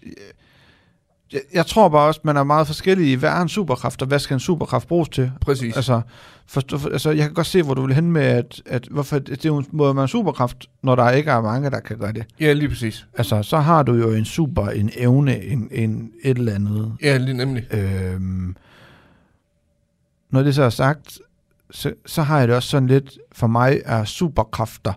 Jeg, 1.32 1.40
jeg 1.54 1.66
tror 1.66 1.88
bare 1.88 2.06
også, 2.06 2.20
man 2.24 2.36
er 2.36 2.44
meget 2.44 2.66
forskellige 2.66 3.12
i, 3.12 3.14
hvad 3.14 3.30
er 3.30 3.40
en 3.40 3.48
superkraft, 3.48 4.02
og 4.02 4.08
hvad 4.08 4.18
skal 4.18 4.34
en 4.34 4.40
superkraft 4.40 4.88
bruges 4.88 5.08
til? 5.08 5.32
Præcis. 5.40 5.76
Altså, 5.76 6.00
forstå, 6.46 6.78
for, 6.78 6.88
altså, 6.88 7.10
jeg 7.10 7.24
kan 7.24 7.34
godt 7.34 7.46
se, 7.46 7.62
hvor 7.62 7.74
du 7.74 7.86
vil 7.86 7.94
hen 7.94 8.12
med, 8.12 8.22
at, 8.22 8.62
at 8.66 8.88
hvorfor, 8.90 9.18
det 9.18 9.44
er 9.44 9.58
en 9.58 9.66
måde, 9.70 9.94
man 9.94 10.02
er 10.02 10.06
superkraft, 10.06 10.66
når 10.82 10.94
der 10.94 11.10
ikke 11.10 11.30
er 11.30 11.40
mange, 11.40 11.70
der 11.70 11.80
kan 11.80 11.98
gøre 11.98 12.12
det. 12.12 12.24
Ja, 12.40 12.52
lige 12.52 12.68
præcis. 12.68 13.06
Altså, 13.18 13.42
så 13.42 13.58
har 13.58 13.82
du 13.82 13.94
jo 13.94 14.10
en 14.10 14.24
super, 14.24 14.68
en 14.68 14.90
evne, 14.96 15.44
en, 15.44 15.68
en 15.72 16.10
et 16.22 16.38
eller 16.38 16.54
andet. 16.54 16.92
Ja, 17.02 17.16
lige 17.16 17.36
nemlig. 17.36 17.74
Øhm, 17.74 18.56
når 20.34 20.42
det 20.42 20.54
så 20.54 20.62
er 20.62 20.70
sagt, 20.70 21.18
så, 21.70 21.94
så 22.06 22.22
har 22.22 22.38
jeg 22.38 22.48
det 22.48 22.56
også 22.56 22.68
sådan 22.68 22.88
lidt, 22.88 23.18
for 23.32 23.46
mig 23.46 23.80
er 23.84 24.04
superkræfter 24.04 24.92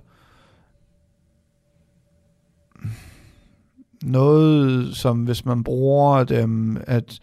noget, 4.04 4.96
som 4.96 5.24
hvis 5.24 5.46
man 5.46 5.64
bruger 5.64 6.24
dem, 6.24 6.78
at 6.88 7.20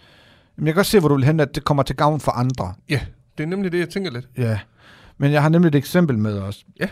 Jamen, 0.57 0.67
jeg 0.67 0.75
kan 0.75 0.79
godt 0.79 0.87
se, 0.87 1.01
hvor 1.01 1.09
du 1.09 1.15
vil 1.15 1.25
hen, 1.25 1.41
at 1.41 1.55
det 1.55 1.65
kommer 1.65 1.83
til 1.83 1.97
gavn 1.97 2.21
for 2.21 2.33
andre. 2.33 2.75
Det 3.39 3.43
er 3.45 3.49
nemlig 3.49 3.73
det, 3.73 3.79
jeg 3.79 3.89
tænker 3.89 4.11
lidt. 4.11 4.29
Ja. 4.37 4.59
Men 5.19 5.33
jeg 5.33 5.43
har 5.43 5.49
nemlig 5.49 5.69
et 5.69 5.75
eksempel 5.75 6.19
med 6.19 6.39
os. 6.39 6.65
Ja. 6.81 6.89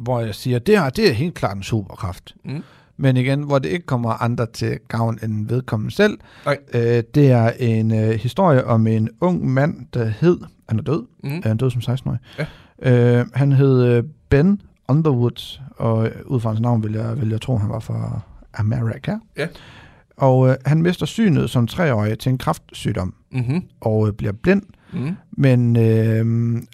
Hvor 0.00 0.20
jeg 0.20 0.34
siger, 0.34 0.58
det 0.58 0.78
her, 0.78 0.90
det 0.90 1.08
er 1.08 1.12
helt 1.12 1.34
klart 1.34 1.56
en 1.56 1.62
superkraft. 1.62 2.34
Mm. 2.44 2.62
Men 3.02 3.16
igen, 3.16 3.42
hvor 3.42 3.58
det 3.58 3.68
ikke 3.68 3.86
kommer 3.86 4.22
andre 4.22 4.46
til 4.52 4.78
gavn 4.88 5.18
end 5.22 5.48
vedkommende 5.48 5.94
selv. 5.94 6.18
Nej. 6.44 6.58
Øh, 6.74 7.02
det 7.14 7.30
er 7.30 7.50
en 7.58 7.94
øh, 7.94 8.10
historie 8.10 8.64
om 8.64 8.86
en 8.86 9.08
ung 9.20 9.46
mand, 9.50 9.86
der 9.94 10.04
hed, 10.04 10.38
han 10.68 10.78
er 10.78 10.82
død, 10.82 11.06
Mm. 11.24 11.30
han 11.30 11.42
er 11.52 11.54
død 11.54 11.70
som 11.70 11.80
16-årig. 11.94 12.18
Ja. 12.38 13.18
Øh, 13.20 13.26
han 13.34 13.52
hed 13.52 13.84
øh, 13.84 14.04
Ben 14.28 14.60
Underwood, 14.88 15.60
og 15.76 16.08
ud 16.26 16.40
fra 16.40 16.50
hans 16.50 16.60
navn 16.60 16.82
vil 16.82 16.92
jeg, 16.92 17.20
vil 17.20 17.28
jeg 17.28 17.40
tro, 17.40 17.56
han 17.56 17.68
var 17.70 17.78
fra 17.80 18.20
Amerika. 18.54 19.16
Ja. 19.38 19.46
Og 20.16 20.48
øh, 20.48 20.54
han 20.66 20.82
mister 20.82 21.06
synet 21.06 21.50
som 21.50 21.66
treårig 21.66 22.18
til 22.18 22.30
en 22.30 22.38
kraftsygdom, 22.38 23.14
Mm-hmm. 23.32 23.62
og 23.80 24.06
øh, 24.08 24.12
bliver 24.12 24.32
blind, 24.32 24.62
Mm. 24.92 25.16
men 25.30 25.76
øh, 25.76 26.16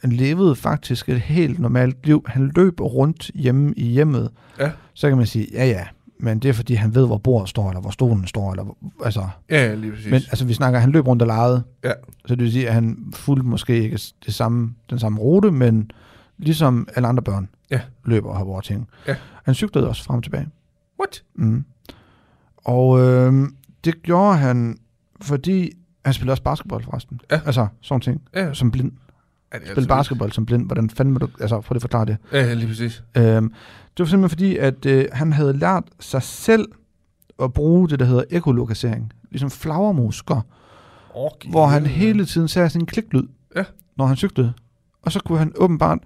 han 0.03 0.13
levede 0.13 0.57
faktisk 0.57 1.09
et 1.09 1.21
helt 1.21 1.59
normalt 1.59 2.07
liv. 2.07 2.25
Han 2.29 2.53
løb 2.57 2.81
rundt 2.81 3.31
hjemme 3.35 3.75
i 3.77 3.85
hjemmet. 3.87 4.31
Ja. 4.61 4.71
Så 4.95 5.09
kan 5.09 5.17
man 5.19 5.27
sige, 5.27 5.47
ja 5.53 5.67
ja, 5.67 5.85
men 6.21 6.39
det 6.39 6.49
er 6.49 6.53
fordi, 6.53 6.75
han 6.75 6.95
ved, 6.95 7.07
hvor 7.07 7.19
bordet 7.19 7.49
står, 7.49 7.69
eller 7.69 7.81
hvor 7.81 7.91
stolen 7.91 8.27
står, 8.27 8.51
eller 8.51 8.65
hvor- 8.65 8.77
altså... 9.05 9.29
Ja, 9.51 9.75
lige 9.75 9.91
præcis. 9.93 10.07
Men 10.11 10.15
altså, 10.15 10.45
vi 10.45 10.53
snakker, 10.55 10.79
han 10.81 10.91
løb 10.91 11.07
rundt 11.07 11.23
og 11.23 11.29
legede. 11.29 11.63
Ja. 11.85 11.93
Så 12.27 12.35
det 12.35 12.43
vil 12.45 12.53
sige, 12.53 12.69
at 12.69 12.75
han 12.75 13.13
fulgte 13.15 13.47
måske 13.47 13.83
ikke 13.83 13.99
det 14.27 14.35
samme, 14.35 14.75
den 14.91 14.99
samme 14.99 15.19
rute, 15.19 15.51
men 15.51 15.91
ligesom 16.39 16.89
alle 16.97 17.09
andre 17.09 17.23
børn 17.23 17.49
Ja. 17.71 17.81
løber 18.05 18.29
og 18.31 18.37
har 18.37 18.45
over 18.45 18.61
ting. 18.61 18.89
Ja. 19.09 19.17
Han 19.45 19.55
cyklede 19.55 19.89
også 19.89 20.05
frem 20.05 20.17
og 20.17 20.23
tilbage. 20.23 20.49
What? 21.01 21.23
Mm. 21.35 21.65
Og 22.65 23.01
øh, 23.01 23.49
det 23.85 24.03
gjorde 24.03 24.37
han, 24.37 24.79
fordi 25.21 25.73
han 26.05 26.15
spillede 26.15 26.33
også 26.33 26.43
basketball 26.43 26.85
forresten. 26.85 27.21
Ja. 27.31 27.41
Altså 27.47 27.67
sådan 27.81 28.01
ting, 28.01 28.23
Ja, 28.35 28.55
som 28.55 28.71
blind. 28.71 28.93
Spille 29.65 29.89
basketball 29.89 30.33
som 30.33 30.47
blind. 30.47 30.67
Hvordan 30.67 30.91
fanden 30.91 31.13
må 31.13 31.19
du, 31.19 31.29
altså 31.41 31.61
prøv 31.61 31.75
lige 31.75 31.79
at 31.79 31.83
forklare 31.83 32.05
det. 32.05 32.17
Ja, 32.33 32.55
lige 32.55 32.67
præcis. 32.69 33.03
Øhm, 33.17 33.49
det 33.97 33.99
var 33.99 34.05
simpelthen 34.05 34.29
fordi, 34.31 34.57
at 34.57 34.87
øh, 34.87 35.05
han 35.13 35.33
havde 35.33 35.53
lært 35.59 35.85
sig 36.01 36.23
selv 36.23 36.69
at 37.43 37.53
bruge 37.53 37.89
det, 37.89 37.99
der 37.99 38.05
hedder 38.05 38.25
ekolokalisering. 38.31 39.13
Ligesom 39.31 39.51
flagermusker, 39.51 40.41
Okay. 41.15 41.51
hvor 41.51 41.67
han 41.67 41.87
hele 41.87 42.25
tiden 42.27 42.49
sagde 42.49 42.69
sin 42.71 42.87
kliklyd, 42.87 43.23
Ja. 43.57 43.65
når 43.97 44.07
han 44.07 44.17
cyklede. 44.17 44.53
Og 45.03 45.13
så 45.13 45.21
kunne 45.21 45.39
han 45.39 45.53
åbenbart 45.57 45.99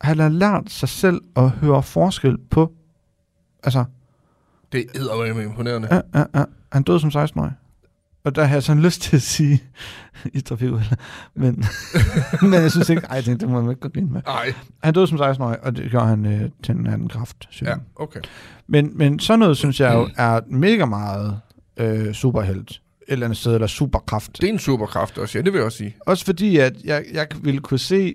han 0.00 0.18
har 0.18 0.28
lært 0.28 0.70
sig 0.70 0.88
selv 0.88 1.20
at 1.36 1.50
høre 1.50 1.82
forskel 1.82 2.38
på, 2.50 2.72
altså, 3.62 3.84
Det 4.72 4.80
er 4.80 5.00
eddermame 5.00 5.42
imponerende. 5.44 5.88
ja, 5.90 6.00
ja, 6.20 6.24
ja. 6.34 6.44
han 6.72 6.82
døde 6.82 7.00
som 7.00 7.10
16-årig. 7.10 7.52
Og 8.24 8.34
der 8.34 8.44
har 8.44 8.54
jeg 8.54 8.62
sådan 8.62 8.82
lyst 8.82 9.02
til 9.02 9.16
at 9.16 9.22
sige 9.22 9.62
i 10.34 10.40
trafikuheld. 10.40 10.98
Men, 11.34 11.64
men 12.42 12.52
jeg 12.52 12.70
synes 12.70 12.88
ikke, 12.88 13.02
ej, 13.06 13.14
jeg 13.14 13.24
tænkte, 13.24 13.46
det 13.46 13.52
må 13.52 13.60
man 13.60 13.70
ikke 13.70 13.80
gå 13.80 13.88
grine 13.88 14.10
med. 14.10 14.22
Nej. 14.26 14.54
Han 14.82 14.94
døde 14.94 15.06
som 15.06 15.18
16-årig, 15.18 15.64
og 15.64 15.76
det 15.76 15.90
gjorde 15.90 16.06
han 16.06 16.26
øh, 16.26 16.50
til 16.62 16.74
en 16.74 16.86
anden 16.86 17.08
kraft. 17.08 17.62
Ja, 17.62 17.74
okay. 17.96 18.20
Men, 18.66 18.98
men 18.98 19.18
sådan 19.18 19.38
noget, 19.38 19.56
synes 19.56 19.80
jeg 19.80 19.94
jo, 19.94 20.08
er 20.16 20.40
mega 20.50 20.84
meget 20.84 21.40
øh, 21.76 22.12
superhelt. 22.12 22.70
Et 22.70 23.12
eller 23.12 23.26
andet 23.26 23.38
sted, 23.38 23.54
eller 23.54 23.66
superkraft. 23.66 24.40
Det 24.40 24.48
er 24.48 24.52
en 24.52 24.58
superkraft 24.58 25.18
også, 25.18 25.38
ja, 25.38 25.42
det 25.42 25.52
vil 25.52 25.58
jeg 25.58 25.66
også 25.66 25.78
sige. 25.78 25.96
Også 26.06 26.24
fordi, 26.24 26.56
at 26.56 26.76
jeg, 26.84 27.04
jeg 27.12 27.26
ville 27.42 27.60
kunne 27.60 27.78
se... 27.78 28.14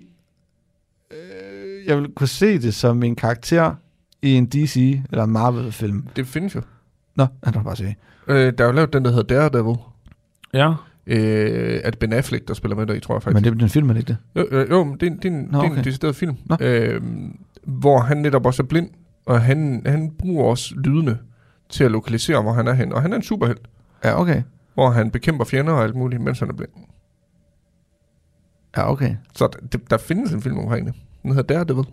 Øh, 1.10 1.86
jeg 1.86 1.96
ville 1.96 2.12
kunne 2.16 2.28
se 2.28 2.58
det 2.58 2.74
som 2.74 3.02
en 3.02 3.16
karakter 3.16 3.74
i 4.22 4.34
en 4.34 4.46
DC 4.46 5.00
eller 5.10 5.24
en 5.24 5.30
Marvel-film. 5.30 6.08
Det 6.16 6.26
findes 6.26 6.54
jo. 6.54 6.60
Nå, 7.16 7.26
jeg 7.44 7.52
kan 7.52 7.64
bare 7.64 7.76
sige. 7.76 7.96
Øh, 8.28 8.52
der 8.58 8.64
er 8.64 8.68
jo 8.68 8.72
lavet 8.72 8.92
den, 8.92 9.04
der 9.04 9.10
hedder 9.10 9.34
Daredevil. 9.34 9.76
Ja. 10.54 10.72
Øh, 11.06 11.80
at 11.84 11.98
Ben 11.98 12.12
Affleck, 12.12 12.48
der 12.48 12.54
spiller 12.54 12.76
med 12.76 12.86
der 12.86 12.94
i, 12.94 13.00
tror 13.00 13.14
jeg 13.14 13.22
faktisk. 13.22 13.34
Men 13.34 13.44
det 13.44 13.50
er 13.50 13.54
den 13.54 13.68
film, 13.68 13.88
er 13.90 13.92
det 13.94 14.00
ikke 14.00 14.16
det? 14.34 14.50
Jo, 14.52 14.58
jo, 14.60 14.66
jo 14.70 14.84
men 14.84 14.96
det, 15.00 15.06
er- 15.12 15.16
det, 15.16 15.24
er 15.24 15.28
en, 15.28 15.48
Nå, 15.50 15.58
det 15.58 15.64
er 15.66 15.70
en 15.70 15.72
okay. 15.72 15.84
decideret 15.84 16.16
film, 16.16 16.36
Nå. 16.46 16.56
øh, 16.60 17.00
hvor 17.62 17.98
han 18.00 18.16
netop 18.16 18.46
også 18.46 18.62
er 18.62 18.66
blind, 18.66 18.90
og 19.26 19.40
han, 19.42 19.82
han 19.86 20.10
bruger 20.18 20.44
også 20.44 20.74
lydene 20.76 21.18
til 21.68 21.84
at 21.84 21.90
lokalisere, 21.90 22.42
hvor 22.42 22.52
han 22.52 22.68
er 22.68 22.72
hen. 22.72 22.92
Og 22.92 23.02
han 23.02 23.12
er 23.12 23.16
en 23.16 23.22
superhelt, 23.22 23.60
Ja, 24.04 24.20
okay. 24.20 24.42
hvor 24.74 24.90
han 24.90 25.10
bekæmper 25.10 25.44
fjender 25.44 25.72
og 25.72 25.82
alt 25.82 25.94
muligt, 25.96 26.22
mens 26.22 26.38
han 26.40 26.48
er 26.48 26.54
blind. 26.54 26.70
Ja, 28.76 28.90
okay. 28.92 29.16
Så 29.34 29.48
der, 29.72 29.78
der 29.90 29.96
findes 29.98 30.32
en 30.32 30.42
film 30.42 30.58
omkring 30.58 30.86
det. 30.86 30.94
Den 31.22 31.30
hedder 31.30 31.54
Daredevil. 31.54 31.84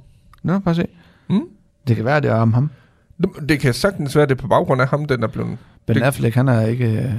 Nå, 0.44 0.60
bare 0.60 0.76
se. 0.76 0.88
Mm. 1.30 1.42
Det 1.88 1.96
kan 1.96 2.06
være, 2.06 2.22
det 2.22 2.30
er 2.32 2.36
om 2.36 2.54
ham. 2.54 2.70
Det, 3.18 3.50
det 3.50 3.60
kan 3.60 3.74
sagtens 3.74 4.16
være, 4.16 4.26
det 4.26 4.32
er 4.32 4.42
på 4.42 4.48
baggrund 4.48 4.82
af 4.82 4.88
ham, 4.88 5.06
den 5.06 5.24
er 5.24 5.28
blevet... 5.28 5.58
Ben 5.86 5.96
Det- 5.96 6.02
Affleck, 6.04 6.36
han 6.36 6.48
er 6.48 6.66
ikke 6.66 6.86
øh, 7.04 7.14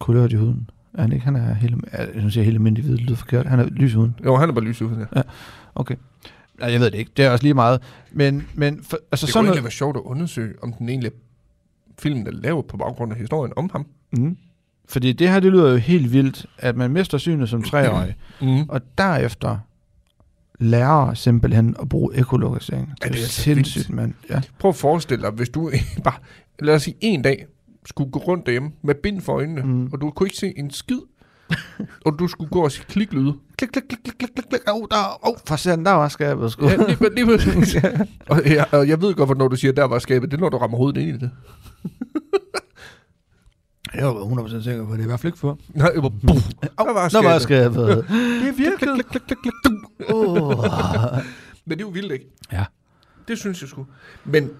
kulørt 0.00 0.32
i 0.32 0.36
huden. 0.36 0.70
Er 0.94 1.02
han 1.02 1.12
ikke? 1.12 1.24
Han 1.24 1.36
er 1.36 1.54
helt, 1.54 1.76
jeg 1.92 2.08
synes, 2.18 2.36
jeg 2.36 2.40
er 2.40 2.44
helt 2.44 2.54
almindelig 2.54 2.84
hvid, 2.84 2.96
det 2.96 3.04
lyder 3.06 3.16
forkert. 3.16 3.46
Han 3.46 3.60
er 3.60 3.64
lys 3.64 3.92
i 3.92 3.94
huden. 3.96 4.14
Jo, 4.24 4.36
han 4.36 4.48
er 4.48 4.52
bare 4.52 4.64
lys 4.64 4.82
ud 4.82 4.96
her. 4.96 5.22
Nej, 6.60 6.72
jeg 6.72 6.80
ved 6.80 6.90
det 6.90 6.98
ikke. 6.98 7.10
Det 7.16 7.24
er 7.24 7.30
også 7.30 7.42
lige 7.44 7.54
meget. 7.54 7.80
Men, 8.12 8.46
men 8.54 8.80
for, 8.82 8.98
altså 9.12 9.26
Det 9.26 9.32
sådan 9.32 9.40
kunne 9.42 9.46
noget... 9.46 9.48
egentlig 9.56 9.64
være 9.64 9.70
sjovt 9.70 9.96
at 9.96 10.02
undersøge, 10.02 10.54
om 10.62 10.72
den 10.72 10.88
egentlig 10.88 11.10
filmen 11.98 12.26
er 12.26 12.30
lavet 12.30 12.66
på 12.66 12.76
baggrund 12.76 13.12
af 13.12 13.18
historien 13.18 13.52
om 13.56 13.70
ham. 13.72 13.86
Mm. 14.12 14.36
Fordi 14.88 15.12
det 15.12 15.28
her, 15.28 15.40
det 15.40 15.52
lyder 15.52 15.70
jo 15.70 15.76
helt 15.76 16.12
vildt, 16.12 16.46
at 16.58 16.76
man 16.76 16.90
mister 16.90 17.18
synet 17.18 17.48
som 17.48 17.62
treårig, 17.62 18.14
Mm. 18.42 18.62
og 18.68 18.80
derefter 18.98 19.58
lærer 20.58 21.14
simpelthen 21.14 21.76
at 21.82 21.88
bruge 21.88 22.16
ekolokalisering. 22.18 22.88
Det 22.90 22.96
Ja, 23.02 23.06
er, 23.08 23.12
det 23.12 23.18
er 23.20 23.24
det 23.24 23.30
sindssygt, 23.32 23.90
mand. 23.90 24.14
Ja. 24.30 24.40
Prøv 24.58 24.68
at 24.68 24.76
forestille 24.76 25.22
dig, 25.22 25.30
hvis 25.30 25.48
du 25.48 25.70
bare, 26.04 26.14
lad 26.58 26.74
os 26.74 26.82
sige, 26.82 26.96
en 27.00 27.22
dag 27.22 27.46
skulle 27.86 28.10
gå 28.10 28.18
rundt 28.18 28.46
derhjemme 28.46 28.70
med 28.82 28.94
bind 28.94 29.20
for 29.20 29.32
øjnene, 29.32 29.62
Mm. 29.62 29.86
og 29.92 30.00
du 30.00 30.10
kunne 30.10 30.26
ikke 30.26 30.36
se 30.36 30.52
en 30.56 30.70
skid, 30.70 30.98
og 32.06 32.18
du 32.18 32.28
skulle 32.28 32.50
gå 32.50 32.60
og 32.64 32.72
sige 32.72 32.84
kliklyde. 32.88 33.34
Klik, 33.58 33.68
klik, 33.70 33.84
klik, 33.88 33.98
klik, 34.04 34.14
klik, 34.18 34.30
klik, 34.34 34.44
klik. 34.48 34.60
Au, 34.66 34.86
der, 34.90 35.26
au, 35.26 35.34
for 35.46 35.56
satan, 35.56 35.84
der 35.84 35.90
var 35.92 36.08
skabet, 36.08 36.52
sgu. 36.52 36.68
Ja, 36.68 36.76
lige, 36.76 37.14
lige 37.14 37.26
præcis. 37.26 37.76
og, 38.30 38.42
jeg, 38.46 38.66
og 38.72 38.88
jeg 38.88 39.00
ved 39.02 39.14
godt, 39.14 39.38
når 39.38 39.48
du 39.48 39.56
siger, 39.56 39.72
der 39.72 39.84
var 39.84 39.98
skabet, 39.98 40.30
det 40.30 40.36
er, 40.36 40.40
når 40.40 40.48
du 40.48 40.56
rammer 40.56 40.78
hovedet 40.78 41.00
ind 41.00 41.08
i 41.08 41.18
det. 41.18 41.30
Jeg 43.94 44.06
var 44.06 44.12
100% 44.12 44.62
sikker 44.64 44.84
på, 44.86 44.92
at 44.92 44.98
det 44.98 45.02
er 45.02 45.06
i 45.06 45.06
hvert 45.06 45.20
fald 45.20 45.28
ikke 45.32 45.38
for. 45.38 45.58
Nej, 45.74 45.90
det 45.90 46.02
var, 46.02 46.08
buff, 46.08 46.48
der 46.62 46.92
var 46.92 47.08
Der 47.08 47.22
var 47.22 47.38
skabet. 47.38 47.72
skabet. 47.72 48.04
Det 48.40 48.48
er 48.48 48.52
virkelig. 48.52 49.04
oh. 50.08 50.64
Men 51.64 51.78
det 51.78 51.84
er 51.84 51.88
jo 51.88 51.88
vildt, 51.88 52.12
ikke? 52.12 52.26
Ja. 52.52 52.64
Det 53.28 53.38
synes 53.38 53.60
jeg 53.60 53.68
sgu. 53.68 53.86
Men 54.24 54.50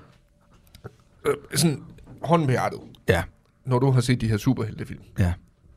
øh, 1.26 1.34
sådan 1.54 1.82
hånden 2.22 2.46
på 2.46 2.50
hjertet. 2.50 2.80
Ja. 3.10 3.22
Når 3.66 3.78
du 3.78 3.90
har 3.90 4.00
set 4.00 4.20
de 4.20 4.28
her 4.28 4.36
superheltefilm. 4.36 5.00
Ja. 5.18 5.32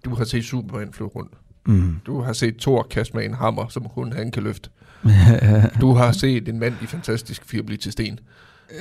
Du 0.05 0.15
har 0.15 0.23
set 0.23 0.43
Superman 0.45 0.93
flyve 0.93 1.09
rundt. 1.09 1.33
Mm. 1.65 1.95
Du 2.05 2.21
har 2.21 2.33
set 2.33 2.57
Thor 2.57 2.87
kaste 2.91 3.17
med 3.17 3.25
en 3.25 3.33
hammer, 3.33 3.67
som 3.67 3.89
kun 3.89 4.13
han 4.13 4.31
kan 4.31 4.43
løfte. 4.43 4.69
Du 5.81 5.93
har 5.93 6.11
set 6.11 6.49
en 6.49 6.59
mand 6.59 6.73
i 6.81 6.85
fantastisk 6.85 7.45
fire 7.45 7.63
blive 7.63 7.77
til 7.77 7.91
sten. 7.91 8.19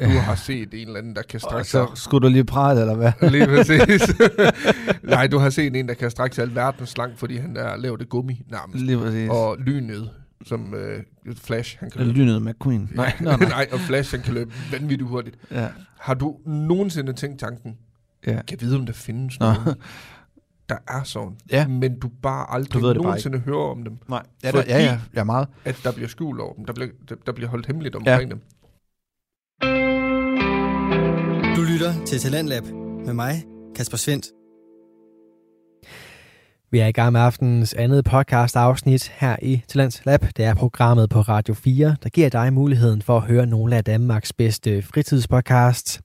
Du 0.02 0.08
har 0.08 0.34
set 0.34 0.68
en 0.74 0.86
eller 0.86 0.98
anden, 0.98 1.16
der 1.16 1.22
kan 1.22 1.40
strække 1.40 1.70
sig. 1.70 1.86
så 1.94 2.02
skulle 2.02 2.28
du 2.28 2.32
lige 2.32 2.44
prale, 2.44 2.80
eller 2.80 2.94
hvad? 2.94 3.12
Lige 3.30 3.46
præcis. 3.46 4.14
Nej, 5.02 5.26
du 5.26 5.38
har 5.38 5.50
set 5.50 5.76
en, 5.76 5.88
der 5.88 5.94
kan 5.94 6.10
strække 6.10 6.36
sig 6.36 6.42
alverdens 6.42 6.96
langt, 6.96 7.18
fordi 7.18 7.36
han 7.36 7.56
er 7.56 7.76
lavet 7.76 8.00
af 8.00 8.08
gummi 8.08 8.42
nærmest. 8.50 8.84
Lige 8.84 8.98
præcis. 8.98 9.30
Og 9.30 9.56
lynet, 9.58 10.10
som 10.46 10.74
øh, 10.74 11.02
Flash, 11.36 11.76
han 11.80 11.90
kan 11.90 12.00
løbe. 12.06 12.18
Lynet 12.18 12.42
McQueen. 12.42 12.90
Nej, 12.94 13.12
nej, 13.20 13.36
nej. 13.36 13.48
Nej, 13.48 13.68
og 13.72 13.80
Flash, 13.80 14.14
han 14.14 14.22
kan 14.22 14.34
løbe 14.34 14.52
vanvittigt 14.72 15.08
hurtigt. 15.08 15.36
Ja. 15.50 15.68
Har 15.98 16.14
du 16.14 16.36
nogensinde 16.46 17.12
tænkt 17.12 17.40
tanken, 17.40 17.76
Ja. 18.26 18.32
kan 18.32 18.42
jeg 18.50 18.60
vide, 18.60 18.76
om 18.76 18.86
der 18.86 18.92
findes 18.92 19.40
Nå. 19.40 19.46
nogen, 19.52 19.74
der 20.68 20.76
er 20.88 21.02
sådan, 21.02 21.36
Ja. 21.50 21.66
men 21.68 21.98
du 21.98 22.08
bare 22.22 22.50
aldrig 22.54 22.72
Du 22.72 22.78
ved 22.78 22.88
det 22.88 22.96
bare 22.96 23.04
nogensinde 23.04 23.38
hører 23.38 23.70
om 23.70 23.84
dem, 23.84 23.98
Nej. 24.08 24.22
Ja, 24.44 24.50
Fordi- 24.50 24.68
der, 24.68 24.78
ja, 24.78 24.84
ja, 24.84 25.00
ja, 25.14 25.24
meget. 25.24 25.48
at 25.64 25.80
der 25.84 25.92
bliver 25.92 26.08
skjult 26.08 26.40
over 26.40 26.54
dem, 26.54 26.64
der 26.64 26.72
bliver, 26.72 26.90
der, 27.08 27.14
der 27.26 27.32
bliver 27.32 27.48
holdt 27.50 27.66
hemmeligt 27.66 27.94
omkring 27.96 28.30
dem. 28.30 28.40
Du 31.56 31.62
lytter 31.62 32.04
til 32.06 32.18
Talentlab 32.18 32.64
med 33.06 33.12
mig, 33.14 33.44
Kasper 33.76 33.96
Svendt. 33.96 34.26
Vi 36.70 36.78
er 36.78 36.86
i 36.86 36.92
gang 36.92 37.12
med 37.12 37.20
aftenens 37.20 37.74
andet 37.74 38.04
podcast 38.04 38.56
afsnit 38.56 39.08
her 39.08 39.36
i 39.42 39.62
Talents 39.68 40.06
Lab. 40.06 40.20
Det 40.36 40.44
er 40.44 40.54
programmet 40.54 41.10
på 41.10 41.20
Radio 41.20 41.54
4, 41.54 41.96
der 42.02 42.08
giver 42.08 42.28
dig 42.28 42.52
muligheden 42.52 43.02
for 43.02 43.16
at 43.16 43.22
høre 43.22 43.46
nogle 43.46 43.76
af 43.76 43.84
Danmarks 43.84 44.32
bedste 44.32 44.82
fritidspodcasts. 44.82 46.00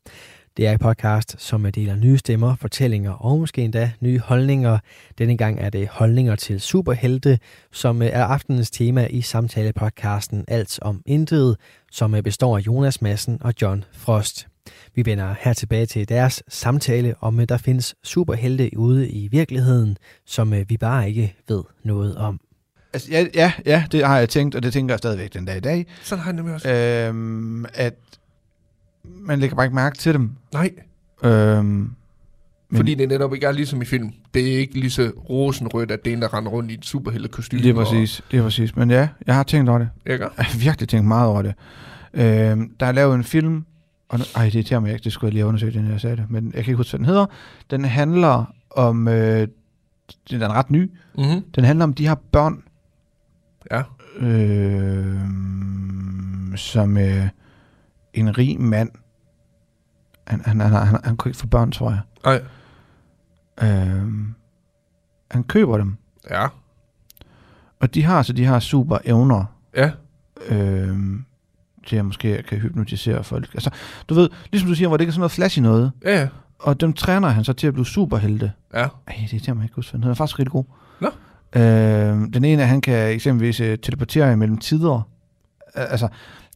Det 0.58 0.68
er 0.68 0.72
et 0.72 0.80
podcast, 0.80 1.36
som 1.40 1.72
deler 1.72 1.96
nye 1.96 2.18
stemmer, 2.18 2.56
fortællinger 2.56 3.12
og 3.12 3.40
måske 3.40 3.62
endda 3.62 3.92
nye 4.00 4.20
holdninger. 4.20 4.80
Denne 5.18 5.38
gang 5.38 5.60
er 5.60 5.70
det 5.70 5.88
holdninger 5.88 6.36
til 6.36 6.62
superhelte, 6.62 7.40
som 7.72 8.02
er 8.02 8.24
aftenens 8.24 8.72
tema 8.72 9.08
i 9.10 9.22
samtalepodcasten 9.22 10.46
Alt 10.48 10.80
om 10.82 11.02
Intet, 11.06 11.58
som 11.92 12.16
består 12.24 12.58
af 12.58 12.62
Jonas 12.62 13.02
Madsen 13.02 13.38
og 13.42 13.54
John 13.62 13.84
Frost. 13.94 14.48
Vi 14.96 15.06
vender 15.06 15.36
her 15.40 15.54
tilbage 15.54 15.86
til 15.86 16.10
deres 16.10 16.44
samtale 16.48 17.16
om, 17.22 17.40
at 17.40 17.50
der 17.50 17.58
findes 17.58 17.96
superhelte 18.04 18.70
ude 18.78 19.10
i 19.10 19.28
virkeligheden, 19.28 19.98
som 20.26 20.54
vi 20.70 20.78
bare 20.78 21.10
ikke 21.10 21.36
ved 21.48 21.64
noget 21.84 22.16
om. 22.16 22.40
Altså, 22.94 23.12
ja, 23.12 23.26
ja, 23.34 23.52
ja, 23.66 23.84
det 23.92 24.06
har 24.06 24.18
jeg 24.18 24.30
tænkt, 24.30 24.56
og 24.56 24.64
det 24.64 24.74
tænker 24.74 24.94
jeg 24.94 25.00
stadigvæk 25.00 25.34
den 25.34 25.46
dag 25.46 25.58
i 25.58 25.60
dag. 25.60 25.86
Sådan 26.04 26.24
har 26.24 26.32
jeg 26.32 26.36
nemlig 26.36 26.56
også. 26.56 26.70
Øhm, 26.70 27.66
at 27.74 27.94
man 29.22 29.40
lægger 29.40 29.56
bare 29.56 29.66
ikke 29.66 29.76
mærke 29.76 29.98
til 29.98 30.14
dem. 30.14 30.32
Nej, 30.54 30.72
Øhm, 31.24 31.66
men, 31.66 31.94
fordi 32.76 32.96
det 32.96 33.10
netop 33.10 33.34
ikke 33.34 33.46
er 33.46 33.52
ligesom 33.52 33.82
i 33.82 33.86
film. 33.86 34.12
Det 34.34 34.54
er 34.54 34.58
ikke 34.58 34.80
lige 34.80 34.90
så 34.90 35.12
rosenrødt, 35.30 35.92
at 35.92 36.06
det 36.06 36.12
er 36.12 36.16
en, 36.16 36.22
der 36.22 36.34
render 36.34 36.52
rundt 36.52 36.72
i 36.72 36.74
et 36.74 36.86
superheltekostyme. 36.86 37.62
Lige 37.62 37.74
præcis, 37.74 38.22
lige 38.32 38.44
præcis. 38.44 38.76
Men 38.76 38.90
ja, 38.92 39.08
jeg 39.28 39.36
har 39.36 39.44
tænkt 39.44 39.70
over 39.70 39.80
det. 39.80 39.90
Og, 40.06 40.12
ikke? 40.12 40.24
Jeg 40.38 40.46
har 40.46 40.60
virkelig 40.60 40.90
tænkt 40.90 41.08
meget 41.08 41.28
over 41.30 41.42
det. 41.42 41.54
Øhm, 42.14 42.72
der 42.80 42.86
er 42.86 42.92
lavet 42.92 43.16
en 43.16 43.24
film, 43.24 43.66
og 44.10 44.20
ej, 44.36 44.44
det 44.46 44.56
irriterer 44.56 44.80
mig 44.80 44.92
ikke, 44.94 45.04
det 45.04 45.12
skulle 45.14 45.28
jeg 45.28 45.34
lige 45.34 45.42
have 45.42 45.48
undersøgt, 45.48 45.76
inden 45.76 45.92
jeg 45.92 46.02
sagde 46.02 46.16
det, 46.18 46.26
men 46.30 46.46
jeg 46.46 46.52
kan 46.64 46.72
ikke 46.72 46.76
huske, 46.78 46.92
hvad 46.92 46.98
den 47.00 47.06
hedder. 47.06 47.26
Den 47.72 47.86
handler 47.86 48.54
om, 48.72 49.08
øh, 49.08 49.48
den 50.30 50.42
er 50.42 50.54
ret 50.54 50.72
ny, 50.72 50.92
Mm-hmm. 51.18 51.42
den 51.56 51.64
handler 51.64 51.84
om 51.86 51.94
de 51.94 52.08
her 52.08 52.16
børn, 52.32 52.64
Ja. 53.72 53.82
øh, 54.26 55.18
som 56.56 56.98
øh, 56.98 57.28
en 58.20 58.38
rig 58.38 58.62
mand. 58.62 58.90
Han, 60.28 60.42
han, 60.46 60.60
han, 60.60 60.72
han, 60.72 61.00
han 61.04 61.18
kunne 61.18 61.30
ikke 61.30 61.40
få 61.40 61.48
børn, 61.48 61.72
tror 61.72 61.90
jeg. 61.90 62.00
Nej. 62.26 62.42
Øh, 63.62 64.08
han 65.32 65.44
køber 65.44 65.78
dem, 65.78 65.96
Ja. 66.30 66.48
og 67.80 67.94
de 67.94 68.04
har 68.04 68.22
så 68.24 68.34
de 68.34 68.46
har 68.46 68.60
super 68.60 68.98
evner 69.06 69.46
Ja. 69.76 69.92
øh, 70.50 70.98
til 71.88 71.96
at 71.96 72.06
måske 72.06 72.44
kan 72.48 72.58
hypnotisere 72.58 73.24
folk. 73.24 73.54
Altså, 73.54 73.70
du 74.10 74.14
ved, 74.14 74.30
ligesom 74.52 74.70
du 74.70 74.76
siger, 74.76 74.88
hvor 74.88 74.98
det 74.98 75.02
ikke 75.02 75.10
er 75.10 75.14
sådan 75.14 75.20
noget 75.20 75.32
flashy 75.32 75.60
noget, 75.60 75.92
Ja, 76.06 76.20
ja. 76.22 76.28
og 76.60 76.82
dem 76.82 76.94
træner 76.94 77.28
han 77.28 77.44
så 77.44 77.54
til 77.54 77.68
at 77.68 77.74
blive 77.74 77.86
superhelte. 77.86 78.52
Ja. 78.74 78.88
Ej, 79.08 79.28
det 79.32 79.48
er 79.48 79.54
mig 79.54 79.64
ikke 79.64 79.76
huske, 79.76 79.92
hvad 79.92 79.98
den 79.98 80.04
hedder. 80.04 80.08
Han 80.08 80.12
er 80.12 80.16
faktisk 80.16 80.40
rigtig 80.40 80.52
god. 80.52 80.64
Nå. 81.02 81.08
Øh, 81.62 82.34
den 82.34 82.46
ene, 82.46 82.66
han 82.66 82.82
kan 82.82 83.10
eksempelvis 83.12 83.60
øh, 83.60 83.78
teleportere 83.78 84.34
imellem 84.34 84.58
tider. 84.58 85.02
Altså, 85.76 86.08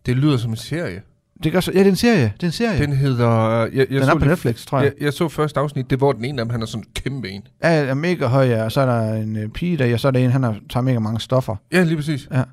Det 0.06 0.18
lyder 0.18 0.38
som 0.38 0.52
en 0.52 0.58
serie. 0.58 1.02
Det 1.44 1.52
gør 1.52 1.60
så, 1.60 1.72
ja, 1.72 1.80
det 1.80 1.86
er 1.86 1.90
en 1.90 1.96
serie. 1.96 2.34
Det 2.36 2.44
er 2.44 2.48
en 2.48 2.52
serie. 2.52 2.80
Den 2.80 2.94
hedder... 2.94 3.60
Jeg, 3.62 3.72
jeg 3.74 3.88
den 3.90 4.04
så 4.04 4.12
er 4.12 4.20
på 4.20 4.26
Netflix, 4.26 4.66
tror 4.66 4.78
jeg. 4.80 4.86
Jeg, 4.86 5.04
jeg 5.04 5.14
så 5.14 5.30
første 5.30 5.60
afsnit, 5.60 5.90
det 5.90 6.02
var 6.02 6.12
den 6.12 6.26
ene 6.26 6.42
af 6.42 6.46
dem, 6.46 6.52
han 6.52 6.62
er 6.62 6.66
sådan 6.66 6.84
en 6.84 7.04
kæmpe 7.04 7.30
en. 7.30 7.42
Ja, 7.64 7.70
er 7.70 7.94
mega 7.94 8.26
høj, 8.26 8.48
ja. 8.48 8.64
Og 8.64 8.72
så 8.72 8.82
er 8.82 8.86
der 8.86 9.14
en 9.14 9.36
øh, 9.36 9.50
pige 9.50 9.78
der, 9.78 9.94
og 9.94 10.00
så 10.00 10.08
er 10.08 10.12
der 10.12 10.20
en, 10.20 10.32
han 10.32 10.44
har, 10.44 10.56
tager 10.70 10.84
mega 10.84 11.00
mange 11.00 11.20
stoffer. 11.20 11.56
Ja, 11.72 11.84
lige 11.84 11.96
præcis. 11.96 12.28
Ja. 12.32 12.44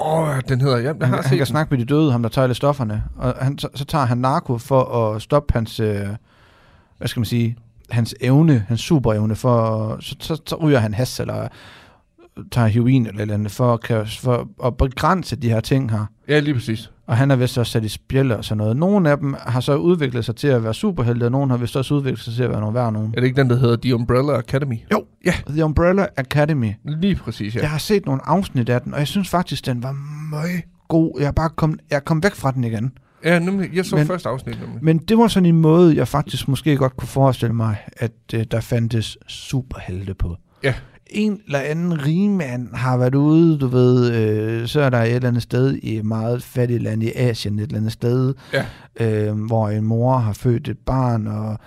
Åh, 0.00 0.18
oh, 0.18 0.40
den 0.48 0.60
hedder... 0.60 0.76
Ja, 0.76 0.84
jeg 0.84 0.94
Han, 1.00 1.08
har 1.08 1.16
han 1.16 1.22
set 1.22 1.30
kan 1.30 1.38
den. 1.38 1.46
snakke 1.46 1.74
med 1.74 1.86
de 1.86 1.94
døde, 1.94 2.12
ham 2.12 2.22
der 2.22 2.28
tager 2.28 2.42
alle 2.42 2.54
stofferne. 2.54 3.04
Og 3.16 3.34
han, 3.40 3.58
så, 3.58 3.68
så 3.74 3.84
tager 3.84 4.04
han 4.04 4.18
narko 4.18 4.58
for 4.58 5.14
at 5.14 5.22
stoppe 5.22 5.52
hans, 5.52 5.80
øh, 5.80 6.06
hvad 6.98 7.08
skal 7.08 7.20
man 7.20 7.24
sige, 7.26 7.56
hans 7.90 8.14
evne, 8.20 8.64
hans 8.68 8.80
superevne, 8.80 9.36
for, 9.36 9.96
så, 10.00 10.16
så, 10.20 10.40
så 10.46 10.56
ryger 10.56 10.78
han 10.78 10.94
has, 10.94 11.20
eller 11.20 11.48
tager 12.52 12.66
heroin 12.66 13.06
eller 13.06 13.20
eller 13.20 13.34
andet, 13.34 13.52
for, 13.52 13.76
kan, 13.76 14.06
for 14.20 14.48
at 14.66 14.76
begrænse 14.76 15.36
de 15.36 15.48
her 15.50 15.60
ting 15.60 15.90
her. 15.90 16.06
Ja, 16.28 16.38
lige 16.38 16.54
præcis. 16.54 16.90
Og 17.06 17.16
han 17.16 17.30
er 17.30 17.36
vist 17.36 17.58
også 17.58 17.72
sat 17.72 17.84
i 17.84 17.88
spjæl 17.88 18.32
og 18.32 18.44
sådan 18.44 18.58
noget. 18.58 18.76
Nogle 18.76 19.10
af 19.10 19.18
dem 19.18 19.36
har 19.46 19.60
så 19.60 19.76
udviklet 19.76 20.24
sig 20.24 20.36
til 20.36 20.48
at 20.48 20.64
være 20.64 20.74
superhelte, 20.74 21.24
og 21.24 21.30
nogle 21.30 21.50
har 21.50 21.56
vist 21.56 21.76
også 21.76 21.94
udviklet 21.94 22.20
sig 22.20 22.34
til 22.34 22.42
at 22.42 22.50
være 22.50 22.60
nogle 22.60 22.74
værre 22.74 22.92
nogen. 22.92 23.14
Er 23.16 23.20
det 23.20 23.26
ikke 23.26 23.40
den, 23.40 23.50
der 23.50 23.56
hedder 23.56 23.76
The 23.76 23.94
Umbrella 23.94 24.38
Academy? 24.38 24.76
Jo, 24.92 25.04
Ja. 25.26 25.34
The 25.48 25.64
Umbrella 25.64 26.06
Academy. 26.16 26.72
Lige 26.84 27.14
præcis, 27.16 27.56
ja. 27.56 27.60
Jeg 27.60 27.70
har 27.70 27.78
set 27.78 28.06
nogle 28.06 28.20
afsnit 28.28 28.68
af 28.68 28.80
den, 28.82 28.92
og 28.94 28.98
jeg 28.98 29.08
synes 29.08 29.28
faktisk, 29.28 29.66
den 29.66 29.82
var 29.82 29.92
meget 30.30 30.62
god. 30.88 31.12
Jeg 31.20 31.26
er 31.26 31.32
bare 31.32 31.50
kom, 31.56 31.78
jeg 31.90 32.04
kom 32.04 32.22
væk 32.22 32.34
fra 32.34 32.50
den 32.50 32.64
igen. 32.64 32.92
Ja, 33.24 33.38
nemlig. 33.38 33.70
Jeg 33.74 33.84
så 33.84 33.96
Men, 33.96 34.06
første 34.06 34.28
afsnit, 34.28 34.60
nemlig. 34.60 34.84
Men 34.84 34.98
det 34.98 35.18
var 35.18 35.28
sådan 35.28 35.46
en 35.46 35.60
måde, 35.60 35.96
jeg 35.96 36.08
faktisk 36.08 36.48
måske 36.48 36.76
godt 36.76 36.96
kunne 36.96 37.08
forestille 37.08 37.54
mig, 37.54 37.76
at 37.96 38.12
øh, 38.34 38.44
der 38.50 38.60
fandtes 38.60 39.18
superhelte 39.28 40.14
på. 40.14 40.36
Ja. 40.62 40.74
En 41.10 41.40
eller 41.46 41.58
anden 41.58 42.06
rigmand 42.06 42.74
har 42.74 42.96
været 42.96 43.14
ude, 43.14 43.58
du 43.58 43.66
ved, 43.66 44.12
øh, 44.14 44.66
så 44.66 44.80
er 44.80 44.90
der 44.90 44.98
et 45.02 45.14
eller 45.14 45.28
andet 45.28 45.42
sted 45.42 45.74
i 45.74 45.96
et 45.98 46.04
meget 46.04 46.42
fattigt 46.42 46.82
land 46.82 47.02
i 47.02 47.12
Asien, 47.14 47.58
et 47.58 47.62
eller 47.62 47.76
andet 47.78 47.92
sted, 47.92 48.34
Ja. 48.52 48.64
øh, 49.00 49.46
hvor 49.46 49.68
en 49.68 49.84
mor 49.84 50.16
har 50.18 50.32
født 50.32 50.68
et 50.68 50.78
barn, 50.78 51.26
og 51.26 51.58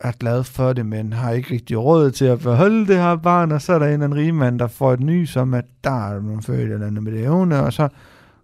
er 0.00 0.12
glad 0.12 0.44
for 0.44 0.72
det, 0.72 0.86
men 0.86 1.12
har 1.12 1.32
ikke 1.32 1.54
rigtig 1.54 1.78
råd 1.78 2.10
til 2.10 2.24
at 2.24 2.38
beholde 2.38 2.86
det 2.86 2.96
her 2.96 3.16
barn, 3.16 3.52
og 3.52 3.62
så 3.62 3.72
er 3.72 3.78
der 3.78 3.86
en 3.86 3.92
eller 3.92 4.04
anden 4.04 4.18
rigmand, 4.18 4.58
der 4.58 4.66
får 4.66 4.92
et 4.92 5.00
nys 5.00 5.36
om, 5.36 5.54
at 5.54 5.64
der 5.84 6.08
er 6.10 6.20
nogen 6.22 6.42
født 6.42 6.58
et 6.60 6.72
eller 6.72 6.86
andet 6.86 7.02
med 7.02 7.12
det 7.12 7.20
evne, 7.24 7.60
og 7.62 7.72
så 7.72 7.88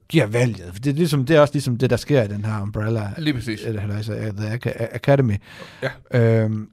giver 0.08 0.26
valget. 0.26 0.64
For 0.72 0.78
det 0.80 0.90
er, 0.90 0.94
ligesom, 0.94 1.24
det 1.26 1.36
er 1.36 1.40
også 1.40 1.54
ligesom 1.54 1.76
det, 1.76 1.90
der 1.90 1.96
sker 1.96 2.22
i 2.22 2.28
den 2.28 2.44
her 2.44 2.62
Umbrella 2.62 3.08
Lige 3.18 3.34
præcis. 3.34 3.62
eller, 3.64 3.96
altså, 3.96 4.12
The 4.12 4.54
Aca- 4.54 4.94
Academy. 4.94 5.34
Ja. 6.12 6.40
Øhm, 6.44 6.68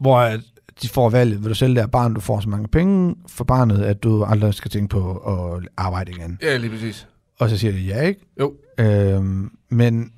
hvor 0.00 0.18
at 0.20 0.40
de 0.82 0.88
får 0.88 1.10
valget, 1.10 1.42
vil 1.42 1.48
du 1.48 1.54
sælge 1.54 1.74
det 1.74 1.82
her 1.82 1.88
barn, 1.88 2.14
du 2.14 2.20
får 2.20 2.40
så 2.40 2.48
mange 2.48 2.68
penge 2.68 3.14
for 3.26 3.44
barnet, 3.44 3.82
at 3.82 4.02
du 4.02 4.24
aldrig 4.24 4.54
skal 4.54 4.70
tænke 4.70 4.88
på 4.88 5.16
at 5.16 5.68
arbejde 5.76 6.12
igen. 6.12 6.38
Ja, 6.42 6.56
lige 6.56 6.70
præcis. 6.70 7.08
Og 7.38 7.50
så 7.50 7.58
siger 7.58 7.72
de 7.72 7.78
ja, 7.78 8.00
ikke? 8.00 8.20
Jo. 8.40 8.54
Øhm, 8.78 9.50
men 9.68 10.12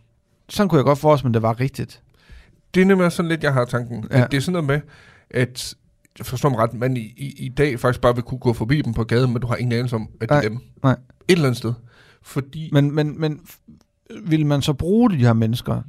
sådan 0.48 0.68
kunne 0.68 0.76
jeg 0.76 0.84
godt 0.84 0.98
forestille 0.98 1.28
mig, 1.28 1.30
at 1.30 1.34
det 1.34 1.42
var 1.42 1.60
rigtigt. 1.60 2.02
Det 2.74 2.80
er 2.82 2.86
nemlig 2.86 3.12
sådan 3.12 3.28
lidt, 3.28 3.42
jeg 3.42 3.52
har 3.52 3.64
tanken. 3.64 4.04
Ja. 4.10 4.24
At 4.24 4.30
det 4.30 4.36
er 4.36 4.40
sådan 4.40 4.52
noget 4.52 4.66
med, 4.66 4.80
at 5.30 5.74
jeg 6.18 6.26
forstår 6.26 6.48
mig 6.48 6.58
ret, 6.58 6.74
man 6.74 6.96
i, 6.96 7.00
i, 7.00 7.34
i 7.38 7.48
dag 7.48 7.80
faktisk 7.80 8.00
bare 8.00 8.14
vil 8.14 8.22
kunne 8.24 8.38
gå 8.38 8.52
forbi 8.52 8.82
dem 8.82 8.94
på 8.94 9.04
gaden, 9.04 9.32
men 9.32 9.42
du 9.42 9.46
har 9.46 9.56
ingen 9.56 9.72
anelse 9.72 9.96
om, 9.96 10.08
at 10.20 10.28
det 10.28 10.36
er 10.36 10.40
dem. 10.40 10.58
nej. 10.82 10.92
Et 10.92 11.32
eller 11.32 11.44
andet 11.44 11.58
sted. 11.58 11.72
Fordi... 12.22 12.70
Men, 12.72 12.94
men, 12.94 13.20
men 13.20 13.40
vil 14.26 14.46
man 14.46 14.62
så 14.62 14.72
bruge 14.72 15.10
de 15.10 15.16
her 15.16 15.32
mennesker? 15.32 15.82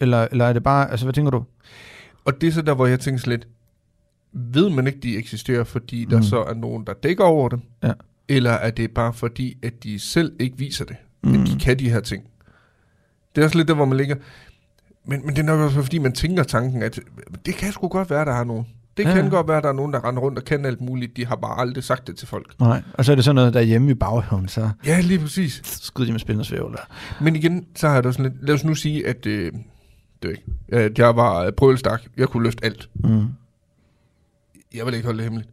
Eller, 0.00 0.28
eller 0.30 0.44
er 0.44 0.52
det 0.52 0.62
bare, 0.62 0.90
altså 0.90 1.06
hvad 1.06 1.12
tænker 1.12 1.30
du? 1.30 1.44
Og 2.24 2.40
det 2.40 2.46
er 2.46 2.52
så 2.52 2.62
der, 2.62 2.74
hvor 2.74 2.86
jeg 2.86 3.00
tænker 3.00 3.28
lidt, 3.28 3.48
ved 4.52 4.70
man 4.70 4.86
ikke, 4.86 4.98
de 5.00 5.16
eksisterer, 5.16 5.64
fordi 5.64 6.04
der 6.10 6.16
Mm. 6.16 6.22
så 6.22 6.42
er 6.42 6.54
nogen, 6.54 6.84
der 6.86 6.92
dækker 6.92 7.24
over 7.24 7.48
dem? 7.48 7.60
Ja. 7.82 7.92
Eller 8.28 8.50
er 8.50 8.70
det 8.70 8.90
bare 8.90 9.12
fordi, 9.12 9.56
at 9.62 9.82
de 9.82 9.98
selv 9.98 10.32
ikke 10.40 10.58
viser 10.58 10.84
det? 10.84 10.96
Mm. 11.22 11.30
Mm. 11.30 11.40
At 11.42 11.46
de 11.46 11.58
kan 11.60 11.78
de 11.78 11.90
her 11.90 12.00
ting? 12.00 12.22
Det 13.34 13.40
er 13.40 13.44
også 13.44 13.56
lidt 13.56 13.68
der, 13.68 13.74
hvor 13.74 13.84
man 13.84 13.96
ligger. 13.96 14.16
Men, 15.06 15.20
men 15.26 15.34
det 15.36 15.38
er 15.42 15.46
nok 15.46 15.60
også, 15.60 15.82
fordi 15.82 15.98
man 15.98 16.12
tænker 16.12 16.42
tanken, 16.42 16.82
at 16.82 17.00
det 17.46 17.54
kan 17.54 17.72
sgu 17.72 17.88
godt 17.88 18.10
være, 18.10 18.24
der 18.24 18.32
er 18.32 18.44
nogen. 18.44 18.66
Det 18.96 19.04
Ja, 19.04 19.14
kan 19.14 19.30
godt 19.30 19.48
være, 19.48 19.60
der 19.60 19.68
er 19.68 19.72
nogen, 19.72 19.92
der 19.92 20.08
render 20.08 20.22
rundt 20.22 20.38
og 20.38 20.44
kan 20.44 20.64
alt 20.64 20.80
muligt. 20.80 21.16
De 21.16 21.26
har 21.26 21.36
bare 21.36 21.60
aldrig 21.60 21.84
sagt 21.84 22.06
det 22.06 22.16
til 22.16 22.28
folk. 22.28 22.60
Nej, 22.60 22.82
og 22.94 23.04
så 23.04 23.12
er 23.12 23.16
det 23.16 23.24
sådan 23.24 23.34
noget, 23.34 23.54
der 23.54 23.60
er 23.60 23.64
hjemme 23.64 23.90
i 23.90 23.94
baghaven, 23.94 24.48
så 24.48 24.70
Ja, 24.86 25.00
lige 25.00 25.18
præcis. 25.18 25.60
skyder 25.64 26.06
de 26.06 26.12
med 26.12 26.20
spændersvæv. 26.20 26.72
Der. 26.72 26.82
Men 27.24 27.36
igen, 27.36 27.66
så 27.76 27.86
har 27.88 27.94
jeg 27.94 28.04
da 28.04 28.12
sådan 28.12 28.24
lidt... 28.32 28.46
Lad 28.46 28.54
os 28.54 28.64
nu 28.64 28.74
sige, 28.74 29.06
at... 29.06 29.26
Øh, 29.26 29.52
det 30.22 30.28
ved 30.28 30.30
jeg 30.30 30.30
ikke. 30.30 30.84
At 30.86 30.98
jeg 30.98 31.16
var 31.16 31.38
øh, 31.44 31.52
brølstak. 31.52 32.02
Jeg 32.16 32.28
kunne 32.28 32.42
løfte 32.42 32.64
alt. 32.64 32.88
Mm. 32.94 33.24
Jeg 34.74 34.86
vil 34.86 34.94
ikke 34.94 35.06
holde 35.06 35.18
det 35.18 35.24
hemmeligt. 35.24 35.50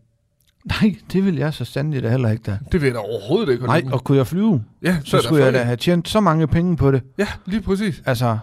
Nej, 0.66 0.96
det 1.14 1.26
vil 1.26 1.36
jeg 1.36 1.54
så 1.54 1.66
sandelig 1.66 2.04
da 2.04 2.10
heller 2.10 2.30
ikke 2.30 2.44
da. 2.44 2.60
Det 2.72 2.82
vil 2.82 2.88
jeg 2.88 2.94
da 2.96 3.00
overhovedet 3.00 3.50
ikke 3.52 3.60
holde 3.62 3.68
Nej, 3.68 3.78
hemmeligt. 3.78 3.94
og 3.94 4.04
kunne 4.04 4.18
jeg 4.18 4.28
flyve, 4.28 4.64
Ja, 4.82 4.98
så 5.04 5.18
er 5.18 5.22
skulle 5.22 5.44
jeg 5.44 5.54
da 5.54 5.64
have 5.64 5.78
tjent 5.78 6.10
så 6.10 6.20
mange 6.20 6.48
penge 6.48 6.78
på 6.78 6.92
det. 6.92 7.02
Ja, 7.18 7.28
lige 7.46 7.62
præcis. 7.62 8.02
Altså, 8.06 8.38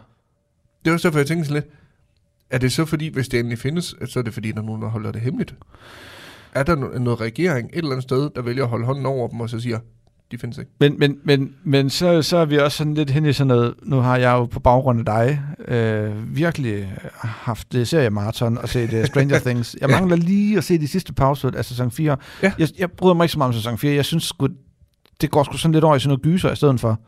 Det 0.85 0.91
er 0.91 0.95
også 0.95 1.09
derfor, 1.09 1.19
jeg 1.19 1.27
tænker 1.27 1.45
sådan 1.45 1.55
lidt, 1.63 1.75
er 2.51 2.59
det 2.59 2.73
så 2.73 2.85
fordi, 2.85 3.09
hvis 3.09 3.29
det 3.29 3.39
endelig 3.41 3.59
findes, 3.59 3.95
så 4.07 4.19
er 4.19 4.23
det 4.23 4.35
fordi, 4.35 4.53
der 4.53 4.59
er 4.59 4.63
nogen, 4.63 4.83
der 4.83 4.89
holder 4.89 5.13
det 5.13 5.21
hemmeligt? 5.21 5.55
Er 6.55 6.63
der 6.63 6.77
no- 6.77 6.99
noget 6.99 7.21
regering 7.21 7.69
et 7.73 7.77
eller 7.79 7.91
andet 7.91 8.03
sted, 8.03 8.31
der 8.35 8.43
vælger 8.43 8.63
at 8.63 8.69
holde 8.69 8.87
hånden 8.87 9.07
over 9.07 9.29
dem, 9.29 9.41
og 9.41 9.51
så 9.51 9.61
siger, 9.61 9.79
de 10.33 10.39
findes 10.39 10.59
ikke? 10.59 10.71
men, 10.81 10.99
men, 10.99 11.17
men, 11.25 11.55
men 11.65 11.91
så, 11.91 12.23
så 12.23 12.37
er 12.37 12.45
vi 12.45 12.59
også 12.59 12.77
sådan 12.79 12.95
lidt 12.95 13.11
hen 13.11 13.27
i 13.27 13.33
sådan 13.33 13.49
noget, 13.49 13.75
nu 13.83 13.97
har 13.97 14.17
jeg 14.17 14.33
jo 14.33 14.45
på 14.45 14.61
baggrund 14.61 14.99
af 14.99 15.05
dig 15.05 15.41
øh, 15.69 16.37
virkelig 16.37 16.93
haft 17.23 17.73
det 17.73 17.89
seriemarathon 17.89 18.59
og 18.59 18.69
set 18.69 18.93
uh, 18.93 19.05
Stranger 19.05 19.39
Things. 19.47 19.77
Jeg 19.81 19.89
Ja. 19.91 19.99
mangler 20.01 20.17
lige 20.17 20.59
at 20.59 20.65
se 20.65 20.79
de 20.79 20.89
sidste 20.89 21.13
pause 21.13 21.51
af 21.57 21.65
sæson 21.65 21.91
4. 21.91 22.17
Ja. 22.43 22.53
Jeg, 22.59 22.69
jeg 22.79 22.91
bryder 22.91 23.15
mig 23.15 23.25
ikke 23.25 23.33
så 23.33 23.39
meget 23.39 23.49
om 23.49 23.55
sæson 23.55 23.79
4. 23.79 23.95
Jeg 23.95 24.05
synes 24.05 24.25
sgu, 24.25 24.49
det 25.21 25.31
går 25.31 25.45
sgu 25.45 25.57
sådan 25.57 25.73
lidt 25.73 25.85
over 25.85 25.97
i 25.97 26.01
sådan 26.01 26.09
noget 26.09 26.23
gyser 26.23 26.53
i 26.53 26.57
stedet 26.57 26.81
for. 26.81 27.01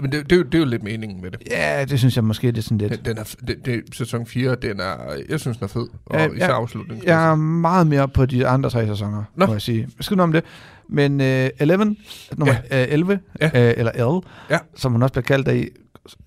Men 0.00 0.12
det, 0.12 0.30
det, 0.30 0.46
det 0.46 0.54
er 0.54 0.58
jo 0.58 0.64
lidt 0.64 0.82
meningen 0.82 1.22
med 1.22 1.30
det. 1.30 1.42
Ja, 1.50 1.84
det 1.84 1.98
synes 1.98 2.16
jeg 2.16 2.24
måske, 2.24 2.46
det 2.46 2.58
er 2.58 2.62
sådan 2.62 2.78
lidt. 2.78 2.92
Den, 2.92 3.04
den 3.04 3.18
er, 3.18 3.34
det, 3.46 3.56
det, 3.66 3.82
sæson 3.92 4.26
4, 4.26 4.54
den 4.62 4.80
er, 4.80 4.94
jeg 5.28 5.40
synes, 5.40 5.56
den 5.56 5.64
er 5.64 5.68
fed. 5.68 5.86
Og 6.06 6.18
Ja, 6.18 6.26
især 6.26 6.46
ja, 6.46 6.52
afslutningen. 6.52 7.06
Jeg 7.06 7.30
er 7.30 7.34
meget 7.34 7.86
mere 7.86 8.08
på 8.08 8.26
de 8.26 8.46
andre 8.46 8.70
tre 8.70 8.86
sæsoner, 8.86 9.24
Nå. 9.36 9.46
må 9.46 9.52
jeg 9.52 9.62
sige. 9.62 9.88
Skal 10.00 10.16
nu 10.16 10.22
om 10.22 10.32
det. 10.32 10.44
Men 10.88 11.20
uh, 11.20 11.26
11, 11.26 11.96
nummer 12.36 12.54
ja. 12.70 12.82
uh, 12.86 12.92
11, 12.92 13.18
Ja. 13.40 13.46
uh, 13.46 13.52
eller 13.78 14.20
L, 14.20 14.26
Ja. 14.50 14.58
som 14.76 14.92
hun 14.92 15.02
også 15.02 15.12
bliver 15.12 15.22
kaldt 15.24 15.48
af, 15.48 15.68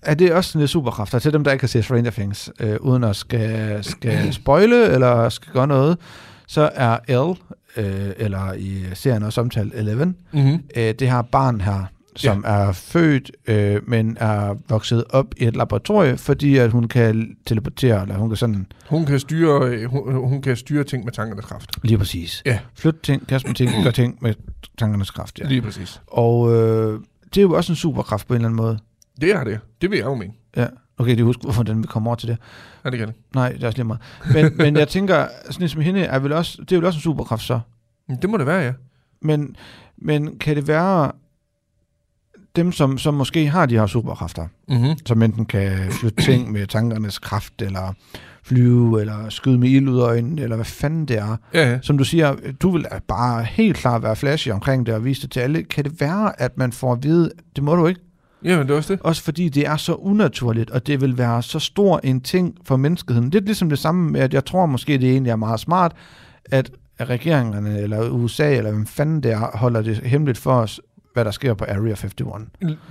er 0.02 0.14
det 0.14 0.32
også 0.32 0.50
sådan 0.50 0.60
lidt 0.60 0.70
superkræfter 0.70 1.18
til 1.18 1.32
dem, 1.32 1.44
der 1.44 1.52
ikke 1.52 1.62
har 1.62 1.68
set 1.68 1.84
Stranger 1.84 2.10
Things, 2.10 2.50
uh, 2.64 2.68
uden 2.80 3.04
at 3.04 3.16
skal, 3.16 3.84
skal 3.84 4.32
spoile 4.42 4.84
eller 4.92 5.28
skal 5.28 5.52
gøre 5.52 5.66
noget, 5.66 5.98
så 6.46 6.70
er 6.74 6.98
L, 7.08 7.28
uh, 7.28 7.34
eller 8.16 8.52
i 8.52 8.84
serien 8.94 9.22
også 9.22 9.40
omtalt 9.40 9.72
11, 9.74 10.04
Mm-hmm. 10.32 10.52
uh, 10.54 10.60
det 10.76 11.00
her 11.10 11.22
barn 11.22 11.60
her, 11.60 11.84
som 12.16 12.44
ja. 12.46 12.52
er 12.52 12.72
født, 12.72 13.30
øh, 13.46 13.88
men 13.88 14.16
er 14.20 14.54
vokset 14.68 15.04
op 15.10 15.26
i 15.36 15.44
et 15.44 15.56
laboratorie, 15.56 16.16
fordi 16.18 16.56
at 16.56 16.70
hun 16.70 16.88
kan 16.88 17.36
teleportere, 17.46 18.02
eller 18.02 18.14
hun 18.16 18.28
kan 18.30 18.36
sådan, 18.36 18.66
Hun 18.88 19.06
kan 19.06 19.18
styre, 19.20 19.68
øh, 19.68 19.84
hun, 19.90 20.14
hun 20.14 20.42
kan 20.42 20.56
styre 20.56 20.84
ting 20.84 21.04
med 21.04 21.12
tankernes 21.12 21.44
kraft. 21.44 21.70
lige 21.82 21.98
præcis, 21.98 22.42
Ja. 22.46 22.58
flytte 22.74 23.00
ting, 23.02 23.26
kaste 23.26 23.48
med 23.48 23.54
ting, 23.54 23.70
gøre 23.82 23.92
ting 23.92 24.18
med 24.20 24.34
tankernes 24.78 25.10
kraft, 25.10 25.38
ja. 25.38 25.46
Lige 25.48 25.62
præcis. 25.62 26.00
Og 26.06 26.52
øh, 26.54 27.00
det 27.34 27.38
er 27.38 27.42
jo 27.42 27.52
også 27.52 27.72
en 27.72 27.76
superkraft 27.76 28.26
på 28.28 28.34
en 28.34 28.36
eller 28.36 28.48
anden 28.48 28.56
måde. 28.56 28.78
Det 29.20 29.30
er 29.30 29.44
det. 29.44 29.60
Det 29.80 29.90
vil 29.90 29.96
jeg 29.96 30.06
jo 30.06 30.14
mene. 30.14 30.32
Ja. 30.56 30.66
Okay, 30.98 31.16
det 31.16 31.24
husker, 31.24 31.42
hvorfor 31.42 31.62
den 31.62 31.78
vil 31.78 31.86
komme 31.86 32.08
over 32.08 32.16
til 32.16 32.28
det. 32.28 32.36
Ja, 32.84 32.90
det 32.90 32.98
kan 32.98 33.08
det. 33.08 33.16
Nej, 33.34 33.52
det 33.52 33.62
er 33.62 33.66
også 33.66 33.78
lige 33.78 33.86
meget. 33.86 34.00
Men, 34.32 34.56
men 34.56 34.76
jeg 34.76 34.88
tænker, 34.88 35.26
sådan 35.50 35.62
en 35.62 35.68
som 35.68 35.80
hende, 35.80 36.00
er 36.00 36.18
vel 36.18 36.32
også, 36.32 36.58
det 36.62 36.72
er 36.72 36.76
vel 36.76 36.84
også 36.86 36.96
en 36.96 37.02
superkraft 37.02 37.42
så. 37.42 37.60
Det 38.22 38.30
må 38.30 38.36
det 38.36 38.46
være, 38.46 38.58
ja. 38.64 38.72
Men, 39.22 39.56
men 39.98 40.38
kan 40.38 40.56
det 40.56 40.68
være 40.68 41.12
dem, 42.56 42.72
som, 42.72 42.98
som 42.98 43.14
måske 43.14 43.48
har 43.48 43.66
de 43.66 43.74
her 43.78 43.86
superkræfter, 43.86 44.46
Mm-hmm. 44.68 44.94
som 45.06 45.22
enten 45.22 45.44
kan 45.44 45.72
flytte 45.90 46.22
ting 46.22 46.52
med 46.52 46.66
tankernes 46.66 47.18
kraft, 47.18 47.62
eller 47.62 47.94
flyve, 48.44 49.00
eller 49.00 49.28
skyde 49.28 49.58
med 49.58 49.68
ild 49.68 49.88
ud 49.88 49.98
af 50.00 50.04
øjnene, 50.04 50.42
eller 50.42 50.56
hvad 50.56 50.64
fanden 50.64 51.08
det 51.08 51.18
er. 51.18 51.36
Ja, 51.54 51.70
ja. 51.70 51.78
Som 51.82 51.98
du 51.98 52.04
siger, 52.04 52.34
du 52.62 52.70
vil 52.70 52.86
bare 53.08 53.44
helt 53.44 53.76
klart 53.76 54.02
være 54.02 54.16
flashy 54.16 54.48
omkring 54.48 54.86
det 54.86 54.94
og 54.94 55.04
vise 55.04 55.22
det 55.22 55.30
til 55.30 55.40
alle. 55.40 55.62
Kan 55.62 55.84
det 55.84 56.00
være, 56.00 56.40
at 56.40 56.58
man 56.58 56.72
får 56.72 56.92
at 56.92 57.02
vide, 57.02 57.30
det 57.56 57.64
må 57.64 57.76
du 57.76 57.86
ikke? 57.86 58.00
Jamen, 58.44 58.66
det 58.66 58.72
er 58.72 58.76
også 58.76 58.92
det. 58.92 59.02
Også 59.02 59.22
fordi 59.22 59.48
det 59.48 59.66
er 59.66 59.76
så 59.76 59.94
unaturligt, 59.94 60.70
og 60.70 60.86
det 60.86 61.00
vil 61.00 61.18
være 61.18 61.42
så 61.42 61.58
stor 61.58 62.00
en 62.04 62.20
ting 62.20 62.54
for 62.64 62.76
menneskeheden. 62.76 63.32
Det 63.32 63.40
er 63.40 63.44
ligesom 63.44 63.68
det 63.68 63.78
samme 63.78 64.10
med, 64.10 64.20
at 64.20 64.34
jeg 64.34 64.44
tror 64.44 64.66
måske, 64.66 64.98
det 64.98 65.10
egentlig 65.10 65.30
er 65.30 65.36
meget 65.36 65.60
smart, 65.60 65.92
at 66.44 66.70
at 66.98 67.08
regeringerne, 67.10 67.78
eller 67.80 68.10
USA, 68.10 68.56
eller 68.56 68.70
hvem 68.70 68.86
fanden 68.86 69.22
det 69.22 69.32
er, 69.32 69.56
holder 69.58 69.82
det 69.82 69.96
hemmeligt 69.96 70.38
for 70.38 70.52
os, 70.52 70.80
hvad 71.16 71.24
der 71.24 71.30
sker 71.30 71.54
på 71.54 71.64
Area 71.64 71.76
51. 71.76 72.14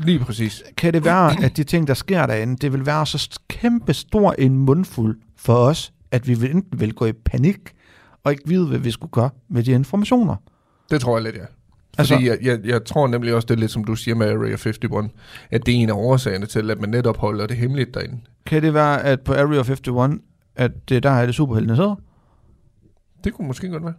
Lige 0.04 0.20
præcis. 0.20 0.64
Kan 0.78 0.94
det 0.94 1.06
være, 1.06 1.44
at 1.44 1.58
de 1.58 1.64
ting, 1.64 1.88
der 1.88 1.94
sker 1.94 2.26
derinde, 2.26 2.58
det 2.58 2.74
vil 2.74 2.86
være 2.86 3.06
så 3.06 3.40
kæmpe 3.48 3.94
stor 3.94 4.36
en 4.40 4.58
mundfuld 4.58 5.20
for 5.38 5.56
os, 5.56 5.94
at 6.12 6.28
vi 6.28 6.34
vil 6.34 6.52
enten 6.52 6.80
vil 6.80 6.94
gå 6.94 7.06
i 7.06 7.12
panik, 7.12 7.58
og 8.24 8.32
ikke 8.32 8.44
vide, 8.48 8.68
hvad 8.68 8.80
vi 8.80 8.92
skulle 8.92 9.12
gøre 9.12 9.30
med 9.50 9.64
de 9.64 9.72
informationer? 9.72 10.36
Det 10.90 11.02
tror 11.02 11.18
jeg 11.18 11.24
lidt, 11.24 11.36
ja. 11.36 11.42
Fordi 11.42 12.14
altså, 12.14 12.16
jeg, 12.16 12.38
jeg, 12.42 12.66
jeg 12.66 12.86
tror 12.86 13.08
nemlig 13.08 13.34
også, 13.36 13.46
det 13.46 13.54
er 13.56 13.60
lidt 13.60 13.72
som 13.72 13.84
du 13.84 13.96
siger 13.96 14.16
med 14.16 14.28
Area 14.28 14.48
51, 14.48 14.78
at 15.52 15.66
det 15.66 15.76
er 15.76 15.80
en 15.80 15.90
af 15.90 15.94
årsagerne 15.94 16.46
til, 16.46 16.72
at 16.72 16.80
man 16.80 16.90
netop 16.90 17.18
holder 17.18 17.48
det 17.48 17.58
hemmeligt 17.58 17.94
derinde. 17.94 18.18
Kan 18.46 18.62
det 18.62 18.74
være, 18.74 19.04
at 19.04 19.22
på 19.22 19.34
Area 19.34 19.60
51, 19.60 20.20
at 20.56 20.72
det 20.90 21.04
der 21.04 21.10
er 21.10 21.26
det 21.26 21.36
superheltene 21.36 21.76
sidder? 21.76 21.96
Det 23.24 23.34
kunne 23.34 23.48
måske 23.48 23.70
godt 23.70 23.84
være. 23.84 23.94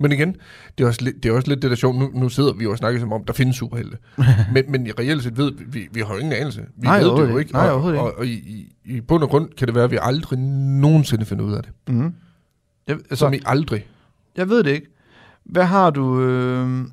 Men 0.00 0.12
igen, 0.12 0.36
det 0.78 0.84
er 0.84 0.88
også 0.88 1.02
lidt 1.04 1.22
det, 1.22 1.28
er 1.28 1.32
også 1.36 1.48
lidt 1.48 1.62
det 1.62 1.70
der 1.70 1.76
sjovt. 1.76 1.96
Nu, 1.98 2.10
nu 2.14 2.28
sidder 2.28 2.52
vi 2.52 2.64
jo 2.64 2.70
og 2.70 2.78
snakker 2.78 3.00
som 3.00 3.12
om, 3.12 3.24
der 3.24 3.32
findes 3.32 3.56
superhelte. 3.56 3.96
men, 4.54 4.64
men 4.72 4.88
reelt 4.98 5.22
set 5.22 5.36
ved 5.36 5.52
vi, 5.66 5.88
vi 5.92 6.00
har 6.00 6.14
jo 6.14 6.18
ingen 6.20 6.32
anelse. 6.32 6.60
Vi 6.60 6.66
Nej, 6.86 6.98
ved 7.00 7.10
det 7.10 7.30
jo 7.30 7.38
ikke. 7.38 7.52
Nej, 7.52 7.68
og, 7.70 7.82
og, 7.82 7.98
og, 7.98 8.14
og 8.18 8.26
i, 8.26 8.32
i, 8.32 8.72
i 8.84 9.00
bund 9.00 9.22
og 9.22 9.28
grund 9.28 9.48
kan 9.56 9.66
det 9.68 9.74
være, 9.74 9.84
at 9.84 9.90
vi 9.90 9.98
aldrig 10.02 10.38
nogensinde 10.38 11.24
finder 11.24 11.44
ud 11.44 11.52
af 11.52 11.62
det. 11.62 11.72
Mm. 11.88 12.14
Jeg, 12.86 12.96
altså, 12.96 13.16
Som 13.16 13.32
i 13.32 13.40
aldrig. 13.46 13.86
jeg 14.36 14.48
ved 14.48 14.64
det 14.64 14.70
ikke. 14.70 14.86
Hvad 15.44 15.64
har 15.64 15.90
du... 15.90 16.20
Øh, 16.22 16.84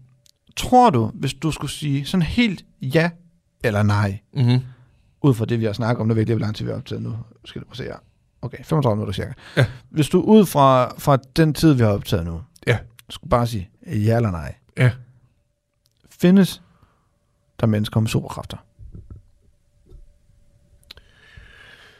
tror 0.56 0.90
du, 0.90 1.12
hvis 1.14 1.34
du 1.34 1.52
skulle 1.52 1.72
sige 1.72 2.06
sådan 2.06 2.22
helt 2.22 2.66
ja 2.82 3.10
eller 3.64 3.84
nej, 3.84 4.20
Mm-hmm. 4.34 4.60
ud 5.22 5.34
fra 5.34 5.46
det, 5.46 5.60
vi 5.60 5.66
har 5.66 5.74
snakket 5.74 6.02
om, 6.02 6.08
der 6.08 6.16
ved 6.16 6.22
jeg 6.22 6.30
ikke, 6.30 6.34
hvor 6.38 6.46
lang 6.46 6.56
tid 6.56 6.66
vi 6.66 6.72
har 6.72 6.78
optaget 6.78 7.04
nu. 7.04 7.16
Skal 7.46 7.60
det 7.62 7.68
prøve 7.68 7.74
at 7.74 7.78
se 7.78 7.84
her. 7.84 7.96
Okay, 8.42 8.58
35 8.64 8.96
minutter 8.96 9.14
cirka. 9.14 9.32
Ja. 9.58 9.66
Hvis 9.90 10.10
du 10.10 10.22
ud 10.22 10.46
fra, 10.46 10.94
fra 10.98 11.18
den 11.36 11.54
tid, 11.54 11.74
vi 11.74 11.84
har 11.84 11.90
optaget 11.90 12.26
nu, 12.26 12.42
Ja. 12.68 12.78
Skulle 13.10 13.30
bare 13.30 13.48
sige 13.48 13.70
ja 13.86 14.16
eller 14.16 14.32
nej. 14.32 14.56
Ja. 14.78 14.92
Findes 16.10 16.62
der 17.60 17.68
mennesker 17.68 18.00
med 18.00 18.08
superkræfter? 18.10 18.58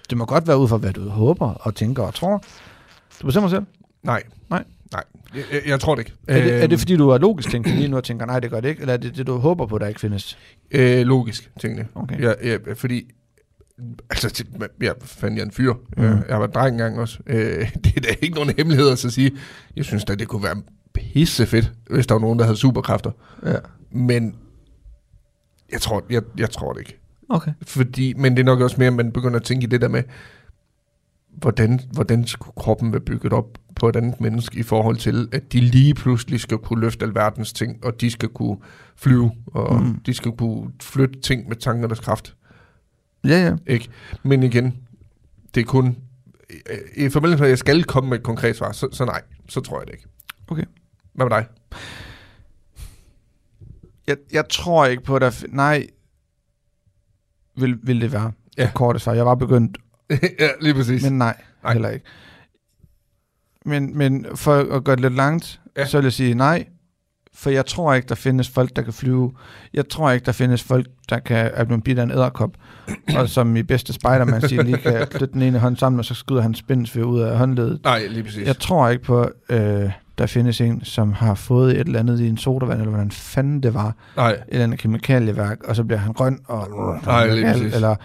Det 0.10 0.18
må 0.18 0.26
godt 0.26 0.48
være 0.48 0.58
ud 0.58 0.68
fra, 0.68 0.78
hvad 0.78 0.94
du 0.94 1.10
håber 1.10 1.50
og 1.50 1.76
tænker 1.76 2.04
og 2.04 2.14
tror. 2.14 2.44
Du 3.22 3.26
bestemmer 3.26 3.50
selv. 3.50 3.64
Nej. 4.04 4.24
Nej. 4.50 4.64
Nej. 4.92 5.04
Jeg, 5.36 5.44
jeg, 5.52 5.62
jeg 5.66 5.80
tror 5.80 5.96
det 5.96 6.02
ikke. 6.02 6.14
Er 6.28 6.44
det, 6.44 6.54
er 6.54 6.62
det 6.62 6.72
Øhm, 6.72 6.80
fordi, 6.80 6.98
du 6.98 7.10
er 7.10 7.18
logisk 7.18 7.50
tænkt 7.50 7.68
lige 7.68 7.88
nu 7.88 7.98
og 7.98 8.04
tænker, 8.04 8.26
nej, 8.26 8.40
det 8.40 8.50
gør 8.52 8.60
det 8.60 8.70
ikke? 8.70 8.82
Eller 8.82 8.94
er 8.94 8.98
det 8.98 9.18
det, 9.18 9.28
du 9.28 9.38
håber 9.38 9.66
på, 9.66 9.78
der 9.78 9.88
ikke 9.88 10.00
findes? 10.00 10.38
Øh, 10.72 11.06
logisk, 11.06 11.52
tingene. 11.60 11.88
Okay. 11.96 12.22
Ja, 12.22 12.34
ja, 12.44 12.58
fordi... 12.74 13.12
Altså, 14.10 14.44
jeg 14.82 14.94
fandt 15.02 15.38
jeg 15.38 15.46
en 15.46 15.52
fyr. 15.52 15.74
Mm. 15.98 16.04
Jeg 16.30 16.40
var 16.40 16.48
dreng 16.48 16.74
engang 16.74 17.00
også. 17.00 17.20
Øh, 17.28 17.72
det 17.84 17.98
er 17.98 18.02
da 18.02 18.08
ikke 18.22 18.36
nogen 18.36 18.54
hemmelighed 18.58 18.90
at 18.90 19.00
så 19.00 19.10
sige. 19.10 19.32
Jeg 19.76 19.86
synes 19.86 20.06
da, 20.06 20.16
det 20.16 20.28
kunne 20.28 20.44
være 20.44 20.62
pisse 20.96 21.46
fedt, 21.46 21.72
hvis 21.90 22.08
der 22.08 22.16
var 22.16 22.22
nogen, 22.22 22.40
der 22.40 22.46
havde 22.46 22.58
superkræfter. 22.58 23.12
Ja. 23.46 23.56
Men 23.92 24.36
jeg 25.72 25.82
tror, 25.82 26.04
jeg, 26.10 26.22
jeg 26.38 26.50
tror 26.50 26.74
det 26.74 26.80
ikke. 26.80 27.00
Okay. 27.30 27.52
Fordi, 27.62 28.14
men 28.14 28.32
det 28.38 28.40
er 28.40 28.46
nok 28.46 28.62
også 28.62 28.76
mere, 28.78 28.88
at 28.88 28.94
man 28.94 29.12
begynder 29.12 29.36
at 29.40 29.44
tænke 29.44 29.64
i 29.64 29.70
det 29.70 29.82
der 29.82 29.88
med, 29.88 30.04
hvordan, 31.30 31.80
hvordan 31.92 32.28
skulle 32.28 32.54
kroppen 32.58 32.92
være 32.92 33.02
bygget 33.02 33.34
op 33.34 33.58
på 33.76 33.90
et 33.90 33.96
andet 33.96 34.22
menneske 34.22 34.60
i 34.60 34.64
forhold 34.64 34.98
til, 34.98 35.30
at 35.32 35.54
de 35.54 35.60
lige 35.60 35.94
pludselig 35.94 36.40
skal 36.40 36.58
kunne 36.58 36.82
løfte 36.82 37.06
alverdens 37.06 37.54
ting, 37.54 37.86
og 37.86 38.02
de 38.02 38.12
skal 38.12 38.30
kunne 38.30 38.58
flyve, 38.96 39.32
og 39.48 39.76
Mm. 39.76 39.88
mm. 39.88 40.00
de 40.06 40.14
skal 40.14 40.32
kunne 40.32 40.72
flytte 40.82 41.20
ting 41.22 41.48
med 41.48 41.56
tankernes 41.56 42.00
kraft. 42.00 42.36
Ja, 43.24 43.46
ja. 43.46 43.56
Ikke? 43.68 43.90
Men 44.24 44.44
igen, 44.44 44.78
det 45.56 45.62
er 45.62 45.66
kun... 45.66 45.98
I 46.96 47.10
forbindelse 47.10 47.42
med, 47.42 47.48
at 47.48 47.50
jeg 47.50 47.58
skal 47.58 47.84
komme 47.84 48.10
med 48.10 48.18
et 48.18 48.24
konkret 48.24 48.56
svar, 48.56 48.72
så, 48.72 48.88
så 48.92 49.06
nej, 49.06 49.22
så 49.50 49.60
tror 49.62 49.80
jeg 49.80 49.88
det 49.88 49.94
ikke. 49.94 50.06
Okay. 50.48 50.64
Hvad 51.16 51.26
med 51.26 51.38
dig? 51.38 51.46
Jeg, 54.08 54.18
jeg 54.32 54.50
tror 54.50 54.86
ikke 54.86 55.04
på, 55.04 55.16
at 55.16 55.22
der... 55.22 55.32
fi- 55.32 55.56
Nej, 55.56 55.88
vil, 57.58 57.78
vil 57.84 58.02
det 58.02 58.12
være. 58.14 58.32
Ja. 58.58 58.72
Korte 58.76 59.00
svar. 59.00 59.14
Jeg 59.14 59.26
var 59.26 59.36
begyndt, 59.36 59.78
ja, 60.40 60.48
lige 60.62 60.74
præcis. 60.74 61.04
men 61.04 61.18
nej, 61.18 61.38
Nej. 61.64 61.74
heller 61.74 61.90
ikke. 61.90 62.06
Men, 63.66 63.98
men 63.98 64.26
for 64.36 64.76
at 64.76 64.84
gøre 64.84 64.96
det 64.96 65.02
lidt 65.02 65.14
langt, 65.16 65.62
Ja. 65.78 65.86
så 65.86 65.98
vil 65.98 66.04
jeg 66.06 66.14
sige 66.14 66.34
nej. 66.34 66.66
For 67.34 67.50
jeg 67.50 67.66
tror 67.66 67.94
ikke, 67.94 68.08
der 68.08 68.16
findes 68.16 68.50
folk, 68.50 68.76
der 68.76 68.82
kan 68.82 68.94
flyve. 68.94 69.34
Jeg 69.74 69.90
tror 69.90 70.12
ikke, 70.12 70.26
der 70.26 70.32
findes 70.32 70.64
folk, 70.64 70.88
der 71.10 71.20
kan 71.20 71.52
er 71.54 71.64
blevet 71.64 71.84
bidt 71.84 72.00
af 72.00 72.04
en 72.04 72.12
æderkop. 72.12 72.52
og 73.16 73.30
som 73.30 73.56
i 73.56 73.64
bedste 73.64 73.94
Spider-Man 73.94 74.42
siger, 74.50 74.64
lige 74.64 74.78
kan 74.78 75.08
knytte 75.12 75.34
den 75.34 75.42
ene 75.42 75.60
hånd 75.60 75.78
sammen, 75.78 76.00
og 76.00 76.06
så 76.06 76.14
skyder 76.14 76.42
han 76.42 76.54
spændsfyr 76.56 77.04
ud 77.04 77.20
af 77.20 77.38
håndledet. 77.38 77.84
nej, 77.84 78.08
lige 78.08 78.24
præcis. 78.24 78.48
Jeg 78.48 78.58
tror 78.58 78.90
ikke 78.90 79.04
på, 79.04 79.30
øh, 79.50 79.92
der 80.18 80.26
findes 80.26 80.62
en, 80.62 80.84
som 80.86 81.14
har 81.14 81.36
fået 81.36 81.72
et 81.72 81.88
eller 81.88 82.00
andet 82.00 82.20
i 82.20 82.28
en 82.28 82.38
sodavand, 82.38 82.80
eller 82.80 82.90
hvordan 82.92 83.12
fanden 83.12 83.64
det 83.64 83.74
var, 83.74 83.96
nej, 84.16 84.32
et 84.32 84.44
eller 84.48 84.64
andet 84.64 84.80
kemikalieværk, 84.80 85.64
og 85.64 85.76
så 85.76 85.84
bliver 85.84 86.00
han 86.00 86.14
grøn, 86.14 86.40
og 86.46 87.00
Nej, 87.06 87.28
lige 87.34 87.46
præcis. 87.54 87.74
eller 87.76 87.96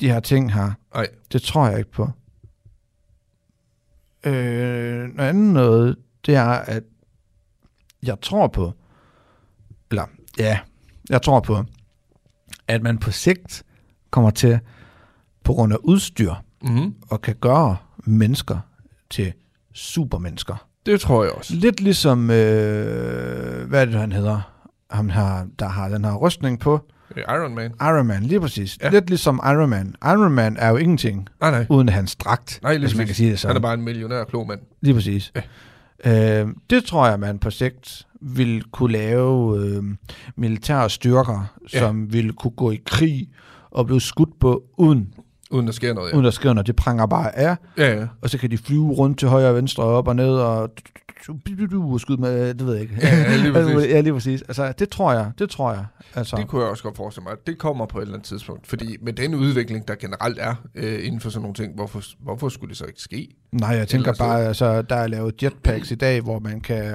de 0.00 0.08
her 0.12 0.20
ting 0.20 0.52
her. 0.54 0.70
nej. 0.94 1.06
Det 1.32 1.42
tror 1.42 1.68
jeg 1.68 1.78
ikke 1.78 1.92
på. 1.92 2.10
Øh, 4.26 5.08
noget 5.14 5.28
andet 5.28 5.52
noget, 5.54 5.96
det 6.26 6.34
er, 6.34 6.44
at 6.48 6.82
jeg 8.02 8.20
tror 8.22 8.46
på, 8.48 8.72
eller 9.90 10.04
ja, 10.38 10.58
jeg 11.10 11.22
tror 11.22 11.40
på, 11.40 11.64
at 12.68 12.82
man 12.82 12.98
på 12.98 13.10
sigt 13.10 13.62
kommer 14.10 14.30
til, 14.30 14.60
på 15.44 15.52
grund 15.52 15.72
af 15.72 15.76
udstyr, 15.82 16.34
Mm-hmm. 16.62 16.94
og 17.10 17.20
kan 17.22 17.34
gøre 17.40 17.76
mennesker 17.98 18.58
til 19.10 19.32
supermennesker. 19.72 20.66
Det 20.86 21.00
tror 21.00 21.24
jeg 21.24 21.32
også. 21.32 21.54
Lidt 21.54 21.80
ligesom, 21.80 22.30
øh, 22.30 23.68
hvad 23.68 23.80
er 23.80 23.84
det, 23.84 23.94
han 23.94 24.12
hedder? 24.12 24.52
Ham 24.90 25.08
her, 25.08 25.46
der 25.58 25.68
har 25.68 25.88
den 25.88 26.04
her 26.04 26.12
rustning 26.12 26.60
på. 26.60 26.80
Iron 27.16 27.54
Man. 27.54 27.72
Iron 27.80 28.06
Man, 28.06 28.22
lige 28.22 28.40
præcis. 28.40 28.78
Ja. 28.82 28.90
Lidt 28.90 29.08
ligesom 29.08 29.40
Iron 29.44 29.70
Man. 29.70 29.94
Iron 30.04 30.32
Man 30.32 30.56
er 30.56 30.68
jo 30.70 30.76
ingenting, 30.76 31.28
Nej, 31.40 31.50
nej. 31.50 31.66
uden 31.70 31.88
hans 31.88 32.16
dragt, 32.16 32.58
Nej, 32.62 32.72
lige 32.72 32.80
hvis 32.80 32.96
man 32.96 33.06
kan 33.06 33.14
sige 33.14 33.26
det 33.26 33.32
Han 33.32 33.38
sådan. 33.38 33.56
er 33.56 33.60
bare 33.60 33.74
en 33.74 33.82
millionær 33.82 34.24
klog 34.24 34.46
mand. 34.46 34.60
Lige 34.82 34.94
præcis. 34.94 35.32
Ja. 36.04 36.42
Øh, 36.42 36.48
det 36.70 36.84
tror 36.84 37.08
jeg, 37.08 37.20
man 37.20 37.38
på 37.38 37.50
sigt 37.50 38.06
vil 38.20 38.62
kunne 38.72 38.92
lave 38.92 39.58
øh, 39.66 39.82
militære 40.36 40.90
styrker, 40.90 41.54
ja. 41.74 41.78
som 41.78 42.12
vil 42.12 42.32
kunne 42.32 42.50
gå 42.56 42.70
i 42.70 42.80
krig 42.86 43.28
og 43.70 43.86
blive 43.86 44.00
skudt 44.00 44.38
på, 44.40 44.62
uden, 44.78 45.08
Uden 45.50 45.66
der 45.66 45.72
sker 45.72 45.94
noget, 45.94 46.10
ja. 46.10 46.14
uden 46.14 46.24
der 46.24 46.30
sker 46.30 46.52
noget. 46.52 46.66
Det 46.66 46.76
pranger 46.76 47.06
bare 47.06 47.36
af, 47.38 47.56
Ja, 47.78 47.98
ja. 47.98 48.06
og 48.22 48.30
så 48.30 48.38
kan 48.38 48.50
de 48.50 48.58
flyve 48.58 48.90
rundt 48.92 49.18
til 49.18 49.28
højre 49.28 49.48
og 49.48 49.54
venstre, 49.56 49.82
og 49.82 49.94
op 49.96 50.08
og 50.08 50.16
ned, 50.16 50.34
og 50.34 50.70
skyde 51.98 52.20
med, 52.20 52.54
det 52.54 52.66
ved 52.66 52.72
jeg 52.74 52.82
ikke. 52.82 52.94
Ja, 53.02 53.16
ja, 53.16 53.36
lige 53.36 53.52
præcis. 53.74 53.90
ja, 53.90 54.00
lige 54.00 54.12
præcis. 54.12 54.42
Altså, 54.42 54.72
det 54.78 54.88
tror 54.88 55.12
jeg, 55.12 55.30
det 55.38 55.50
tror 55.50 55.72
jeg. 55.72 55.84
Altså, 56.14 56.36
Det 56.36 56.48
kunne 56.48 56.62
jeg 56.62 56.70
også 56.70 56.82
godt 56.82 56.96
forestille 56.96 57.24
mig. 57.24 57.36
Det 57.46 57.58
kommer 57.58 57.86
på 57.86 57.98
et 57.98 58.02
eller 58.02 58.14
andet 58.14 58.28
tidspunkt. 58.28 58.66
Fordi 58.66 58.96
med 59.02 59.12
den 59.12 59.34
udvikling, 59.34 59.88
der 59.88 59.94
generelt 59.94 60.38
er 60.40 60.54
øh, 60.74 61.06
inden 61.06 61.20
for 61.20 61.30
sådan 61.30 61.42
nogle 61.42 61.54
ting, 61.54 61.74
hvorfor, 61.74 62.02
hvorfor 62.22 62.48
skulle 62.48 62.68
det 62.68 62.76
så 62.76 62.84
ikke 62.84 63.00
ske? 63.00 63.28
Nej, 63.52 63.68
jeg 63.70 63.88
tænker 63.88 64.04
Ellers 64.12 64.18
bare, 64.18 64.44
altså, 64.44 64.82
der 64.82 64.96
er 64.96 65.06
lavet 65.06 65.42
jetpacks 65.42 65.90
i 65.90 65.94
dag, 65.94 66.20
hvor 66.20 66.38
man 66.38 66.60
kan 66.60 66.94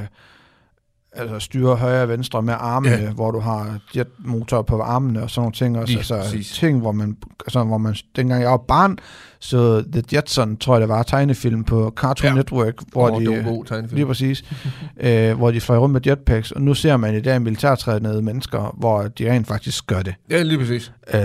altså, 1.13 1.39
styre 1.39 1.75
højre 1.75 2.01
og 2.03 2.09
venstre 2.09 2.41
med 2.41 2.53
armene, 2.59 2.95
Ja. 2.95 3.11
hvor 3.11 3.31
du 3.31 3.39
har 3.39 3.79
jetmotor 3.95 4.61
på 4.61 4.81
armene 4.81 5.23
og 5.23 5.29
sådan 5.29 5.41
nogle 5.41 5.53
ting. 5.53 5.77
Også, 5.79 5.87
Lige 5.91 5.97
altså, 5.97 6.17
præcis. 6.17 6.51
ting, 6.51 6.79
hvor 6.79 6.91
man, 6.91 7.17
altså, 7.45 7.63
hvor 7.63 7.77
man, 7.77 7.95
dengang 8.15 8.41
jeg 8.41 8.51
var 8.51 8.57
barn, 8.57 8.97
så 9.39 9.83
The 9.93 10.03
Jetson, 10.13 10.57
tror 10.57 10.73
jeg 10.73 10.81
det 10.81 10.89
var, 10.89 11.03
tegnefilm 11.03 11.63
på 11.63 11.93
Cartoon 11.95 12.29
Ja. 12.31 12.35
Network, 12.35 12.73
hvor 12.91 13.11
Åh, 13.11 13.21
de, 13.21 13.25
det 13.25 13.37
var 13.45 13.51
god 13.51 13.65
tegnefilm. 13.65 13.95
lige 13.95 14.05
præcis, 14.05 14.43
øh, 15.03 15.37
hvor 15.37 15.51
de 15.51 15.61
fløj 15.61 15.77
rundt 15.77 15.93
med 15.93 16.07
jetpacks, 16.07 16.51
og 16.51 16.61
nu 16.61 16.73
ser 16.73 16.97
man 16.97 17.15
i 17.15 17.21
dag 17.21 17.41
militærtrænede 17.41 18.21
mennesker, 18.21 18.75
hvor 18.77 19.01
de 19.03 19.31
rent 19.31 19.47
faktisk 19.47 19.87
gør 19.87 20.01
det. 20.01 20.15
Ja, 20.29 20.41
lige 20.43 20.57
præcis. 20.57 20.91
Øh, 21.13 21.21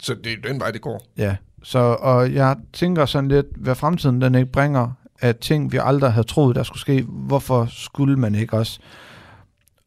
Så 0.00 0.14
det 0.24 0.32
er 0.32 0.48
den 0.50 0.60
vej, 0.60 0.70
det 0.70 0.80
går. 0.80 1.02
Ja, 1.18 1.36
så 1.62 1.78
og 2.00 2.32
jeg 2.34 2.56
tænker 2.72 3.06
sådan 3.06 3.28
lidt, 3.28 3.46
hvad 3.56 3.74
fremtiden 3.74 4.20
den 4.20 4.34
ikke 4.34 4.52
bringer 4.52 4.88
af 5.20 5.34
ting, 5.34 5.72
vi 5.72 5.78
aldrig 5.82 6.12
havde 6.12 6.26
troet, 6.26 6.56
der 6.56 6.62
skulle 6.62 6.80
ske. 6.80 7.04
Hvorfor 7.08 7.66
skulle 7.70 8.16
man 8.16 8.34
ikke 8.34 8.54
også 8.56 8.78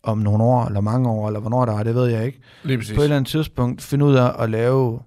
om 0.07 0.17
nogle 0.17 0.43
år, 0.43 0.65
eller 0.65 0.81
mange 0.81 1.09
år, 1.09 1.27
eller 1.27 1.39
hvornår 1.39 1.65
der 1.65 1.73
er, 1.79 1.83
det 1.83 1.95
ved 1.95 2.05
jeg 2.07 2.25
ikke. 2.25 2.39
Lige 2.63 2.77
præcis. 2.77 2.95
På 2.95 3.01
et 3.01 3.03
eller 3.05 3.15
andet 3.15 3.29
tidspunkt 3.31 3.81
finde 3.81 4.05
ud 4.05 4.15
af 4.15 4.43
at 4.43 4.49
lave 4.49 4.99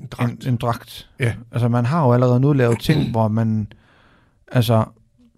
En 0.00 0.06
dragt. 0.10 0.44
en, 0.46 0.48
en 0.48 0.56
dragt. 0.56 1.10
Ja. 1.20 1.34
Altså 1.52 1.68
man 1.68 1.86
har 1.86 2.04
jo 2.06 2.12
allerede 2.12 2.40
nu 2.40 2.52
lavet 2.52 2.78
ting, 2.80 3.08
hvor 3.10 3.28
man 3.28 3.72
altså 4.52 4.84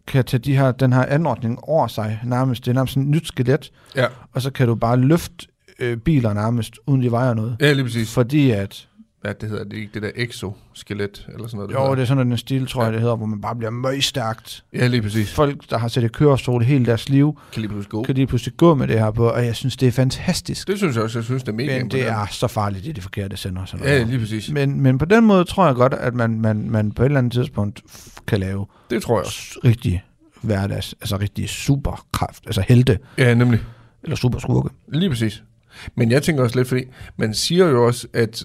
kan 0.07 0.25
tage 0.25 0.41
de 0.41 0.57
her, 0.57 0.73
den 0.73 0.93
her 0.93 1.05
anordning 1.05 1.59
over 1.63 1.87
sig 1.87 2.21
nærmest. 2.25 2.65
Det 2.65 2.71
er 2.71 2.75
nærmest 2.75 2.95
sådan 2.95 3.03
et 3.03 3.09
nyt 3.09 3.27
skelet, 3.27 3.71
Ja. 3.97 4.07
og 4.33 4.43
så 4.43 4.51
kan 4.51 4.67
du 4.69 4.75
bare 4.75 4.97
løfte 4.97 5.47
øh, 5.79 5.97
biler 5.97 6.33
nærmest, 6.33 6.75
uden 6.87 7.03
de 7.03 7.11
vejer 7.11 7.35
noget. 7.35 7.57
ja, 7.61 7.73
lige 7.73 7.85
præcis. 7.85 8.15
Fordi 8.15 8.51
at 8.51 8.89
Hvad 9.25 9.35
det 9.35 9.49
hedder 9.49 9.65
det 9.65 9.73
ikke? 9.73 9.91
Det 9.95 10.03
der 10.03 10.11
exoskelet, 10.17 11.27
eller 11.33 11.47
sådan 11.47 11.57
noget. 11.59 11.73
Jo, 11.73 11.79
hedder. 11.81 11.95
det 11.95 12.03
er 12.03 12.07
sådan 12.07 12.33
en 12.33 12.39
stil, 12.39 12.67
tror 12.67 12.83
jeg, 12.83 12.89
Ja. 12.89 12.93
det 12.93 13.01
hedder, 13.01 13.17
hvor 13.17 13.27
man 13.27 13.41
bare 13.41 13.57
bliver 13.57 13.71
møgstærkt. 13.71 14.65
Ja, 14.73 14.87
lige 14.87 15.03
præcis. 15.03 15.33
Folk, 15.33 15.71
der 15.71 15.79
har 15.79 15.99
i 15.99 16.09
kørestol 16.09 16.63
hele 16.63 16.87
deres 16.87 17.09
liv, 17.09 17.39
Kan 17.53 17.61
lige 17.61 17.69
pludselig 17.69 17.91
gå. 17.91 18.03
kan 18.03 18.15
lige 18.15 18.27
pludselig 18.27 18.57
gå 18.57 18.75
med 18.75 18.89
det 18.89 18.99
her 18.99 19.11
på, 19.11 19.29
og 19.31 19.45
jeg 19.47 19.57
synes, 19.57 19.77
det 19.77 19.89
er 19.89 19.93
fantastisk. 19.93 20.69
Det 20.69 20.79
synes 20.79 20.95
jeg 20.97 21.05
også, 21.05 21.19
jeg 21.19 21.25
synes, 21.25 21.43
det 21.43 21.49
er 21.49 21.57
mega 21.57 21.79
Men 21.79 21.91
det 21.91 22.07
er 22.09 22.27
så 22.31 22.47
farligt 22.49 22.87
i 22.87 22.93
de 22.93 23.01
forkerte 23.01 23.37
sender. 23.37 23.65
Sådan 23.65 23.87
Ja, 23.87 23.93
noget. 23.93 24.09
lige 24.09 24.19
præcis. 24.19 24.51
men, 24.51 24.81
men 24.81 24.99
på 24.99 25.05
den 25.05 25.25
måde 25.25 25.45
tror 25.45 25.67
jeg 25.67 25.75
godt, 25.75 25.95
at 25.95 26.15
man, 26.15 26.41
man, 26.41 26.71
man 26.71 26.93
på 26.93 27.03
et 27.03 27.07
eller 27.07 27.19
andet 27.19 27.33
tidspunkt 27.33 27.83
kan 28.27 28.41
lave 28.41 28.67
Det 28.91 29.03
tror 29.03 29.19
jeg 29.19 29.27
også. 29.27 29.61
rigtig 29.65 30.05
hverdags, 30.43 30.95
altså 31.01 31.17
rigtig 31.17 31.49
superkraft, 31.49 32.43
altså 32.47 32.65
helte, 32.69 32.99
Ja, 33.19 33.35
nemlig. 33.35 33.61
eller 34.03 34.17
superskurke. 34.17 34.69
Lige 34.89 35.11
præcis. 35.11 35.43
Men 35.95 36.11
jeg 36.11 36.23
tænker 36.23 36.43
også 36.43 36.57
lidt, 36.59 36.69
fordi 36.69 36.83
man 37.17 37.35
siger 37.35 37.67
jo 37.67 37.87
også, 37.87 38.07
at 38.13 38.45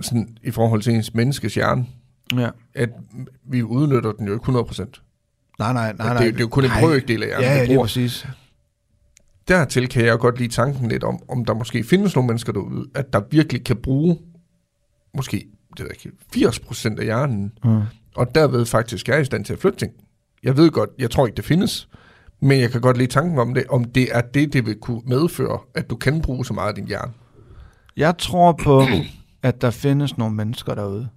sådan, 0.00 0.36
i 0.42 0.50
forhold 0.50 0.82
til 0.82 0.94
ens 0.94 1.14
menneskes 1.14 1.54
hjerne, 1.54 1.86
Ja. 2.36 2.50
at 2.74 2.90
vi 3.44 3.62
udnytter 3.62 4.12
den 4.12 4.26
jo 4.26 4.32
ikke 4.34 4.44
100%. 4.44 5.00
Nej, 5.58 5.72
nej, 5.72 5.92
nej, 5.92 6.06
nej. 6.14 6.22
det, 6.24 6.32
det 6.34 6.40
er 6.40 6.44
jo 6.44 6.48
kun 6.48 6.64
en 6.64 6.70
Nej. 6.70 6.80
brøkdel 6.80 7.22
af 7.22 7.28
hjernen, 7.28 7.44
Ja, 7.48 7.60
ja, 7.60 7.66
bruger. 7.66 7.82
præcis. 7.82 8.26
Dertil 9.48 9.88
kan 9.88 10.04
jeg 10.04 10.18
godt 10.18 10.38
lide 10.38 10.52
tanken 10.52 10.88
lidt 10.88 11.04
om, 11.04 11.18
om 11.28 11.44
der 11.44 11.54
måske 11.54 11.84
findes 11.84 12.14
nogle 12.14 12.26
mennesker 12.26 12.52
derude, 12.52 12.86
at 12.94 13.12
der 13.12 13.20
virkelig 13.30 13.64
kan 13.64 13.76
bruge 13.76 14.18
måske 15.14 15.46
det 15.76 15.86
ikke, 15.90 16.16
80% 16.36 16.98
af 16.98 17.04
hjernen, 17.04 17.52
Mm. 17.64 17.80
og 18.16 18.34
derved 18.34 18.66
faktisk 18.66 19.08
er 19.08 19.16
i 19.18 19.24
stand 19.24 19.44
til 19.44 19.52
at 19.52 19.58
flytte 19.58 19.78
ting. 19.78 19.92
Jeg 20.42 20.56
ved 20.56 20.70
godt, 20.70 20.90
jeg 20.98 21.10
tror 21.10 21.26
ikke, 21.26 21.36
det 21.36 21.44
findes, 21.44 21.88
men 22.40 22.60
jeg 22.60 22.70
kan 22.70 22.80
godt 22.80 22.96
lide 22.96 23.10
tanken 23.12 23.38
om 23.38 23.54
det, 23.54 23.64
om 23.68 23.84
det 23.84 24.08
er 24.16 24.20
det, 24.20 24.52
det 24.52 24.66
vil 24.66 24.74
kunne 24.74 25.02
medføre, 25.06 25.58
at 25.74 25.90
du 25.90 25.96
kan 25.96 26.22
bruge 26.22 26.44
så 26.46 26.52
meget 26.54 26.68
af 26.68 26.74
din 26.74 26.86
hjerne. 26.86 27.12
Jeg 27.96 28.18
tror 28.18 28.52
på, 28.52 28.82
at 29.44 29.60
der 29.60 29.70
findes 29.70 30.18
nogle 30.18 30.34
mennesker 30.34 30.74
derude, 30.74 31.08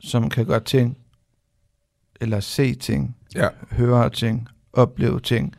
som 0.00 0.28
kan 0.30 0.46
gøre 0.46 0.60
ting, 0.60 0.98
eller 2.20 2.40
se 2.40 2.74
ting, 2.74 3.16
Ja, 3.34 3.48
høre 3.72 4.10
ting, 4.10 4.48
opleve 4.72 5.20
ting, 5.20 5.54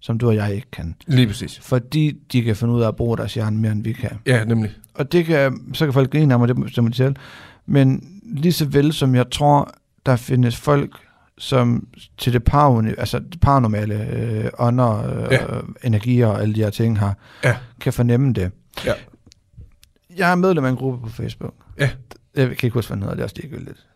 som 0.00 0.18
du 0.18 0.28
og 0.28 0.34
jeg 0.34 0.54
ikke 0.54 0.70
kan. 0.72 0.94
lige 1.06 1.26
præcis. 1.26 1.58
Fordi 1.60 2.10
de 2.32 2.42
kan 2.42 2.56
finde 2.56 2.74
ud 2.74 2.82
af 2.82 2.88
at 2.88 2.96
bruge 2.96 3.16
deres 3.16 3.34
hjerne 3.34 3.58
mere, 3.58 3.72
end 3.72 3.84
vi 3.84 3.92
kan. 3.92 4.18
Ja, 4.26 4.44
nemlig. 4.44 4.70
Og 4.94 5.12
det 5.12 5.24
kan, 5.26 5.74
så 5.74 5.86
kan 5.86 5.92
folk 5.92 6.10
grine 6.12 6.34
af 6.34 6.38
mig, 6.38 6.48
det 6.48 6.56
bestemmer 6.56 6.90
de 6.90 6.96
selv. 6.96 7.16
Men 7.66 8.04
lige 8.36 8.52
så 8.52 8.64
vel 8.68 8.92
som 8.92 9.14
jeg 9.14 9.30
tror, 9.30 9.74
der 10.06 10.16
findes 10.16 10.56
folk, 10.56 10.96
som 11.38 11.86
til 12.18 12.32
det, 12.32 12.44
par, 12.44 12.82
altså 12.98 13.18
det 13.18 13.40
paranormale 13.40 14.16
øh, 14.16 14.50
ånder, 14.58 15.06
øh, 15.16 15.26
Ja. 15.32 15.54
ja. 15.54 15.60
energier 15.84 16.26
og 16.26 16.42
alle 16.42 16.54
de 16.54 16.60
her 16.62 16.70
ting 16.70 16.98
her, 17.00 17.12
Ja. 17.44 17.56
kan 17.80 17.92
fornemme 17.92 18.32
det. 18.32 18.50
Ja. 18.84 18.92
Jeg 20.16 20.30
er 20.30 20.34
medlem 20.34 20.64
af 20.64 20.70
en 20.70 20.76
gruppe 20.76 21.00
på 21.06 21.08
Facebook. 21.12 21.54
Ja. 21.78 21.90
Jeg 22.36 22.46
kan 22.46 22.66
ikke 22.66 22.70
huske, 22.74 22.88
hvad 22.88 22.96
den 22.96 23.02
hedder, 23.02 23.14
det 23.14 23.20
er 23.20 23.24
også 23.24 23.36
ligegyldigt. 23.42 23.86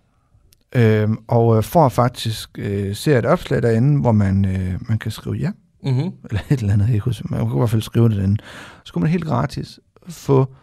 Øhm, 0.74 1.18
og 1.28 1.56
øh, 1.56 1.62
får 1.62 1.88
faktisk 1.88 2.50
øh, 2.58 2.94
se 2.96 3.18
et 3.18 3.26
opslag 3.26 3.62
derinde, 3.62 4.00
hvor 4.00 4.12
man, 4.12 4.44
øh, 4.44 4.74
man 4.88 4.98
kan 4.98 5.10
skrive 5.10 5.36
ja, 5.36 5.50
Mm-hmm. 5.84 6.12
eller 6.24 6.40
et 6.50 6.60
eller 6.60 6.72
andet, 6.72 6.88
jeg 6.90 6.98
huske. 7.00 7.24
Man 7.30 7.40
kan 7.48 7.54
i 7.56 7.58
hvert 7.58 7.70
fald 7.70 7.82
skrive 7.82 8.08
det 8.08 8.16
derinde. 8.16 8.36
Så 8.84 8.92
kunne 8.92 9.02
man 9.02 9.10
helt 9.10 9.24
gratis 9.24 9.80
få 10.08 10.54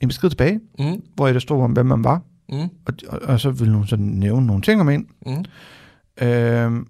en 0.00 0.08
besked 0.08 0.30
tilbage, 0.30 0.60
Mm-hmm. 0.78 1.02
hvor 1.14 1.28
der 1.28 1.38
stod 1.38 1.62
om, 1.62 1.72
hvem 1.72 1.86
man 1.86 2.04
var, 2.04 2.22
Mm-hmm. 2.52 2.68
og, 2.86 2.94
og, 3.08 3.18
og 3.22 3.40
så 3.40 3.50
ville 3.50 3.74
hun 3.74 3.86
sådan 3.86 4.04
nævne 4.06 4.46
nogle 4.46 4.62
ting 4.62 4.80
om 4.80 4.88
en. 4.88 5.06
Mm-hmm. 5.26 5.44
Øhm, 6.28 6.86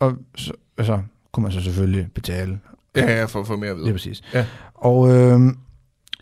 og 0.00 0.16
så, 0.36 0.52
altså, 0.78 1.00
kunne 1.32 1.42
man 1.42 1.52
så 1.52 1.60
selvfølgelig 1.60 2.08
betale. 2.14 2.60
Ja, 2.96 3.18
ja, 3.18 3.24
for 3.24 3.40
at 3.40 3.46
få 3.46 3.56
mere 3.56 3.70
at 3.70 3.76
Det 3.76 3.80
er 3.80 3.84
vide. 3.84 3.94
præcis. 3.94 4.22
Ja. 4.34 4.46
Og 4.74 5.10
øhm, 5.10 5.58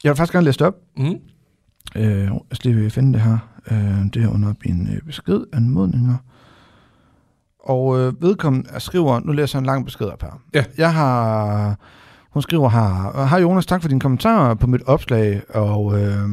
jeg 0.04 0.10
vil 0.10 0.16
faktisk 0.16 0.32
gerne 0.32 0.44
læse 0.44 0.58
det 0.58 0.66
op. 0.66 0.74
Mm-hmm. 0.96 1.16
Øh, 1.96 2.24
jeg 2.24 2.32
skal 2.52 2.74
lige 2.74 2.90
finde 2.90 3.12
det 3.12 3.20
her. 3.20 3.38
Øh, 3.70 4.04
det 4.14 4.22
er 4.22 4.28
under 4.28 4.54
min 4.66 4.88
øh, 4.94 5.00
besked, 5.06 5.40
anmodninger. 5.52 6.16
Og 7.64 7.98
øh, 8.00 8.22
vedkommende 8.22 8.68
skriver, 8.80 9.20
nu 9.20 9.32
læser 9.32 9.58
jeg 9.58 9.60
en 9.60 9.66
lang 9.66 9.84
besked 9.84 10.06
op 10.06 10.22
her. 10.22 10.40
Ja. 10.54 10.64
Jeg 10.78 10.94
har, 10.94 11.76
hun 12.30 12.42
skriver 12.42 12.68
her, 12.68 13.26
Hej 13.26 13.40
Jonas, 13.40 13.66
tak 13.66 13.82
for 13.82 13.88
dine 13.88 14.00
kommentarer 14.00 14.54
på 14.54 14.66
mit 14.66 14.82
opslag, 14.86 15.42
og 15.54 16.00
øh, 16.00 16.28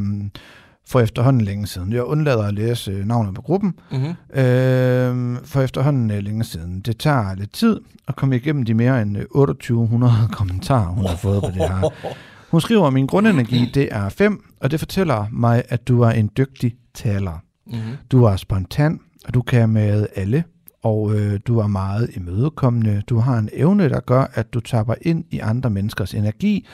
for 0.88 1.00
efterhånden 1.00 1.42
længe 1.42 1.68
siden. 1.68 1.94
Jeg 1.94 2.04
undlader 2.04 2.44
at 2.44 2.54
læse 2.54 2.92
øh, 2.92 3.06
navnet 3.06 3.36
på 3.36 3.42
gruppen, 3.42 3.74
Mm-hmm. 3.92 4.40
øh, 4.42 5.38
for 5.46 5.62
efterhånden 5.62 6.12
øh, 6.12 6.18
længe 6.20 6.44
siden. 6.44 6.80
Det 6.80 6.98
tager 6.98 7.36
lidt 7.36 7.54
tid 7.54 7.80
at 8.08 8.16
komme 8.16 8.36
igennem 8.36 8.64
de 8.66 8.74
mere 8.74 9.02
end 9.02 9.18
øh, 9.18 9.24
2800 9.26 10.14
kommentarer, 10.32 10.88
hun 10.88 11.06
har 11.06 11.16
fået 11.16 11.42
på 11.44 11.48
det 11.48 11.56
her. 11.70 11.90
Hun 12.52 12.62
skriver, 12.62 12.90
min 12.90 13.08
grundenergi 13.08 13.72
det 13.74 13.90
er 13.92 14.10
5, 14.10 14.44
og 14.60 14.72
det 14.72 14.80
fortæller 14.80 15.26
mig, 15.32 15.64
at 15.70 15.88
du 15.88 16.02
er 16.02 16.10
en 16.10 16.30
dygtig 16.38 16.76
taler. 16.94 17.40
Mm-hmm. 17.68 17.96
Du 18.12 18.24
er 18.24 18.36
spontan, 18.36 19.00
og 19.26 19.34
du 19.34 19.42
kan 19.42 19.70
med 19.70 20.08
alle, 20.16 20.44
og 20.84 21.16
øh, 21.16 21.40
du 21.48 21.60
er 21.60 21.68
meget 21.68 22.10
imødekommende. 22.16 23.04
Du 23.10 23.18
har 23.18 23.38
en 23.38 23.50
evne, 23.54 23.90
der 23.90 24.00
gør, 24.00 24.32
at 24.34 24.54
du 24.54 24.60
tapper 24.60 24.96
ind 25.02 25.26
i 25.30 25.40
andre 25.40 25.70
menneskers 25.70 26.14
energi, 26.14 26.68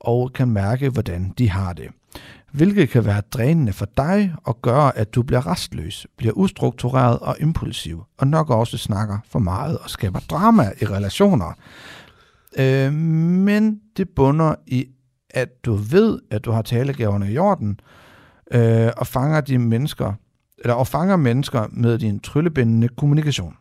og 0.00 0.32
kan 0.32 0.50
mærke, 0.50 0.88
hvordan 0.88 1.34
de 1.38 1.50
har 1.50 1.72
det. 1.72 1.88
Hvilket 2.52 2.88
kan 2.88 3.04
være 3.04 3.20
drænende 3.20 3.72
for 3.72 3.88
dig, 3.96 4.34
og 4.44 4.62
gøre, 4.62 4.98
at 4.98 5.14
du 5.14 5.22
bliver 5.22 5.46
restløs, 5.46 6.06
bliver 6.16 6.32
ustruktureret 6.32 7.18
og 7.18 7.36
impulsiv, 7.40 8.02
og 8.18 8.26
nok 8.26 8.50
også 8.50 8.78
snakker 8.78 9.18
for 9.28 9.38
meget 9.38 9.78
og 9.78 9.90
skaber 9.90 10.20
drama 10.30 10.70
i 10.82 10.84
relationer. 10.84 11.52
Øh, 12.58 12.92
men 12.92 13.80
det 13.96 14.08
bunder 14.08 14.54
i, 14.66 14.86
at 15.34 15.64
du 15.64 15.74
ved, 15.74 16.18
at 16.30 16.44
du 16.44 16.50
har 16.50 16.62
talegaverne 16.62 17.32
i 17.32 17.38
orden, 17.38 17.80
øh, 18.50 18.90
og 18.96 19.06
fanger 19.06 19.40
de 19.40 19.58
mennesker, 19.58 20.12
eller 20.58 20.74
og 20.74 20.86
fanger 20.86 21.16
mennesker 21.16 21.66
med 21.70 21.98
din 21.98 22.20
tryllebindende 22.20 22.88
kommunikation. 22.88 23.54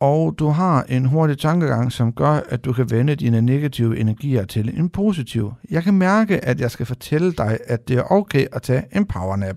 Og 0.00 0.34
du 0.38 0.48
har 0.48 0.82
en 0.82 1.04
hurtig 1.04 1.38
tankegang, 1.38 1.92
som 1.92 2.12
gør, 2.12 2.40
at 2.48 2.64
du 2.64 2.72
kan 2.72 2.90
vende 2.90 3.14
dine 3.14 3.40
negative 3.40 3.98
energier 3.98 4.44
til 4.44 4.78
en 4.78 4.88
positiv. 4.88 5.52
Jeg 5.70 5.82
kan 5.82 5.94
mærke, 5.94 6.44
at 6.44 6.60
jeg 6.60 6.70
skal 6.70 6.86
fortælle 6.86 7.32
dig, 7.32 7.58
at 7.66 7.88
det 7.88 7.98
er 7.98 8.12
okay 8.12 8.46
at 8.52 8.62
tage 8.62 8.84
en 8.92 9.06
powernap. 9.06 9.56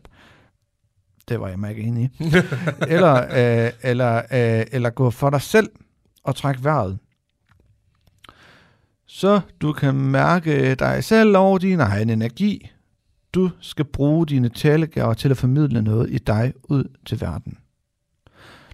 Det 1.30 1.40
var 1.40 1.48
jeg 1.48 1.70
ikke 1.70 1.82
enig 1.82 2.12
i. 2.20 2.34
eller, 2.96 3.16
øh, 3.16 3.72
eller, 3.84 4.18
øh, 4.18 4.66
eller 4.72 4.90
gå 4.90 5.10
for 5.10 5.30
dig 5.30 5.42
selv 5.42 5.70
og 6.24 6.36
trække 6.36 6.64
vejret. 6.64 6.98
Så 9.14 9.42
du 9.62 9.74
kan 9.74 9.96
mærke 9.96 10.76
dig 10.76 11.04
selv 11.04 11.38
over 11.38 11.58
din 11.58 11.80
egen 11.80 12.10
energi. 12.10 12.70
Du 13.34 13.50
skal 13.60 13.86
bruge 13.86 14.26
dine 14.26 14.50
talegaver 14.50 15.14
til 15.14 15.30
at 15.30 15.38
formidle 15.38 15.82
noget 15.82 16.10
i 16.12 16.18
dig 16.18 16.54
ud 16.64 16.84
til 17.06 17.22
verden. 17.22 17.58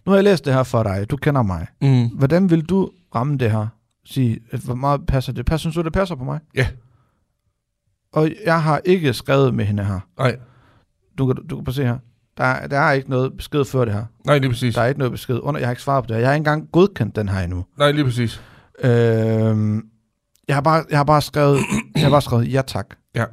Nu 0.06 0.10
har 0.12 0.16
jeg 0.18 0.24
læst 0.24 0.46
det 0.46 0.54
her 0.54 0.64
for 0.64 0.84
dig. 0.84 1.10
Du 1.10 1.18
kender 1.18 1.42
mig. 1.42 1.68
Mm. 1.82 2.08
Hvordan 2.08 2.50
vil 2.50 2.62
du 2.66 2.90
ramme 3.16 3.38
det 3.38 3.52
her? 3.52 3.68
Sige, 4.06 4.40
at 4.52 4.60
hvor 4.60 4.76
meget 4.76 5.06
passer 5.06 5.34
det? 5.34 5.46
Passer, 5.46 5.62
synes 5.64 5.76
du, 5.76 5.82
det 5.82 5.94
passer 5.94 6.16
på 6.16 6.24
mig? 6.24 6.40
Ja. 6.56 6.68
Og 8.14 8.30
jeg 8.46 8.62
har 8.64 8.82
ikke 8.86 9.14
skrevet 9.14 9.54
med 9.54 9.66
hende 9.66 9.86
her. 9.86 10.00
Nej, 10.20 10.38
Du 11.18 11.26
kan, 11.26 11.36
du 11.48 11.56
kan 11.56 11.64
bare 11.66 11.74
se 11.74 11.84
her. 11.86 11.98
Der, 12.38 12.44
er- 12.44 12.68
der 12.68 12.80
er 12.80 12.92
ikke 12.92 13.10
noget 13.10 13.38
besked 13.38 13.66
før 13.66 13.86
det 13.86 13.94
her. 13.94 14.06
nej, 14.26 14.38
lige 14.38 14.50
præcis. 14.50 14.76
Der 14.76 14.82
er 14.82 14.88
ikke 14.88 15.00
noget 15.00 15.12
besked 15.12 15.40
under. 15.44 15.60
Jeg 15.60 15.68
har 15.68 15.72
ikke 15.72 15.82
svaret 15.82 16.04
på 16.04 16.08
det 16.08 16.16
her. 16.16 16.20
Jeg 16.22 16.30
har 16.30 16.34
ikke 16.34 16.40
engang 16.40 16.72
godkendt 16.72 17.16
den 17.16 17.30
her 17.30 17.40
endnu. 17.40 17.66
Nej, 17.78 17.92
lige 17.92 18.06
præcis. 18.06 18.42
Øhm, 18.84 19.86
jeg, 20.48 20.56
har 20.56 20.62
bare, 20.62 20.84
jeg 20.90 21.00
har 21.00 21.04
bare 21.04 21.22
skrevet, 21.22 21.60
jeg 21.96 22.04
har 22.04 22.10
bare 22.10 22.22
skrevet 22.22 22.52
ja 22.54 22.62
tak. 22.68 22.86
Ja. 23.16 23.26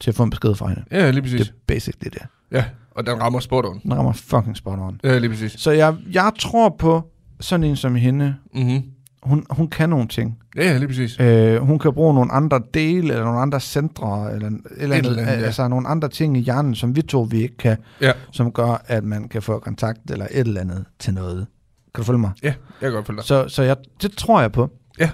Til 0.00 0.10
at 0.10 0.14
få 0.14 0.22
en 0.22 0.30
besked 0.30 0.54
fra 0.54 0.68
hende. 0.68 0.84
Ja, 0.90 1.10
lige 1.10 1.22
præcis. 1.22 1.40
Det 1.40 1.48
er 1.48 1.52
basically 1.66 2.10
det. 2.12 2.22
Ja, 2.52 2.64
og 2.90 3.06
den 3.06 3.22
rammer 3.22 3.40
spot 3.40 3.64
on. 3.64 3.80
Den 3.82 3.94
rammer 3.94 4.12
fucking 4.12 4.56
spot 4.56 4.78
on. 4.78 5.00
Ja, 5.04 5.18
lige 5.18 5.30
præcis. 5.30 5.52
Så 5.52 5.70
jeg, 5.70 5.96
jeg 6.12 6.32
tror 6.38 6.76
på 6.78 7.02
sådan 7.40 7.64
en 7.64 7.76
som 7.76 7.94
hende. 7.94 8.34
Mm-hmm. 8.54 8.82
Hun, 9.22 9.46
hun 9.50 9.68
kan 9.68 9.88
nogle 9.88 10.08
ting. 10.08 10.38
Ja, 10.56 10.62
ja, 10.72 10.78
lige 10.78 10.88
præcis. 10.88 11.20
Øh, 11.20 11.56
hun 11.60 11.78
kan 11.78 11.92
bruge 11.92 12.14
nogle 12.14 12.32
andre 12.32 12.60
dele, 12.74 13.08
eller 13.12 13.24
nogle 13.24 13.40
andre 13.40 13.60
centre, 13.60 14.32
eller, 14.32 14.48
eller, 14.48 14.60
eller 14.76 14.96
andet, 14.96 15.10
andet, 15.16 15.26
ja. 15.26 15.46
altså 15.46 15.68
nogle 15.68 15.88
andre 15.88 16.08
ting 16.08 16.36
i 16.36 16.40
hjernen, 16.40 16.74
som 16.74 16.96
vi 16.96 17.02
to 17.02 17.22
vi 17.22 17.42
ikke 17.42 17.56
kan, 17.56 17.76
Ja. 18.00 18.12
som 18.32 18.52
gør, 18.52 18.82
at 18.86 19.04
man 19.04 19.28
kan 19.28 19.42
få 19.42 19.58
kontakt 19.58 20.10
eller 20.10 20.26
et 20.30 20.38
eller 20.46 20.60
andet 20.60 20.84
til 20.98 21.14
noget. 21.14 21.46
Kan 21.94 22.02
du 22.02 22.06
følge 22.06 22.18
mig? 22.18 22.30
Ja, 22.42 22.46
jeg 22.48 22.54
kan 22.80 22.92
godt 22.92 23.06
følge 23.06 23.16
dig. 23.16 23.24
Så, 23.26 23.48
så 23.48 23.62
jeg, 23.62 23.76
det 24.02 24.12
tror 24.12 24.40
jeg 24.40 24.52
på. 24.52 24.70
Ja. 24.98 25.10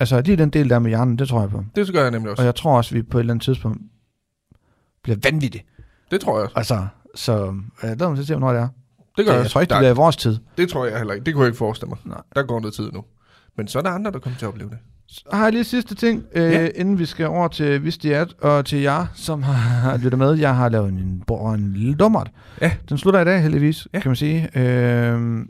Altså 0.00 0.20
lige 0.20 0.36
den 0.36 0.50
del 0.50 0.70
der 0.70 0.78
med 0.78 0.90
hjernen, 0.90 1.18
det 1.18 1.28
tror 1.28 1.40
jeg 1.40 1.50
på. 1.50 1.64
Det 1.76 1.92
gør 1.92 2.02
jeg 2.02 2.10
nemlig 2.10 2.30
også. 2.30 2.42
Og 2.42 2.46
jeg 2.46 2.54
tror 2.54 2.76
også, 2.76 2.94
at 2.94 2.96
vi 2.96 3.02
på 3.02 3.18
et 3.18 3.20
eller 3.22 3.32
andet 3.34 3.44
tidspunkt 3.44 3.78
bliver 5.02 5.16
vanvittige. 5.22 5.64
Det 6.10 6.20
tror 6.20 6.38
jeg 6.38 6.44
også. 6.44 6.56
Altså, 6.56 6.86
så 7.14 7.54
jeg 7.82 7.96
glæder 7.96 8.08
mig 8.08 8.16
til 8.16 8.22
at 8.22 8.26
se, 8.26 8.34
hvornår 8.36 8.52
det 8.52 8.62
er. 8.62 8.68
Det 9.16 9.26
gør 9.26 9.32
jeg, 9.32 9.42
jeg, 9.42 9.50
tror 9.50 9.60
ikke, 9.60 9.70
det 9.74 9.78
bliver 9.80 9.92
i 9.92 9.96
vores 9.96 10.16
tid. 10.16 10.38
Det 10.58 10.68
tror 10.68 10.86
jeg 10.86 10.98
heller 10.98 11.14
ikke. 11.14 11.26
Det 11.26 11.34
kunne 11.34 11.42
jeg 11.42 11.48
ikke 11.48 11.58
forestille 11.58 11.88
mig. 11.88 11.98
Nej. 12.04 12.20
Der 12.34 12.42
går 12.42 12.60
noget 12.60 12.74
tid 12.74 12.92
nu. 12.92 13.04
Men 13.56 13.68
så 13.68 13.78
er 13.78 13.82
der 13.82 13.90
andre, 13.90 14.10
der 14.10 14.18
kommer 14.18 14.38
til 14.38 14.44
at 14.46 14.48
opleve 14.48 14.70
det. 14.70 14.78
Så 15.08 15.22
har 15.32 15.42
jeg 15.44 15.52
lige 15.52 15.64
sidste 15.64 15.94
ting, 15.94 16.24
øh, 16.34 16.52
ja. 16.52 16.68
inden 16.76 16.98
vi 16.98 17.04
skal 17.06 17.26
over 17.26 17.48
til 17.48 17.84
Vistiat, 17.84 18.34
og 18.40 18.64
til 18.66 18.78
jer, 18.78 19.06
som 19.14 19.42
har 19.42 19.96
lyttet 19.96 20.18
med. 20.18 20.32
Jeg 20.34 20.56
har 20.56 20.68
lavet 20.68 20.88
en, 20.88 20.98
en, 20.98 21.24
en 21.54 21.72
lille 21.72 21.94
dummert. 21.94 22.30
Ja. 22.60 22.72
Den 22.88 22.98
slutter 22.98 23.20
i 23.20 23.24
dag, 23.24 23.42
heldigvis, 23.42 23.88
Ja. 23.94 24.00
kan 24.00 24.08
man 24.08 24.16
sige. 24.16 24.58
Øh, 24.58 25.40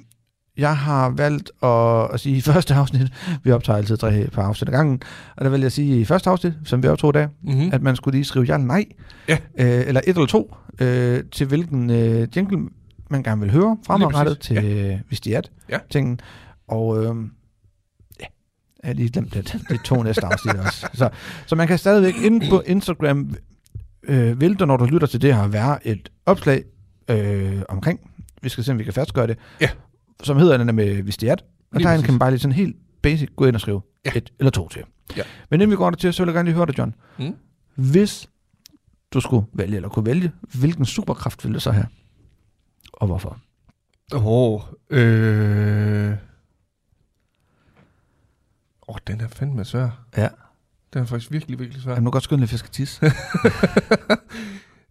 jeg 0.58 0.76
har 0.76 1.10
valgt 1.10 1.50
at, 1.62 2.14
at 2.14 2.20
sige 2.20 2.36
i 2.36 2.40
første 2.40 2.74
afsnit, 2.74 3.12
vi 3.42 3.50
optager 3.50 3.76
altid 3.76 3.96
tre 3.96 4.26
par 4.32 4.42
afsnit 4.42 4.68
ad 4.68 4.72
gangen, 4.72 5.02
og 5.36 5.44
der 5.44 5.50
vil 5.50 5.60
jeg 5.60 5.72
sige 5.72 6.00
i 6.00 6.04
første 6.04 6.30
afsnit, 6.30 6.52
som 6.64 6.82
vi 6.82 6.88
optog 6.88 7.10
i 7.10 7.12
dag, 7.12 7.28
Mm-hmm. 7.42 7.70
at 7.72 7.82
man 7.82 7.96
skulle 7.96 8.14
lige 8.16 8.24
skrive 8.24 8.44
ja 8.44 8.54
eller 8.54 8.66
nej, 8.66 8.84
Ja. 9.28 9.38
øh, 9.58 9.88
eller 9.88 10.00
et 10.00 10.08
eller 10.08 10.26
to, 10.26 10.54
øh, 10.80 11.22
til 11.32 11.46
hvilken 11.46 11.90
øh, 11.90 12.28
jingle 12.36 12.58
man 13.10 13.22
gerne 13.22 13.40
vil 13.40 13.50
høre 13.50 13.76
fremadrettet 13.86 14.38
til 14.38 14.56
ja. 14.64 14.98
Vistiat 15.08 15.50
Ja. 15.70 15.78
tingen. 15.90 16.20
Og 16.68 16.98
øh, 16.98 17.04
ja, 18.20 18.26
jeg 18.82 18.88
har 18.88 18.92
lige 18.92 19.08
glemt 19.10 19.34
det, 19.34 19.56
de 19.70 19.78
to 19.84 20.02
næste 20.02 20.24
afsnit 20.26 20.54
også. 20.56 20.86
Så, 20.94 21.08
så 21.46 21.56
man 21.56 21.68
kan 21.68 21.78
stadigvæk 21.78 22.14
inde 22.24 22.46
på 22.50 22.62
Instagram, 22.66 23.34
øh, 24.08 24.40
vil 24.40 24.58
der, 24.58 24.66
når 24.66 24.76
du 24.76 24.84
lytter 24.84 25.06
til 25.06 25.22
det 25.22 25.34
her, 25.36 25.48
være 25.48 25.86
et 25.86 26.08
opslag 26.26 26.62
øh, 27.10 27.62
omkring, 27.68 28.00
vi 28.42 28.48
skal 28.48 28.64
se, 28.64 28.72
om 28.72 28.78
vi 28.78 28.84
kan 28.84 28.92
fastgøre 28.92 29.26
det, 29.26 29.38
Ja. 29.60 29.68
Som 30.22 30.36
hedder 30.36 30.56
den 30.56 30.66
der 30.66 30.72
med 30.74 31.02
Vistiat. 31.02 31.40
Og 31.40 31.46
Lige 31.72 31.84
derinde 31.84 31.96
præcis. 31.98 32.04
kan 32.06 32.14
man 32.14 32.18
bare 32.18 32.30
lige 32.30 32.40
sådan 32.40 32.54
helt 32.54 32.76
basic 33.02 33.28
gå 33.36 33.46
ind 33.46 33.54
og 33.54 33.60
skrive 33.60 33.80
Ja. 34.04 34.10
et 34.14 34.32
eller 34.38 34.50
to 34.50 34.68
til. 34.68 34.82
Ja. 35.16 35.22
Men 35.50 35.60
inden 35.60 35.70
vi 35.70 35.76
går 35.76 35.90
der 35.90 35.96
til, 35.96 36.12
så 36.12 36.22
vil 36.24 36.28
jeg 36.28 36.34
gerne 36.34 36.46
lige 36.48 36.56
høre 36.56 36.66
dig, 36.66 36.78
John. 36.78 36.94
Mm. 37.18 37.36
Hvis 37.74 38.28
du 39.12 39.20
skulle 39.20 39.46
vælge, 39.52 39.76
eller 39.76 39.88
kunne 39.88 40.06
vælge, 40.06 40.32
hvilken 40.40 40.84
superkraft 40.84 41.44
ville 41.44 41.54
du 41.54 41.60
så 41.60 41.70
have? 41.70 41.86
Og 42.92 43.06
hvorfor? 43.06 43.38
Åh, 44.14 44.26
oh, 44.26 44.60
øh... 44.90 46.10
Åh, 46.10 46.16
oh, 48.88 48.96
den 49.06 49.20
er 49.20 49.28
fandme 49.28 49.64
svær. 49.64 50.04
Ja. 50.16 50.28
Den 50.92 51.02
er 51.02 51.06
faktisk 51.06 51.32
virkelig, 51.32 51.58
virkelig 51.58 51.82
svær. 51.82 51.94
Jeg 51.94 52.02
må 52.02 52.10
godt 52.10 52.24
skynde 52.24 52.40
lidt, 52.40 52.50
fisk 52.50 52.72
tis. 52.72 53.00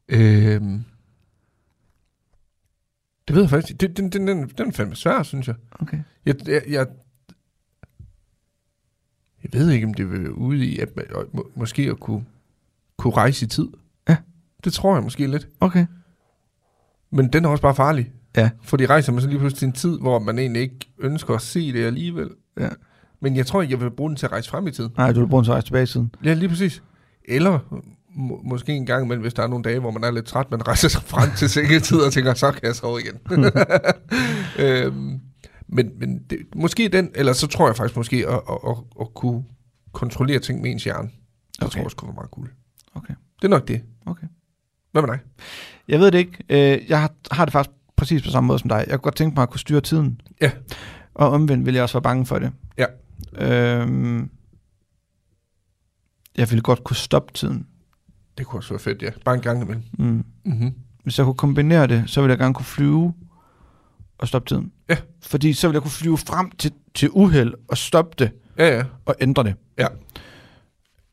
øhm... 0.10 0.84
Det 3.28 3.36
ved 3.36 3.42
jeg 3.44 3.50
faktisk 3.50 3.72
ikke. 3.72 3.94
Den, 3.94 4.10
den, 4.10 4.28
den, 4.28 4.50
den 4.58 4.68
er 4.68 4.72
fandme 4.72 4.96
svær, 4.96 5.24
synes 5.24 5.48
jeg. 5.48 5.56
Okay. 5.72 6.00
Jeg, 6.26 6.48
jeg, 6.48 6.62
jeg, 6.70 6.88
jeg 9.44 9.54
ved 9.54 9.70
ikke, 9.70 9.88
om 9.88 9.94
det 9.94 10.12
vil 10.12 10.24
være 10.24 10.38
ude 10.38 10.66
i, 10.66 10.80
at 10.80 10.96
man, 10.96 11.06
må, 11.34 11.52
måske 11.56 11.82
at 11.82 12.00
kunne, 12.00 12.26
kunne 12.98 13.14
rejse 13.14 13.46
i 13.46 13.50
tid. 13.50 13.68
Ja. 14.10 14.18
Det 14.64 14.74
tror 14.74 14.94
jeg 14.96 15.04
måske 15.04 15.28
lidt. 15.28 15.48
Okay. 15.60 15.86
Men 17.12 17.34
den 17.34 17.46
er 17.46 17.50
også 17.50 17.62
bare 17.62 17.76
farlig. 17.76 18.12
Ja. 18.38 18.50
Fordi 18.62 18.86
rejser 18.86 19.12
man 19.12 19.22
så 19.22 19.28
lige 19.28 19.40
pludselig 19.40 19.60
til 19.60 19.66
en 19.66 19.74
tid, 19.74 20.00
hvor 20.00 20.20
man 20.20 20.40
egentlig 20.40 20.62
ikke 20.62 20.80
ønsker 20.98 21.34
at 21.36 21.42
se 21.42 21.74
det 21.74 21.86
alligevel. 21.86 22.30
Ja. 22.60 22.70
Men 23.20 23.36
jeg 23.36 23.46
tror 23.46 23.62
ikke, 23.62 23.74
jeg 23.74 23.82
vil 23.82 23.92
bruge 23.92 24.10
den 24.10 24.18
til 24.18 24.26
at 24.26 24.32
rejse 24.32 24.50
frem 24.50 24.68
i 24.68 24.72
tiden. 24.72 24.92
Nej, 24.98 25.12
du 25.12 25.20
vil 25.20 25.28
bruge 25.28 25.42
den 25.42 25.46
til 25.46 25.52
at 25.52 25.54
rejse 25.54 25.68
tilbage 25.68 25.84
i 25.84 25.88
tiden. 25.88 26.16
Ja, 26.24 26.34
lige 26.34 26.50
præcis. 26.50 26.84
Eller 27.26 27.84
må, 28.16 28.42
måske 28.44 28.72
en 28.74 28.86
gang 28.86 29.06
imellem, 29.06 29.22
hvis 29.22 29.34
der 29.34 29.44
er 29.44 29.48
nogle 29.48 29.64
dage, 29.64 29.80
hvor 29.80 29.92
man 29.92 30.04
er 30.04 30.12
lidt 30.12 30.26
træt, 30.26 30.52
man 30.52 30.68
rejser 30.68 30.88
sig 30.90 31.02
frem 31.04 31.32
til 31.38 31.50
sengetid 31.50 31.98
og 31.98 32.14
tænker, 32.14 32.34
så 32.34 32.52
kan 32.52 32.62
jeg 32.64 32.76
sove 32.76 33.00
igen. 33.02 33.20
øhm, 34.66 35.20
men 35.68 35.92
men 36.00 36.20
det, 36.30 36.38
måske 36.56 36.90
den, 36.90 37.12
eller 37.16 37.34
så 37.34 37.48
tror 37.48 37.68
jeg 37.68 37.76
faktisk 37.76 37.98
måske 37.98 38.28
at, 38.28 38.34
at, 38.34 38.58
at, 38.70 38.76
at 39.02 39.14
kunne 39.14 39.44
kontrollere 39.92 40.40
ting 40.40 40.62
med 40.62 40.72
ens 40.72 40.84
hjerne. 40.84 41.08
Det 41.08 41.64
Okay. 41.64 41.70
tror 41.72 41.80
jeg 41.80 41.86
også 41.86 41.98
kunne 41.98 42.08
være 42.08 42.16
meget 42.16 42.30
cool. 42.32 42.50
Okay. 42.96 43.14
Det 43.36 43.44
er 43.46 43.50
nok 43.50 43.68
det. 43.68 43.82
Okay. 44.06 44.28
Hvad 44.92 45.02
med 45.02 45.10
dig? 45.10 45.20
Jeg 45.88 46.00
ved 46.00 46.12
det 46.12 46.18
ikke. 46.18 46.44
Øh, 46.50 46.90
Jeg 46.90 47.02
har, 47.02 47.12
har 47.32 47.46
det 47.46 47.52
faktisk 47.52 47.76
præcis 47.96 48.22
på 48.24 48.30
samme 48.30 48.48
måde 48.48 48.60
som 48.60 48.70
dig. 48.70 48.78
Jeg 48.78 48.88
kunne 48.90 48.98
godt 48.98 49.16
tænke 49.16 49.36
mig 49.36 49.42
at 49.44 49.50
kunne 49.50 49.60
styre 49.60 49.82
tiden. 49.82 50.22
Ja. 50.42 50.52
Og 51.14 51.30
omvendt 51.30 51.66
vil 51.66 51.74
jeg 51.74 51.84
også 51.84 51.94
være 51.96 52.02
bange 52.02 52.26
for 52.26 52.40
det. 52.40 52.52
Ja. 52.78 52.86
Øhm, 53.36 54.30
jeg 56.38 56.50
ville 56.50 56.62
godt 56.62 56.84
kunne 56.84 56.96
stoppe 56.96 57.34
tiden. 57.34 57.68
Det 58.38 58.46
kunne 58.46 58.60
også 58.60 58.70
være 58.74 58.80
fedt, 58.80 59.02
ja. 59.02 59.10
Bare 59.26 59.36
en 59.36 59.42
gang 59.42 59.62
imellem. 59.62 59.84
Mm. 60.00 60.24
Mm-hmm. 60.46 60.74
Hvis 61.04 61.18
jeg 61.18 61.26
kunne 61.26 61.36
kombinere 61.36 61.88
det, 61.88 62.04
så 62.08 62.22
ville 62.22 62.32
jeg 62.32 62.40
gerne 62.40 62.54
kunne 62.54 62.66
flyve 62.66 63.14
og 64.18 64.28
stoppe 64.28 64.50
tiden. 64.50 64.72
Ja. 64.90 64.98
Fordi 65.22 65.54
så 65.54 65.68
ville 65.68 65.76
jeg 65.76 65.82
kunne 65.82 65.92
flyve 65.92 66.18
frem 66.18 66.52
til, 66.52 66.72
til 66.94 67.10
uheld 67.12 67.54
og 67.68 67.78
stoppe 67.78 68.16
det 68.20 68.32
Ja, 68.58 68.78
ja. 68.78 68.84
og 69.06 69.16
ændre 69.22 69.44
det. 69.44 69.56
Ja. 69.78 69.88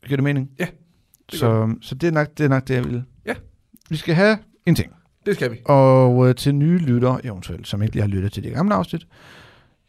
Giver 0.07 0.17
det 0.17 0.25
mening? 0.25 0.51
Ja, 0.59 0.67
det 1.31 1.39
Så, 1.39 1.75
så 1.81 1.95
det, 1.95 2.07
er 2.07 2.11
nok, 2.13 2.29
det 2.39 2.45
er 2.45 2.49
nok 2.49 2.69
det, 2.69 2.75
jeg 2.75 2.85
vil. 2.85 3.03
Ja. 3.27 3.35
Vi 3.91 3.97
skal 3.97 4.15
have 4.15 4.39
en 4.67 4.75
ting. 4.75 4.93
Det 5.27 5.35
skal 5.35 5.53
vi. 5.53 5.57
Og 5.65 6.29
øh, 6.29 6.35
til 6.35 6.55
nye 6.55 6.79
lyttere, 6.79 7.27
eventuelt, 7.27 7.69
som 7.69 7.83
ikke 7.83 7.95
lige 7.95 8.03
har 8.03 8.09
lyttet 8.09 8.33
til 8.33 8.43
de 8.45 8.51
gamle 8.51 8.75
afsnit, 8.75 9.07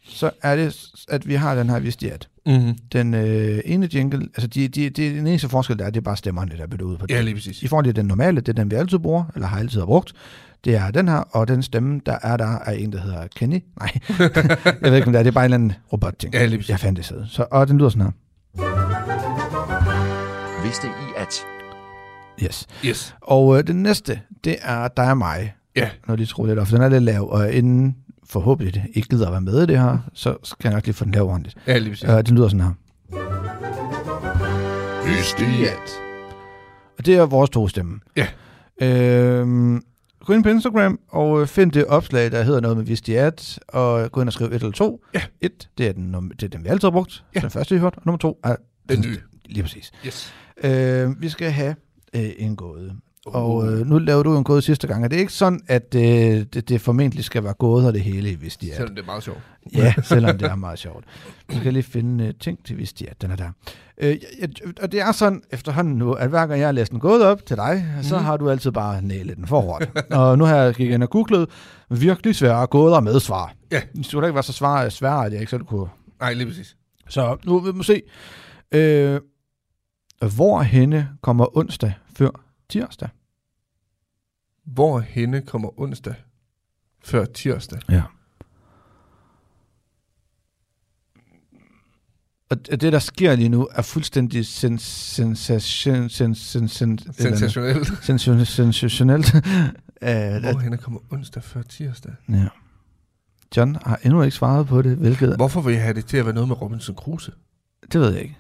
så 0.08 0.32
er 0.42 0.56
det, 0.56 0.86
at 1.10 1.28
vi 1.28 1.34
har 1.34 1.56
den 1.56 1.70
her 1.70 1.80
Vistiat. 1.80 2.28
Mm-hmm. 2.46 2.78
Den 2.92 3.14
øh, 3.14 3.60
ene 3.66 3.90
jingle, 3.96 4.22
altså 4.22 4.48
de, 4.48 4.68
de, 4.68 4.90
de, 4.90 5.10
den 5.10 5.28
eneste 5.28 5.50
forskel, 5.50 5.80
der 5.80 5.86
er, 5.86 5.90
det 5.90 5.98
er 5.98 6.02
bare 6.02 6.18
stemmerne, 6.18 6.52
der 6.58 6.64
er 6.64 6.68
byttet 6.68 6.86
ud 6.86 6.98
på 6.98 7.06
det. 7.06 7.14
Ja, 7.14 7.22
lige 7.22 7.34
præcis. 7.34 7.64
I 7.64 7.68
forhold 7.68 7.86
til 7.86 7.96
den 7.96 8.06
normale, 8.06 8.42
det 8.42 8.50
er 8.50 8.54
den, 8.54 8.72
vi 8.72 8.76
altid 8.76 9.00
bruger, 9.00 9.24
eller 9.36 9.48
har 9.48 9.60
altid 9.60 9.80
har 9.80 9.86
brugt, 9.86 10.14
det 10.66 10.76
er 10.76 10.92
den 10.92 11.08
her, 11.08 11.18
og 11.18 11.48
den 11.48 11.64
stemme, 11.64 12.02
der 12.06 12.18
er 12.22 12.38
der, 12.38 12.60
er 12.66 12.72
en, 12.72 12.92
der 12.92 13.02
hedder 13.02 13.28
Kenny. 13.36 13.64
Nej, 13.80 13.92
jeg 14.82 14.92
ved 14.92 14.96
ikke, 14.96 15.08
om 15.08 15.14
det 15.14 15.20
er, 15.20 15.24
det 15.24 15.28
er 15.28 15.32
bare 15.32 15.46
en 15.46 15.54
eller 15.54 15.56
anden 15.56 15.74
robot-ting. 15.94 16.34
Ja, 16.34 16.46
lige 16.46 16.58
præcis. 16.58 16.70
Jeg 16.70 16.80
fandt 16.80 16.98
det 16.98 17.06
så. 17.06 17.26
så. 17.30 17.46
Og 17.52 17.68
den 17.68 17.78
lyder 17.78 17.90
sådan 17.90 18.02
her. 18.02 18.12
Vidste 20.64 20.88
I 20.88 21.14
at... 21.18 21.42
Yes. 22.44 22.68
Yes. 22.86 23.16
Og 23.22 23.58
øh, 23.58 23.68
den 23.68 23.84
næste, 23.84 24.20
det 24.44 24.56
er 24.62 24.88
dig 24.88 25.12
og 25.12 25.18
mig. 25.18 25.54
Ja. 25.76 25.90
Når 26.08 26.16
de 26.16 26.26
tror 26.26 26.48
lidt 26.48 26.60
op, 26.60 26.68
for 26.68 26.76
den 26.76 26.86
er 26.86 26.90
lidt 26.90 27.04
lav, 27.04 27.30
og 27.30 27.52
inden 27.52 27.96
forhåbentlig 28.30 28.74
det 28.74 28.84
ikke 28.94 29.10
gider 29.10 29.26
at 29.26 29.32
være 29.32 29.42
med 29.42 29.64
i 29.64 29.66
det 29.66 29.80
her, 29.80 29.98
så 30.14 30.38
skal 30.44 30.68
jeg 30.70 30.74
nok 30.74 30.86
lige 30.86 30.94
få 30.94 31.04
den 31.06 31.12
lav 31.12 31.30
ordentligt. 31.30 31.58
Ja, 31.68 31.78
lige 31.78 31.90
præcis. 31.90 32.10
Uh, 32.10 32.16
den 32.16 32.36
lyder 32.36 32.48
sådan 32.48 32.62
her. 32.62 32.72
Vidste 35.08 35.44
I 35.44 35.66
at... 35.66 36.02
Og 36.98 37.06
det 37.06 37.16
er 37.16 37.26
vores 37.26 37.50
to 37.50 37.68
stemme. 37.68 38.00
Ja. 38.16 38.28
Øhm, 38.82 39.84
gå 40.26 40.34
ind 40.34 40.44
på 40.44 40.50
Instagram 40.50 41.00
og 41.10 41.42
øh, 41.42 41.48
find 41.48 41.72
det 41.72 41.86
opslag, 41.86 42.32
der 42.32 42.44
hedder 42.44 42.60
noget 42.60 42.78
med 42.78 42.86
Vistiat, 42.86 43.60
og 43.68 44.12
gå 44.12 44.22
ind 44.22 44.30
og 44.30 44.34
skriv 44.34 44.48
et 44.48 44.54
eller 44.54 44.72
to. 44.72 45.04
Ja. 45.14 45.22
Et, 45.42 45.70
det 45.78 45.88
er 45.88 45.92
den, 45.94 46.14
det 46.30 46.44
er 46.44 46.48
den 46.48 46.64
vi 46.64 46.70
altid 46.70 46.86
har 46.88 46.92
brugt. 46.92 47.24
Ja. 47.36 47.40
Den 47.40 47.50
første, 47.50 47.76
vi 47.76 47.82
hørte. 47.82 47.96
Og 47.96 48.02
nummer 48.06 48.18
to 48.18 48.40
er 48.44 48.56
Den 48.90 49.02
nye. 49.02 49.18
Lige 49.46 49.64
præcis. 49.64 49.92
Yes. 50.06 50.34
Øh, 50.64 51.22
vi 51.22 51.30
skal 51.30 51.52
have 51.52 51.76
øh, 52.16 52.30
en 52.38 52.56
gåde. 52.56 52.96
Og 53.26 53.68
øh, 53.68 53.88
nu 53.88 53.98
lavede 53.98 54.24
du 54.24 54.38
en 54.38 54.44
gåde 54.44 54.62
sidste 54.62 54.88
gang, 54.88 55.04
og 55.04 55.12
det 55.12 55.16
er 55.16 55.20
ikke 55.20 55.34
sådan, 55.34 55.62
at 55.68 55.96
øh, 55.96 56.02
det, 56.02 56.70
det 56.70 56.82
formentlig 56.82 57.24
skal 57.24 57.44
være 57.44 57.54
gåder 57.54 57.92
det 57.92 58.02
hele 58.02 58.32
i 58.32 58.36
Vistiat. 58.36 58.76
Selvom 58.76 58.96
det 58.96 59.02
er 59.02 59.06
meget 59.06 59.24
sjovt. 59.24 59.40
Ja, 59.74 59.94
selvom 60.04 60.38
det 60.38 60.52
er 60.52 60.56
meget 60.56 60.80
sjovt. 60.80 61.06
Vi 61.50 61.56
skal 61.56 61.74
lige 61.74 61.84
finde 61.84 62.28
uh, 62.28 62.30
ting 62.40 62.66
til 62.66 62.78
Visti, 62.78 63.06
at 63.06 63.22
den 63.22 63.32
er 63.32 63.36
der. 63.36 63.50
Uh, 64.04 64.08
jeg, 64.08 64.50
og 64.82 64.92
det 64.92 65.02
er 65.02 65.12
sådan 65.12 65.42
efterhånden 65.52 65.96
nu, 65.96 66.14
at 66.14 66.30
hver 66.30 66.48
gang 66.48 66.60
jeg 66.60 66.68
har 66.68 66.72
læst 66.72 66.92
en 66.92 67.00
gåde 67.00 67.26
op 67.26 67.46
til 67.46 67.58
dig, 67.58 67.86
mm. 67.98 68.04
så 68.04 68.18
har 68.18 68.38
du 68.38 68.50
altid 68.50 68.72
bare 68.72 69.02
nælet 69.02 69.38
den 69.38 69.48
forhånd. 69.48 69.84
og 70.12 70.38
nu 70.38 70.44
har 70.44 70.56
jeg 70.56 70.74
gik 70.74 70.92
ind 70.92 71.04
og 71.04 71.10
googlet 71.10 71.50
virkelig 71.90 72.36
svære 72.36 72.68
gåder 72.68 73.00
med 73.00 73.20
svar. 73.20 73.54
Ja. 73.72 73.82
Det 73.96 74.06
skulle 74.06 74.22
da 74.22 74.28
ikke 74.28 74.36
være 74.36 74.44
så 74.44 74.54
svære, 74.54 74.92
svære 74.92 75.26
at 75.26 75.32
jeg 75.32 75.40
ikke 75.40 75.50
selv 75.50 75.64
kunne... 75.64 75.88
Nej, 76.20 76.34
lige 76.34 76.48
præcis. 76.48 76.76
Så 77.10 77.38
nu 77.46 77.60
vil 77.60 77.74
vi 77.78 77.84
se. 77.84 78.02
Uh, 78.76 79.22
hvor 80.36 80.62
henne 80.62 81.10
kommer 81.22 81.58
onsdag 81.58 81.94
før 82.18 82.45
tirsdag? 82.70 83.10
Hvor 84.66 85.00
henne 85.00 85.42
kommer 85.42 85.80
onsdag 85.80 86.16
før 87.04 87.26
tirsdag? 87.26 87.80
Ja. 87.90 88.04
Og 92.50 92.66
det, 92.82 92.94
der 92.94 93.00
sker 93.00 93.36
lige 93.36 93.50
nu, 93.50 93.68
er 93.72 93.82
fuldstændig 93.82 94.46
sen, 94.46 94.78
sensation, 94.80 96.10
sen, 96.10 96.36
sen, 96.36 96.68
sen, 96.68 96.98
Sensationelt. 96.98 97.88
sensationelt. 98.04 98.48
sensationelt. 98.66 99.32
Hvor 99.32 100.60
henne 100.60 100.78
kommer 100.78 101.00
onsdag 101.12 101.44
før 101.44 101.62
tirsdag? 101.62 102.14
ja. 102.30 102.48
John 103.58 103.78
har 103.86 104.00
endnu 104.04 104.22
ikke 104.22 104.36
svaret 104.36 104.68
på 104.68 104.82
det, 104.82 104.98
hvilket... 104.98 105.36
Hvorfor 105.36 105.62
vil 105.62 105.74
jeg 105.74 105.82
have 105.84 105.94
det 105.94 106.06
til 106.06 106.18
at 106.18 106.26
være 106.26 106.34
noget 106.34 106.48
med 106.48 106.62
Robinson 106.62 106.96
Crusoe? 106.96 107.36
Det 107.92 108.02
ved 108.02 108.12
jeg 108.14 108.22
ikke. 108.22 108.38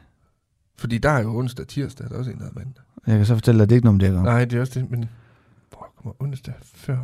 Fordi 0.77 0.97
der 0.97 1.09
er 1.09 1.21
jo 1.21 1.37
onsdag 1.37 1.63
og 1.63 1.67
tirsdag, 1.67 2.09
der 2.09 2.15
er 2.15 2.19
også 2.19 2.31
en, 2.31 2.39
der 2.39 2.45
er 2.45 2.51
mandag. 2.55 2.83
Jeg 3.07 3.17
kan 3.17 3.25
så 3.25 3.33
fortælle 3.35 3.57
dig, 3.57 3.63
at 3.63 3.69
det 3.69 3.75
er 3.75 3.77
ikke 3.77 3.85
noget, 3.85 4.01
det 4.01 4.09
er 4.09 4.21
Nej, 4.23 4.45
det 4.45 4.57
er 4.57 4.61
også 4.61 4.79
det, 4.79 4.91
men 4.91 5.05
hvor 5.69 5.93
kommer 5.95 6.13
onsdag 6.23 6.53
før 6.61 6.97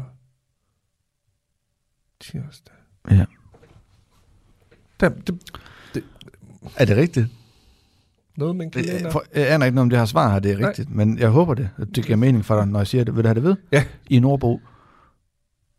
tirsdag? 2.20 2.76
Ja. 3.12 3.26
Der, 5.00 5.10
det, 5.10 6.04
Er 6.76 6.86
det 6.86 6.98
rigtigt? 6.98 7.28
noget, 8.38 8.56
man 8.56 8.72
kan 8.72 8.86
Jeg, 8.86 9.14
jeg 9.36 9.52
aner 9.54 9.66
ikke, 9.66 9.82
om 9.82 9.90
det 9.90 10.00
har 10.00 10.06
svar 10.06 10.32
her, 10.32 10.40
det 10.40 10.52
er 10.52 10.58
Nej. 10.58 10.68
rigtigt. 10.70 10.90
Men 10.90 11.18
jeg 11.18 11.30
håber 11.30 11.54
det. 11.54 11.70
Det 11.96 12.06
giver 12.06 12.16
mening 12.16 12.46
for 12.46 12.56
dig, 12.56 12.68
når 12.68 12.80
jeg 12.80 12.88
siger 12.88 13.04
det. 13.04 13.16
Vil 13.16 13.24
du 13.24 13.28
have 13.28 13.36
det 13.36 13.44
ved? 13.44 13.56
Ja. 13.72 13.86
I 14.10 14.20
Nordbo. 14.20 14.62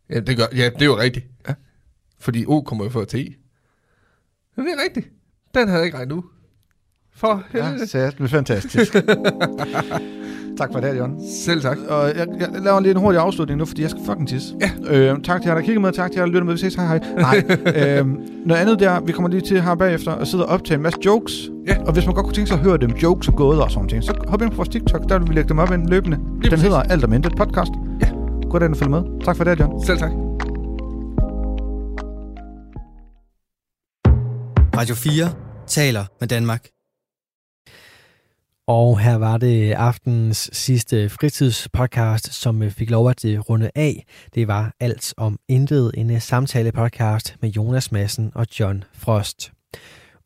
Ja, 0.09 0.19
det, 0.19 0.37
gør, 0.37 0.45
ja, 0.55 0.69
det 0.69 0.81
er 0.81 0.85
jo 0.85 0.97
rigtigt. 0.97 1.25
Ja. 1.47 1.53
Fordi 2.19 2.45
O 2.47 2.61
kommer 2.61 2.83
jo 2.85 2.89
før 2.89 3.05
T. 3.05 3.13
Men 3.13 4.65
det 4.65 4.73
er 4.77 4.83
rigtigt. 4.83 5.09
Den 5.53 5.67
havde 5.67 5.79
jeg 5.79 5.85
ikke 5.85 5.97
regnet 5.97 6.11
ud. 6.11 6.23
For 7.15 7.43
helvede. 7.51 7.79
Ja, 7.79 7.85
så 7.85 7.97
det 8.17 8.23
er 8.23 8.27
fantastisk. 8.27 8.93
tak 10.59 10.71
for 10.71 10.79
det, 10.79 10.97
John. 10.97 11.15
Selv 11.45 11.61
tak. 11.61 11.77
Og 11.89 12.07
jeg, 12.07 12.27
jeg 12.39 12.49
laver 12.61 12.79
lige 12.79 12.91
en 12.91 12.97
hurtig 12.97 13.21
afslutning 13.21 13.59
nu, 13.59 13.65
fordi 13.65 13.81
jeg 13.81 13.89
skal 13.89 14.01
fucking 14.05 14.27
tisse. 14.27 14.55
Ja. 14.61 14.95
Øh, 14.95 15.21
tak 15.23 15.41
til 15.41 15.49
jer, 15.49 15.55
der 15.55 15.61
kigger 15.61 15.81
med. 15.81 15.91
Tak 15.91 16.11
til 16.11 16.17
jer, 16.19 16.25
der 16.25 16.31
lytter 16.31 16.43
med. 16.43 16.53
Vi 16.53 16.59
ses. 16.59 16.75
Hej, 16.75 16.85
hej. 16.87 16.99
Nej. 17.15 17.43
øh, 17.99 18.07
noget 18.45 18.61
andet 18.61 18.79
der, 18.79 18.99
vi 18.99 19.11
kommer 19.11 19.29
lige 19.29 19.41
til 19.41 19.61
her 19.61 19.75
bagefter 19.75 20.11
og 20.11 20.27
sidder 20.27 20.45
og 20.45 20.51
optage 20.51 20.75
en 20.75 20.81
masse 20.81 20.99
jokes. 21.05 21.33
Ja. 21.67 21.77
Og 21.85 21.93
hvis 21.93 22.05
man 22.05 22.15
godt 22.15 22.25
kunne 22.25 22.33
tænke 22.33 22.47
sig 22.47 22.57
at 22.57 22.63
høre 22.63 22.77
dem, 22.77 22.89
jokes 22.91 23.27
og 23.27 23.33
gåder 23.33 23.61
og 23.63 23.71
sådan 23.71 23.89
ting, 23.89 24.03
så 24.03 24.13
hop 24.27 24.41
ind 24.41 24.49
på 24.49 24.55
vores 24.55 24.69
TikTok. 24.69 25.09
Der 25.09 25.19
vil 25.19 25.27
vi 25.29 25.33
lægge 25.33 25.49
dem 25.49 25.59
op 25.59 25.71
ind 25.71 25.87
løbende. 25.89 26.17
Den 26.17 26.41
præcis. 26.49 26.61
hedder 26.61 26.81
Alt 26.81 27.03
om 27.03 27.13
Intet 27.13 27.35
podcast. 27.37 27.71
Ja. 28.01 28.09
Gå 28.49 28.59
den 28.59 28.71
og 28.71 28.77
følg 28.77 28.91
med. 28.91 29.01
Tak 29.25 29.37
for 29.37 29.43
det, 29.43 29.59
John. 29.59 29.85
Selv 29.85 29.97
tak. 29.97 30.11
Radio 34.77 34.95
4 34.95 35.29
taler 35.67 36.05
med 36.19 36.27
Danmark. 36.27 36.72
Og 38.67 38.99
her 38.99 39.15
var 39.15 39.37
det 39.37 39.71
aftens 39.71 40.49
sidste 40.53 41.09
fritidspodcast, 41.09 42.33
som 42.33 42.63
øh, 42.63 42.71
fik 42.71 42.89
lov 42.89 43.09
at 43.09 43.25
øh, 43.25 43.39
runde 43.39 43.71
af. 43.75 44.05
Det 44.35 44.47
var 44.47 44.73
alt 44.79 45.13
om 45.17 45.39
intet, 45.47 45.91
en 45.97 46.21
samtalepodcast 46.21 47.27
samtale-podcast 47.27 47.41
med 47.41 47.49
Jonas 47.49 47.91
Madsen 47.91 48.31
og 48.35 48.47
John 48.59 48.83
Frost. 48.93 49.51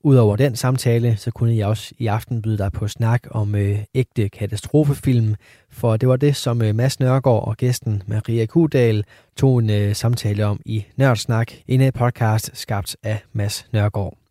Udover 0.04 0.36
den 0.36 0.56
samtale, 0.56 1.18
så 1.18 1.32
kunne 1.32 1.58
jeg 1.58 1.68
også 1.68 1.94
i 1.98 2.08
aften 2.08 2.42
byde 2.42 2.58
dig 2.58 2.72
på 2.72 2.88
snak 2.88 3.24
om 3.32 3.56
øh, 3.56 3.80
ægte 3.96 4.30
katastrofefilm, 4.30 5.36
for 5.72 5.98
det 5.98 6.10
var 6.10 6.16
det, 6.16 6.36
som 6.36 6.62
øh, 6.62 6.76
Mads 6.76 7.00
Nørgaard 7.00 7.48
og 7.48 7.58
gæsten 7.58 8.04
Maria 8.08 8.46
Kudal 8.46 9.04
tog 9.38 9.60
en 9.60 9.70
øh, 9.70 9.96
samtale 9.96 10.46
om 10.46 10.60
i 10.66 10.86
Nørdsnak, 10.96 11.52
en 11.68 11.82
af 11.82 11.94
podcast 11.94 12.52
skabt 12.54 12.98
af 13.04 13.20
Mads 13.34 13.68
Nørgaard. 13.74 14.27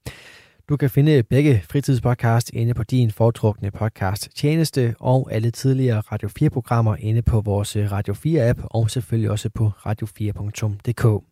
Du 0.69 0.77
kan 0.77 0.91
finde 0.91 1.23
begge 1.23 1.63
fritidspodcast 1.71 2.51
inde 2.51 2.75
på 2.75 2.83
din 2.83 3.11
foretrukne 3.11 3.71
podcast 3.71 4.29
tjeneste 4.35 4.95
og 5.01 5.33
alle 5.33 5.51
tidligere 5.51 6.01
Radio 6.01 6.29
4-programmer 6.41 6.97
inde 6.97 7.23
på 7.23 7.41
vores 7.41 7.77
Radio 7.77 8.15
4-app 8.15 8.67
og 8.71 8.91
selvfølgelig 8.91 9.31
også 9.31 9.49
på 9.49 9.71
radio4.dk. 9.79 11.25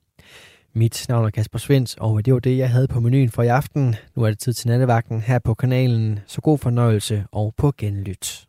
Mit 0.73 1.07
navn 1.09 1.27
er 1.27 1.31
Kasper 1.31 1.59
Svens, 1.59 1.97
og 2.01 2.25
det 2.25 2.35
var 2.35 2.41
det, 2.41 2.59
jeg 2.59 2.71
havde 2.71 2.89
på 2.89 3.01
menuen 3.01 3.31
for 3.31 3.43
i 3.43 3.49
aften. 3.49 3.95
Nu 4.17 4.23
er 4.23 4.29
det 4.29 4.39
tid 4.39 4.53
til 4.53 4.69
nattevagten 4.69 5.21
her 5.21 5.39
på 5.39 5.55
kanalen, 5.55 6.19
så 6.27 6.41
god 6.41 6.59
fornøjelse 6.59 7.25
og 7.33 7.55
på 7.57 7.73
genlyt. 7.79 8.47